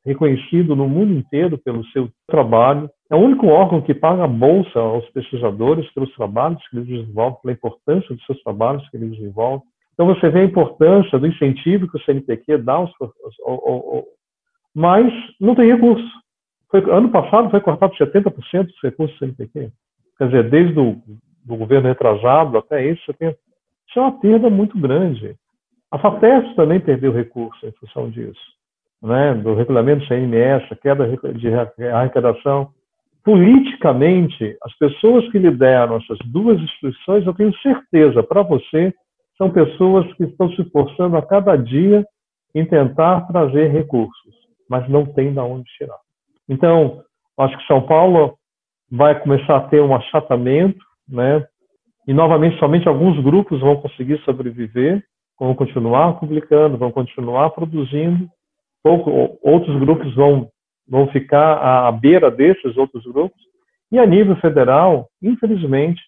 reconhecido 0.07 0.77
no 0.77 0.89
mundo 0.89 1.13
inteiro 1.13 1.59
pelo 1.59 1.85
seu 1.87 2.09
trabalho. 2.27 2.89
É 3.11 3.17
o 3.17 3.19
único 3.19 3.49
órgão 3.49 3.83
que 3.83 3.93
paga 3.93 4.25
a 4.25 4.29
bolsa 4.29 4.79
aos 4.79 5.09
pesquisadores 5.11 5.91
pelos 5.93 6.15
trabalhos 6.15 6.67
que 6.69 6.77
eles 6.77 6.89
desenvolvem, 6.89 7.41
pela 7.43 7.55
importância 7.55 8.15
dos 8.15 8.25
seus 8.25 8.43
trabalhos 8.43 8.89
que 8.89 8.97
eles 8.97 9.11
desenvolvem. 9.11 9.67
Então 9.93 10.07
você 10.07 10.31
vê 10.31 10.41
a 10.41 10.45
importância 10.45 11.19
do 11.19 11.27
incentivo 11.27 11.89
que 11.91 11.97
o 11.97 12.05
CNPq 12.05 12.59
dá 12.59 12.75
aos, 12.75 12.93
ao, 13.45 13.69
ao, 13.69 14.05
mas 14.75 15.13
não 15.41 15.55
tem 15.55 15.73
recurso. 15.73 16.07
Foi, 16.71 16.81
ano 16.91 17.11
passado 17.11 17.51
foi 17.51 17.61
cortado 17.61 17.95
70% 17.95 18.67
dos 18.67 18.83
recursos 18.83 19.17
do 19.17 19.19
CNPq. 19.19 19.73
Quer 20.19 20.27
dizer, 20.27 20.51
desde 20.51 20.79
o 20.79 20.97
do 21.47 21.57
governo 21.57 21.89
retrasado 21.89 22.59
até 22.59 22.85
esse, 22.85 23.01
você 23.07 23.13
tem, 23.13 23.29
isso 23.29 23.99
é 23.99 24.01
uma 24.01 24.19
perda 24.19 24.51
muito 24.51 24.79
grande. 24.79 25.37
A 25.91 25.99
FAPES 25.99 26.57
também 26.57 26.81
perdeu 26.81 27.13
recurso 27.13 27.65
em 27.65 27.73
função 27.73 28.11
disso, 28.11 28.41
né? 29.03 29.35
do 29.35 29.55
regulamento 29.55 30.07
CNMS, 30.07 30.67
a 30.71 30.77
queda 30.77 31.07
de 31.35 31.49
arrecadação. 31.89 32.71
Politicamente, 33.25 34.57
as 34.63 34.77
pessoas 34.79 35.29
que 35.31 35.39
lideram 35.39 35.97
essas 35.97 36.19
duas 36.27 36.61
instituições, 36.61 37.27
eu 37.27 37.35
tenho 37.35 37.53
certeza, 37.59 38.23
para 38.23 38.43
você, 38.43 38.95
são 39.37 39.51
pessoas 39.51 40.11
que 40.15 40.25
estão 40.25 40.49
se 40.51 40.63
esforçando 40.63 41.17
a 41.17 41.23
cada 41.23 41.57
dia 41.57 42.07
em 42.55 42.65
tentar 42.65 43.23
trazer 43.23 43.69
recursos, 43.69 44.35
mas 44.69 44.89
não 44.89 45.05
tem 45.05 45.33
de 45.33 45.39
onde 45.39 45.65
tirar. 45.77 45.99
Então, 46.49 47.03
acho 47.39 47.57
que 47.59 47.67
São 47.67 47.83
Paulo 47.83 48.39
vai 48.91 49.19
começar 49.21 49.57
a 49.57 49.69
ter 49.69 49.83
um 49.83 49.95
achatamento, 49.95 50.79
né? 51.09 51.45
E 52.07 52.15
novamente 52.15 52.59
somente 52.59 52.89
alguns 52.89 53.23
grupos 53.23 53.61
vão 53.61 53.77
conseguir 53.77 54.19
sobreviver, 54.25 55.03
vão 55.39 55.55
continuar 55.55 56.15
publicando, 56.15 56.79
vão 56.79 56.93
continuar 56.93 57.51
produzindo. 57.51 58.29
Pouco, 58.87 59.37
outros 59.43 59.77
grupos 59.81 60.15
vão 60.15 60.49
vão 60.89 61.09
ficar 61.09 61.89
à 61.89 61.91
beira 61.91 62.31
desses 62.31 62.77
outros 62.77 63.03
grupos. 63.03 63.43
E 63.91 63.99
a 63.99 64.07
nível 64.07 64.37
federal, 64.37 65.11
infelizmente, 65.21 66.01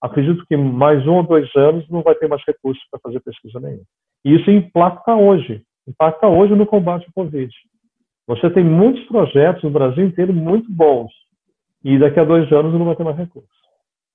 acredito 0.00 0.46
que 0.46 0.56
mais 0.56 1.04
um 1.08 1.16
ou 1.16 1.22
dois 1.24 1.50
anos 1.56 1.90
não 1.90 2.02
vai 2.02 2.14
ter 2.14 2.28
mais 2.28 2.40
recursos 2.46 2.80
para 2.88 3.00
fazer 3.00 3.18
pesquisa 3.18 3.58
nenhuma. 3.58 3.82
E 4.24 4.36
isso 4.36 4.48
impacta 4.48 5.16
hoje, 5.16 5.64
impacta 5.88 6.28
hoje 6.28 6.54
no 6.54 6.66
combate 6.66 7.04
ao 7.06 7.24
Covid. 7.24 7.52
Você 8.28 8.48
tem 8.48 8.62
muitos 8.62 9.04
projetos 9.06 9.64
no 9.64 9.70
Brasil 9.70 10.04
inteiro 10.04 10.32
muito 10.32 10.70
bons, 10.70 11.10
e 11.82 11.98
daqui 11.98 12.20
a 12.20 12.24
dois 12.24 12.52
anos 12.52 12.72
não 12.74 12.84
vai 12.84 12.94
ter 12.94 13.02
mais 13.02 13.16
recursos. 13.16 13.50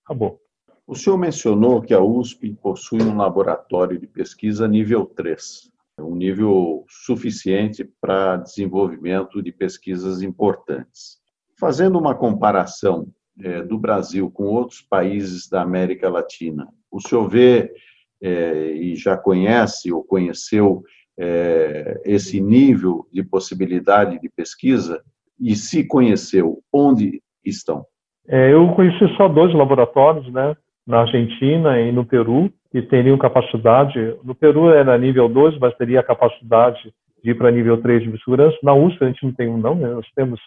Acabou. 0.05 0.39
O 0.88 0.95
senhor 0.95 1.18
mencionou 1.18 1.82
que 1.82 1.93
a 1.93 1.99
USP 1.99 2.53
possui 2.63 3.03
um 3.03 3.18
laboratório 3.18 3.99
de 3.99 4.07
pesquisa 4.07 4.70
nível 4.70 5.05
3, 5.05 5.75
um 6.00 6.16
nível 6.16 6.86
suficiente 6.89 7.88
para 8.02 8.38
desenvolvimento 8.38 9.41
de 9.41 9.52
pesquisas 9.52 10.22
importantes. 10.22 11.18
Fazendo 11.58 11.98
uma 11.98 12.14
comparação 12.14 13.08
é, 13.41 13.62
do 13.62 13.78
Brasil 13.78 14.30
com 14.30 14.46
outros 14.46 14.82
países 14.82 15.48
da 15.48 15.62
América 15.62 16.10
Latina, 16.10 16.68
o 16.91 17.00
senhor 17.00 17.30
vê 17.30 17.74
é, 18.22 18.72
e 18.72 18.96
já 18.96 19.18
conhece 19.18 19.91
ou 19.91 20.04
conheceu 20.04 20.84
é, 21.18 22.02
esse 22.06 22.41
nível 22.41 23.08
de 23.12 23.24
possibilidade 23.24 24.20
de 24.20 24.30
pesquisa? 24.30 25.02
E 25.39 25.56
se 25.56 25.86
conheceu, 25.86 26.62
onde 26.72 27.22
estão? 27.43 27.86
É, 28.28 28.54
eu 28.54 28.74
conheci 28.74 29.08
só 29.16 29.28
dois 29.28 29.54
laboratórios, 29.54 30.32
né, 30.32 30.56
na 30.86 31.02
Argentina 31.02 31.80
e 31.80 31.92
no 31.92 32.06
Peru, 32.06 32.52
que 32.72 32.82
teriam 32.82 33.18
capacidade. 33.18 34.16
No 34.24 34.36
Peru 34.36 34.70
era 34.70 34.98
nível 34.98 35.28
2, 35.28 35.58
mas 35.60 35.76
teria 35.76 36.02
a 36.02 36.04
capacidade 36.04 36.94
de 37.24 37.32
ir 37.32 37.36
para 37.36 37.52
nível 37.52 37.82
3 37.82 38.04
de 38.04 38.24
segurança. 38.24 38.58
Na 38.62 38.74
USP 38.74 39.04
a 39.04 39.08
gente 39.08 39.24
não 39.24 39.34
tem 39.34 39.50
um, 39.50 39.58
não, 39.58 39.76
né? 39.76 39.88
nós 39.90 40.08
temos 40.16 40.40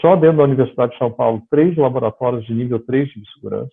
só 0.00 0.16
dentro 0.16 0.38
da 0.38 0.44
Universidade 0.44 0.92
de 0.92 0.98
São 0.98 1.10
Paulo 1.10 1.42
três 1.50 1.76
laboratórios 1.76 2.44
de 2.44 2.54
nível 2.54 2.78
3 2.80 3.08
de 3.08 3.32
segurança, 3.34 3.70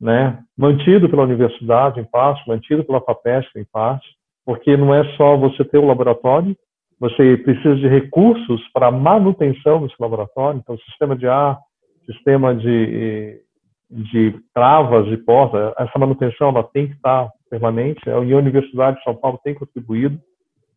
né? 0.00 0.38
mantido 0.56 1.08
pela 1.08 1.24
universidade 1.24 2.00
em 2.00 2.04
parte, 2.04 2.46
mantido 2.48 2.84
pela 2.84 3.00
FAPESP 3.00 3.58
em 3.58 3.64
parte, 3.64 4.06
porque 4.46 4.76
não 4.76 4.94
é 4.94 5.04
só 5.16 5.36
você 5.36 5.64
ter 5.64 5.78
o 5.78 5.82
um 5.82 5.88
laboratório, 5.88 6.56
você 7.00 7.36
precisa 7.36 7.76
de 7.76 7.86
recursos 7.86 8.60
para 8.72 8.90
manutenção 8.90 9.82
desse 9.82 9.94
laboratório, 10.00 10.58
então 10.58 10.76
sistema 10.78 11.16
de 11.16 11.26
ar, 11.28 11.58
sistema 12.06 12.54
de, 12.54 13.40
de 13.90 14.34
travas 14.52 15.06
de 15.06 15.16
porta, 15.18 15.74
essa 15.78 15.98
manutenção 15.98 16.48
ela 16.48 16.62
tem 16.62 16.88
que 16.88 16.94
estar 16.94 17.28
permanente, 17.48 18.08
a 18.10 18.18
Universidade 18.18 18.98
de 18.98 19.04
São 19.04 19.14
Paulo 19.14 19.40
tem 19.42 19.54
contribuído 19.54 20.18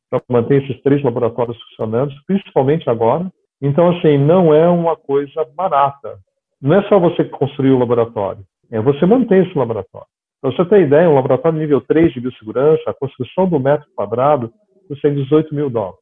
para 0.10 0.22
manter 0.30 0.64
esses 0.64 0.82
três 0.82 1.04
laboratórios 1.04 1.58
funcionando, 1.70 2.14
principalmente 2.26 2.90
agora. 2.90 3.32
Então, 3.62 3.90
assim, 3.90 4.18
não 4.18 4.54
é 4.54 4.68
uma 4.68 4.96
coisa 4.96 5.46
barata. 5.56 6.18
Não 6.62 6.76
é 6.76 6.84
só 6.88 7.00
você 7.00 7.24
construir 7.26 7.72
o 7.72 7.80
laboratório, 7.80 8.44
é 8.70 8.80
você 8.80 9.06
manter 9.06 9.46
esse 9.46 9.58
laboratório. 9.58 10.08
Para 10.42 10.52
você 10.52 10.66
ter 10.66 10.82
ideia, 10.82 11.10
um 11.10 11.16
laboratório 11.16 11.60
nível 11.60 11.82
3 11.82 12.14
de 12.14 12.20
biossegurança, 12.20 12.82
a 12.88 12.94
construção 12.94 13.48
do 13.48 13.60
metro 13.60 13.88
quadrado 13.96 14.52
custa 14.88 15.10
18 15.10 15.54
mil 15.54 15.70
dólares. 15.70 16.00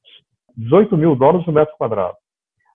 18 0.58 0.98
mil 0.98 1.16
dólares 1.16 1.48
o 1.48 1.52
metro 1.52 1.76
quadrado. 1.78 2.16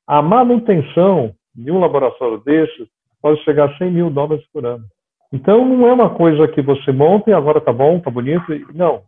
A 0.07 0.21
manutenção 0.21 1.35
de 1.55 1.71
um 1.71 1.79
laboratório 1.79 2.39
desse 2.39 2.87
pode 3.25 3.43
chegar 3.43 3.71
a 3.71 3.79
100 3.79 3.91
mil 3.91 4.11
dólares 4.11 4.45
por 4.53 4.67
ano. 4.67 4.85
Então, 5.33 5.65
não 5.65 5.89
é 5.89 5.95
uma 5.95 6.11
coisa 6.11 6.47
que 6.47 6.61
você 6.61 6.93
monta 6.93 7.31
e 7.31 7.33
agora 7.33 7.59
tá 7.59 7.73
bom, 7.73 7.99
tá 7.99 8.11
bonito. 8.11 8.45
Não, 8.75 9.01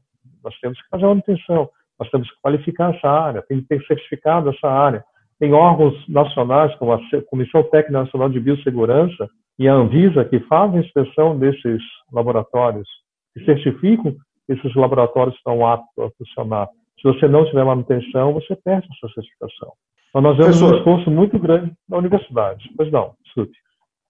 nós 0.43 0.59
temos 0.59 0.81
que 0.81 0.89
fazer 0.89 1.05
manutenção, 1.05 1.69
nós 2.01 2.09
temos 2.09 2.27
que 2.31 2.41
qualificar 2.41 2.95
essa 2.95 3.11
área, 3.11 3.43
tem 3.43 3.61
que 3.61 3.69
ter 3.69 3.85
certificado 3.85 4.49
essa 4.49 4.69
área. 4.69 5.05
Tem 5.39 5.53
órgãos 5.53 5.95
nacionais, 6.09 6.75
como 6.77 6.95
a 6.95 7.01
Comissão 7.29 7.63
Técnica 7.65 8.05
Nacional 8.05 8.31
de 8.31 8.41
Biossegurança 8.41 9.29
e 9.59 9.69
a 9.69 9.75
Anvisa, 9.75 10.25
que 10.25 10.41
fazem 10.41 10.81
inspeção 10.81 11.39
desses 11.39 11.83
laboratórios 12.11 12.89
e 13.37 13.45
certificam 13.45 14.15
que 14.47 14.53
esses 14.55 14.75
laboratórios 14.75 15.37
estão 15.37 15.67
aptos 15.67 16.03
a 16.03 16.09
funcionar. 16.17 16.69
Se 17.03 17.07
você 17.07 17.29
não 17.29 17.45
tiver 17.45 17.65
manutenção, 17.65 18.33
você 18.33 18.57
perde 18.57 18.89
a 18.91 18.95
sua 18.95 19.11
certificação. 19.11 19.73
Então, 20.09 20.23
nós 20.23 20.39
vemos 20.39 20.59
Professor, 20.59 20.75
um 20.75 20.79
esforço 20.79 21.11
muito 21.11 21.39
grande 21.39 21.71
na 21.87 21.99
universidade. 21.99 22.71
Pois 22.75 22.91
não, 22.91 23.13
desculpe. 23.23 23.66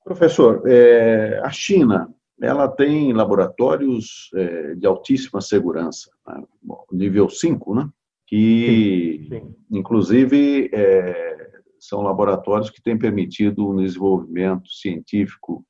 Professor, 0.07 0.63
é, 0.67 1.41
a 1.43 1.51
China 1.51 2.09
ela 2.41 2.69
tem 2.69 3.13
laboratórios 3.13 4.31
é, 4.37 4.77
de 4.77 4.87
altíssima 4.87 5.41
segurança, 5.41 6.09
né? 6.25 6.45
nível 6.93 7.29
5, 7.29 7.75
né? 7.75 7.91
que, 8.25 9.27
sim, 9.29 9.41
sim. 9.41 9.55
inclusive, 9.69 10.71
é, 10.73 11.61
são 11.81 12.03
laboratórios 12.03 12.71
que 12.71 12.81
têm 12.81 12.97
permitido 12.97 13.69
um 13.69 13.79
desenvolvimento 13.79 14.69
científico 14.71 15.67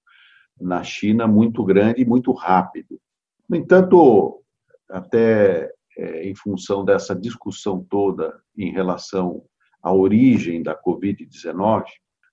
na 0.61 0.85
China 0.85 1.27
muito 1.27 1.65
grande 1.65 2.03
e 2.03 2.07
muito 2.07 2.31
rápido. 2.33 3.01
No 3.49 3.57
entanto, 3.57 4.43
até 4.91 5.73
é, 5.97 6.29
em 6.29 6.35
função 6.35 6.85
dessa 6.85 7.15
discussão 7.15 7.83
toda 7.89 8.39
em 8.55 8.71
relação 8.71 9.43
à 9.83 9.95
origem 9.95 10.63
da 10.63 10.79
Covid-19, 10.79 11.85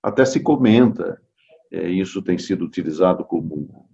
até 0.02 0.26
se 0.26 0.40
comenta, 0.40 1.18
isso 1.88 2.22
tem 2.22 2.38
sido 2.38 2.64
utilizado 2.64 3.24
como 3.24 3.86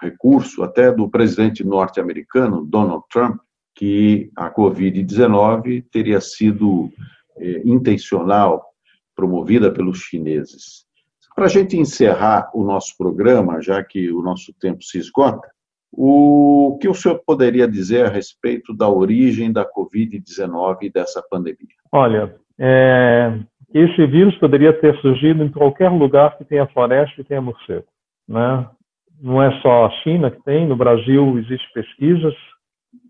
recurso 0.00 0.62
até 0.62 0.92
do 0.92 1.08
presidente 1.08 1.64
norte-americano, 1.64 2.64
Donald 2.64 3.04
Trump, 3.10 3.38
que 3.74 4.30
a 4.36 4.50
Covid-19 4.50 5.84
teria 5.90 6.20
sido 6.20 6.90
é, 7.38 7.62
intencional, 7.64 8.64
promovida 9.14 9.70
pelos 9.70 9.98
chineses. 9.98 10.86
Para 11.34 11.46
a 11.46 11.48
gente 11.48 11.76
encerrar 11.76 12.50
o 12.54 12.64
nosso 12.64 12.96
programa, 12.96 13.60
já 13.60 13.82
que 13.84 14.10
o 14.10 14.22
nosso 14.22 14.54
tempo 14.58 14.82
se 14.82 14.98
esgota, 14.98 15.48
o 15.92 16.78
que 16.80 16.88
o 16.88 16.94
senhor 16.94 17.22
poderia 17.26 17.68
dizer 17.68 18.06
a 18.06 18.08
respeito 18.08 18.74
da 18.74 18.88
origem 18.88 19.52
da 19.52 19.66
Covid-19 19.70 20.78
e 20.82 20.90
dessa 20.90 21.22
pandemia? 21.30 21.76
Olha, 21.92 22.36
é, 22.58 23.38
esse 23.72 24.06
vírus 24.06 24.36
poderia 24.36 24.72
ter 24.72 24.96
surgido 25.00 25.42
em 25.42 25.48
qualquer 25.48 25.90
lugar 25.90 26.36
que 26.36 26.44
tenha 26.44 26.66
floresta 26.66 27.20
e 27.20 27.24
tenha 27.24 27.40
morcego. 27.40 27.84
Né? 28.28 28.66
Não 29.20 29.42
é 29.42 29.50
só 29.60 29.86
a 29.86 29.90
China 30.02 30.30
que 30.30 30.42
tem, 30.44 30.66
no 30.66 30.76
Brasil 30.76 31.38
existem 31.38 31.68
pesquisas, 31.74 32.34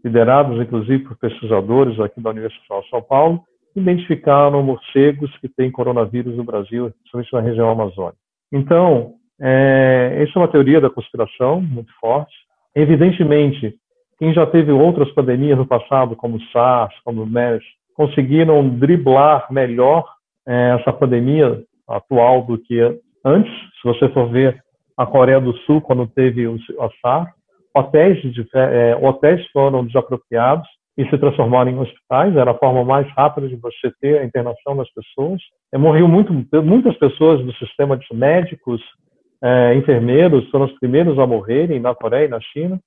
lideradas 0.04 0.58
inclusive 0.60 1.04
por 1.04 1.16
pesquisadores 1.16 1.98
aqui 2.00 2.20
da 2.20 2.30
Universidade 2.30 2.84
de 2.84 2.90
São 2.90 3.02
Paulo, 3.02 3.42
que 3.72 3.80
identificaram 3.80 4.62
morcegos 4.62 5.36
que 5.38 5.48
têm 5.48 5.70
coronavírus 5.70 6.36
no 6.36 6.44
Brasil, 6.44 6.92
principalmente 7.00 7.32
na 7.32 7.40
região 7.40 7.70
amazônica. 7.70 8.18
Então, 8.52 9.14
é, 9.40 10.22
essa 10.22 10.38
é 10.38 10.38
uma 10.38 10.48
teoria 10.48 10.80
da 10.80 10.88
conspiração 10.88 11.60
muito 11.60 11.92
forte. 12.00 12.34
Evidentemente, 12.74 13.74
quem 14.18 14.32
já 14.32 14.46
teve 14.46 14.72
outras 14.72 15.10
pandemias 15.12 15.58
no 15.58 15.66
passado, 15.66 16.16
como 16.16 16.40
SARS, 16.52 16.94
como 17.04 17.26
MERS, 17.26 17.64
conseguiram 17.94 18.68
driblar 18.68 19.46
melhor 19.50 20.15
essa 20.46 20.92
pandemia 20.92 21.62
atual 21.88 22.42
do 22.42 22.58
que 22.58 22.80
antes. 23.24 23.52
Se 23.80 23.84
você 23.84 24.08
for 24.10 24.30
ver 24.30 24.60
a 24.96 25.04
Coreia 25.04 25.40
do 25.40 25.52
Sul, 25.58 25.80
quando 25.80 26.06
teve 26.06 26.46
o, 26.46 26.58
SARS, 27.02 27.28
hotéis, 27.74 28.20
de, 28.32 28.46
é, 28.54 28.96
hotéis 28.96 29.46
foram 29.50 29.84
desapropriados 29.84 30.66
e 30.96 31.04
se 31.10 31.18
transformaram 31.18 31.70
em 31.70 31.78
hospitais, 31.78 32.34
era 32.34 32.52
a 32.52 32.58
forma 32.58 32.82
mais 32.82 33.06
rápida 33.10 33.48
de 33.48 33.56
você 33.56 33.92
ter 34.00 34.18
a 34.18 34.24
internação 34.24 34.76
das 34.76 34.88
pessoas. 34.92 35.40
É, 35.72 35.76
morreu 35.76 36.08
muito, 36.08 36.32
muitas 36.62 36.96
pessoas 36.96 37.44
do 37.44 37.52
sistema 37.54 37.96
de 37.96 38.06
médicos, 38.14 38.80
é, 39.42 39.74
enfermeiros, 39.74 40.48
foram 40.50 40.64
os 40.64 40.78
primeiros 40.78 41.18
a 41.18 41.26
morrerem 41.26 41.78
na 41.78 41.94
Coreia 41.94 42.24
e 42.24 42.30
na 42.30 42.40
China, 42.40 42.80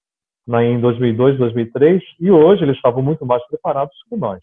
na, 0.48 0.66
em 0.66 0.80
2002, 0.80 1.38
2003, 1.38 2.02
e 2.20 2.32
hoje 2.32 2.64
eles 2.64 2.76
estavam 2.76 3.04
muito 3.04 3.24
mais 3.24 3.46
preparados 3.48 3.96
que 4.10 4.18
nós. 4.18 4.40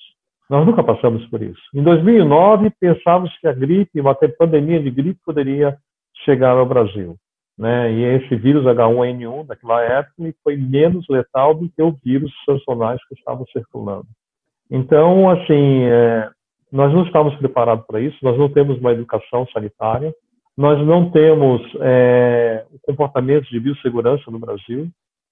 Nós 0.49 0.65
nunca 0.65 0.83
passamos 0.83 1.27
por 1.27 1.43
isso. 1.43 1.61
Em 1.75 1.83
2009, 1.83 2.71
pensávamos 2.81 3.37
que 3.39 3.49
a 3.49 3.53
gripe, 3.53 4.01
uma 4.01 4.15
pandemia 4.15 4.81
de 4.81 4.91
gripe, 4.91 5.21
poderia 5.25 5.77
chegar 6.25 6.57
ao 6.57 6.67
Brasil. 6.67 7.17
Né? 7.59 7.93
E 7.93 8.05
esse 8.17 8.37
vírus 8.37 8.65
H1N1 8.65 9.47
daquela 9.47 9.83
época 9.83 10.15
foi 10.45 10.57
menos 10.57 11.07
letal 11.09 11.55
do 11.55 11.69
que 11.69 11.83
o 11.83 11.97
vírus 12.05 12.33
sazonais 12.45 13.01
que 13.09 13.15
estavam 13.15 13.47
circulando. 13.47 14.07
Então, 14.71 15.31
assim, 15.31 15.85
é, 15.85 16.31
nós 16.71 16.93
não 16.93 17.05
estamos 17.05 17.35
preparados 17.37 17.87
para 17.87 18.01
isso, 18.01 18.19
nós 18.23 18.39
não 18.39 18.49
temos 18.49 18.79
uma 18.79 18.93
educação 18.93 19.47
sanitária, 19.53 20.15
nós 20.57 20.85
não 20.87 21.11
temos 21.11 21.63
é, 21.81 22.65
comportamentos 22.83 23.49
de 23.49 23.61
biossegurança 23.61 24.31
no 24.31 24.39
Brasil, 24.39 24.89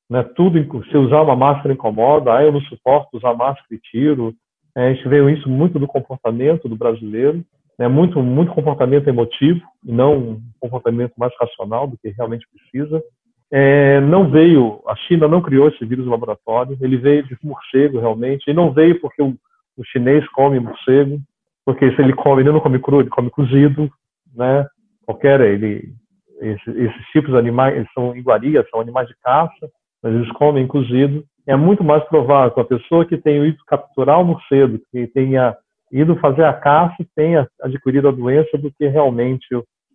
né? 0.08 0.22
Tudo, 0.36 0.58
se 0.90 0.96
usar 0.96 1.22
uma 1.22 1.36
máscara 1.36 1.72
incomoda, 1.72 2.34
ah, 2.34 2.42
eu 2.42 2.52
não 2.52 2.60
suporto 2.62 3.16
usar 3.16 3.34
máscara 3.34 3.66
e 3.72 3.78
tiro. 3.78 4.34
É, 4.76 4.88
a 4.88 4.94
gente 4.94 5.08
vê 5.08 5.32
isso 5.32 5.48
muito 5.48 5.78
do 5.78 5.86
comportamento 5.86 6.68
do 6.68 6.76
brasileiro, 6.76 7.44
né? 7.78 7.88
muito, 7.88 8.22
muito 8.22 8.52
comportamento 8.52 9.08
emotivo 9.08 9.60
e 9.84 9.92
não 9.92 10.16
um 10.16 10.42
comportamento 10.60 11.12
mais 11.16 11.32
racional 11.40 11.86
do 11.86 11.96
que 11.96 12.08
realmente 12.10 12.46
precisa. 12.50 13.02
É, 13.50 14.00
não 14.00 14.30
veio, 14.30 14.82
a 14.88 14.96
China 14.96 15.28
não 15.28 15.40
criou 15.40 15.68
esse 15.68 15.84
vírus 15.84 16.04
no 16.04 16.10
laboratório, 16.10 16.76
ele 16.80 16.96
veio 16.96 17.22
de 17.22 17.36
morcego 17.42 18.00
realmente, 18.00 18.50
e 18.50 18.54
não 18.54 18.72
veio 18.72 19.00
porque 19.00 19.22
o, 19.22 19.36
o 19.76 19.84
chinês 19.84 20.26
come 20.30 20.58
morcego, 20.58 21.20
porque 21.64 21.94
se 21.94 22.02
ele 22.02 22.12
come, 22.14 22.42
ele 22.42 22.50
não 22.50 22.60
come 22.60 22.78
cru, 22.80 23.00
ele 23.00 23.10
come 23.10 23.30
cozido, 23.30 23.90
né? 24.34 24.66
Qualquer, 25.06 25.40
ele, 25.40 25.94
esse, 26.40 26.70
esses 26.70 27.06
tipos 27.12 27.30
de 27.30 27.38
animais, 27.38 27.76
eles 27.76 27.88
são 27.92 28.16
iguarias, 28.16 28.68
são 28.70 28.80
animais 28.80 29.08
de 29.08 29.14
caça, 29.22 29.70
mas 30.02 30.14
eles 30.14 30.30
comem 30.32 30.66
cozido. 30.66 31.24
É 31.46 31.56
muito 31.56 31.84
mais 31.84 32.02
provável 32.04 32.62
a 32.62 32.64
pessoa 32.64 33.04
que 33.04 33.18
tenha 33.18 33.44
ido 33.46 33.58
capturar 33.66 34.20
o 34.20 34.24
morcego, 34.24 34.80
que 34.90 35.06
tenha 35.08 35.56
ido 35.92 36.16
fazer 36.16 36.44
a 36.44 36.52
caça, 36.52 36.96
tenha 37.14 37.46
adquirido 37.62 38.08
a 38.08 38.12
doença 38.12 38.56
do 38.58 38.72
que 38.72 38.86
realmente 38.88 39.46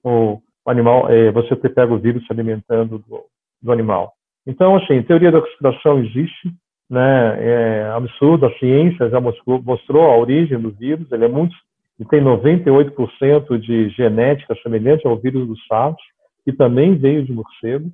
o, 0.04 0.40
o 0.66 0.70
animal, 0.70 1.10
é, 1.10 1.32
você 1.32 1.56
ter 1.56 1.70
pego 1.70 1.96
o 1.96 2.00
vírus 2.00 2.26
se 2.26 2.32
alimentando 2.32 3.00
do, 3.00 3.26
do 3.62 3.72
animal. 3.72 4.14
Então, 4.46 4.76
assim, 4.76 5.02
teoria 5.04 5.32
da 5.32 5.42
conspiração 5.42 6.00
existe, 6.00 6.54
né? 6.90 7.38
É 7.40 7.92
absurdo, 7.92 8.46
a 8.46 8.58
ciência 8.58 9.10
já 9.10 9.20
mostrou, 9.20 9.62
mostrou 9.62 10.04
a 10.06 10.18
origem 10.18 10.60
do 10.60 10.72
vírus, 10.72 11.12
ele 11.12 11.26
é 11.26 11.28
muito, 11.28 11.56
ele 12.00 12.10
tem 12.10 12.22
98% 12.22 13.60
de 13.60 13.90
genética 13.90 14.56
semelhante 14.64 15.06
ao 15.06 15.18
vírus 15.18 15.48
do 15.48 15.58
SARS, 15.68 15.98
que 16.44 16.54
também 16.54 16.96
veio 16.96 17.24
de 17.24 17.32
morcego. 17.34 17.92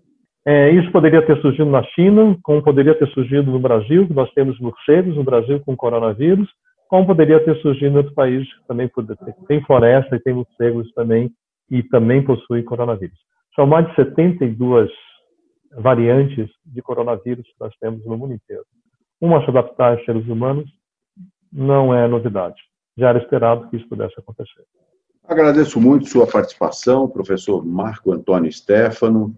É, 0.47 0.69
isso 0.69 0.91
poderia 0.91 1.25
ter 1.25 1.41
surgido 1.41 1.69
na 1.69 1.83
China, 1.83 2.37
como 2.43 2.61
poderia 2.61 2.93
ter 2.93 3.07
surgido 3.09 3.49
no 3.49 3.59
Brasil, 3.59 4.07
que 4.07 4.13
nós 4.13 4.31
temos 4.33 4.59
morcegos 4.59 5.15
no 5.15 5.23
Brasil 5.23 5.59
com 5.65 5.75
coronavírus, 5.75 6.47
como 6.87 7.07
poderia 7.07 7.43
ter 7.43 7.55
surgido 7.61 7.93
em 7.93 7.97
outros 7.97 8.13
países 8.13 8.47
que 8.53 8.67
também 8.67 8.89
tem 9.47 9.63
floresta 9.65 10.15
e 10.15 10.19
tem 10.19 10.35
morcegos 10.35 10.91
também 10.93 11.31
e 11.71 11.81
também 11.81 12.23
possuem 12.23 12.63
coronavírus. 12.63 13.17
São 13.55 13.65
mais 13.65 13.87
de 13.87 13.95
72 13.95 14.91
variantes 15.77 16.47
de 16.63 16.81
coronavírus 16.81 17.45
que 17.47 17.55
nós 17.59 17.73
temos 17.81 18.05
no 18.05 18.15
mundo 18.15 18.33
inteiro. 18.33 18.63
Uma 19.19 19.43
se 19.43 19.49
adaptar 19.49 19.93
aos 19.93 20.05
seres 20.05 20.27
humanos 20.27 20.69
não 21.51 21.93
é 21.93 22.07
novidade. 22.07 22.61
Já 22.97 23.09
era 23.09 23.17
esperado 23.17 23.67
que 23.69 23.77
isso 23.77 23.89
pudesse 23.89 24.13
acontecer. 24.19 24.63
Agradeço 25.27 25.81
muito 25.81 26.07
sua 26.07 26.27
participação, 26.27 27.09
professor 27.09 27.65
Marco 27.65 28.11
Antônio 28.11 28.51
Stefano, 28.51 29.35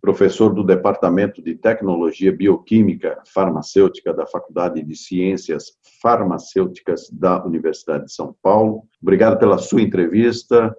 professor 0.00 0.54
do 0.54 0.62
Departamento 0.62 1.42
de 1.42 1.54
Tecnologia 1.54 2.32
Bioquímica 2.32 3.18
Farmacêutica 3.32 4.12
da 4.12 4.26
Faculdade 4.26 4.82
de 4.82 4.96
Ciências 4.96 5.72
Farmacêuticas 6.02 7.10
da 7.10 7.44
Universidade 7.44 8.04
de 8.04 8.12
São 8.12 8.34
Paulo. 8.42 8.82
Obrigado 9.02 9.38
pela 9.38 9.58
sua 9.58 9.82
entrevista 9.82 10.74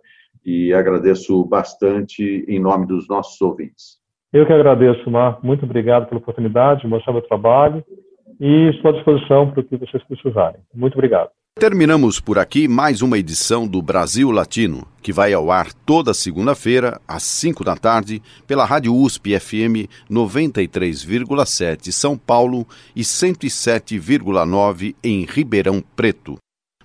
e 0.46 0.74
agradeço 0.74 1.44
bastante 1.46 2.46
em 2.48 2.60
nome 2.60 2.88
dos 2.88 3.08
nossos 3.08 3.42
ouvintes. 3.42 3.98
Eu 4.32 4.46
que 4.46 4.54
agradeço, 4.54 5.10
Marco. 5.10 5.46
Muito 5.46 5.66
obrigado 5.66 6.08
pela 6.08 6.20
oportunidade 6.20 6.82
de 6.82 6.88
mostrar 6.88 7.14
meu 7.14 7.22
trabalho 7.22 7.84
e 8.40 8.70
estou 8.70 8.92
à 8.92 8.94
disposição 8.94 9.52
para 9.52 9.62
o 9.62 9.64
que 9.64 9.78
vocês 9.78 10.04
precisarem. 10.04 10.62
Muito 10.74 10.94
obrigado. 10.94 11.32
Terminamos 11.60 12.20
por 12.20 12.38
aqui 12.38 12.68
mais 12.68 13.02
uma 13.02 13.18
edição 13.18 13.68
do 13.68 13.82
Brasil 13.82 14.30
Latino, 14.30 14.88
que 15.02 15.12
vai 15.12 15.34
ao 15.34 15.50
ar 15.50 15.74
toda 15.74 16.14
segunda-feira, 16.14 17.02
às 17.08 17.24
5 17.24 17.64
da 17.64 17.76
tarde, 17.76 18.22
pela 18.46 18.64
Rádio 18.64 18.96
USP 18.96 19.40
FM 19.40 19.90
93,7 20.08 21.92
São 21.92 22.16
Paulo 22.16 22.68
e 22.96 23.02
107,9 23.02 24.96
em 25.04 25.26
Ribeirão 25.26 25.84
Preto. 25.96 26.38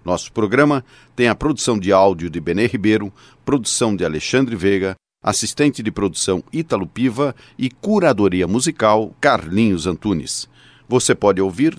Nosso 0.02 0.32
programa 0.32 0.82
tem 1.14 1.28
a 1.28 1.34
produção 1.34 1.78
de 1.78 1.92
áudio 1.92 2.30
de 2.30 2.40
Benê 2.40 2.66
Ribeiro, 2.66 3.12
produção 3.44 3.94
de 3.94 4.06
Alexandre 4.06 4.56
Veiga, 4.56 4.94
assistente 5.22 5.82
de 5.82 5.90
produção 5.90 6.42
Ítalo 6.50 6.86
Piva 6.86 7.36
e 7.58 7.70
curadoria 7.70 8.48
musical 8.48 9.14
Carlinhos 9.20 9.86
Antunes. 9.86 10.48
Você 10.88 11.14
pode 11.14 11.42
ouvir 11.42 11.78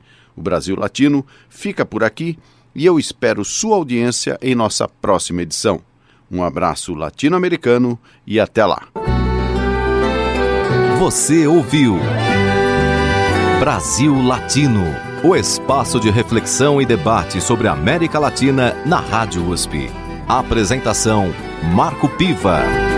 O 0.41 0.43
Brasil 0.43 0.75
Latino 0.75 1.23
fica 1.49 1.85
por 1.85 2.03
aqui 2.03 2.35
e 2.73 2.83
eu 2.83 2.97
espero 2.97 3.45
sua 3.45 3.75
audiência 3.75 4.39
em 4.41 4.55
nossa 4.55 4.87
próxima 4.87 5.43
edição. 5.43 5.79
Um 6.31 6.43
abraço 6.43 6.95
latino-americano 6.95 7.99
e 8.25 8.39
até 8.39 8.65
lá. 8.65 8.87
Você 10.97 11.45
ouviu 11.45 11.99
Brasil 13.59 14.19
Latino, 14.23 14.83
o 15.23 15.35
espaço 15.35 15.99
de 15.99 16.09
reflexão 16.09 16.81
e 16.81 16.87
debate 16.87 17.39
sobre 17.39 17.67
a 17.67 17.73
América 17.73 18.17
Latina 18.17 18.73
na 18.83 18.99
Rádio 18.99 19.47
USP. 19.47 19.91
Apresentação 20.27 21.31
Marco 21.75 22.09
Piva. 22.09 22.90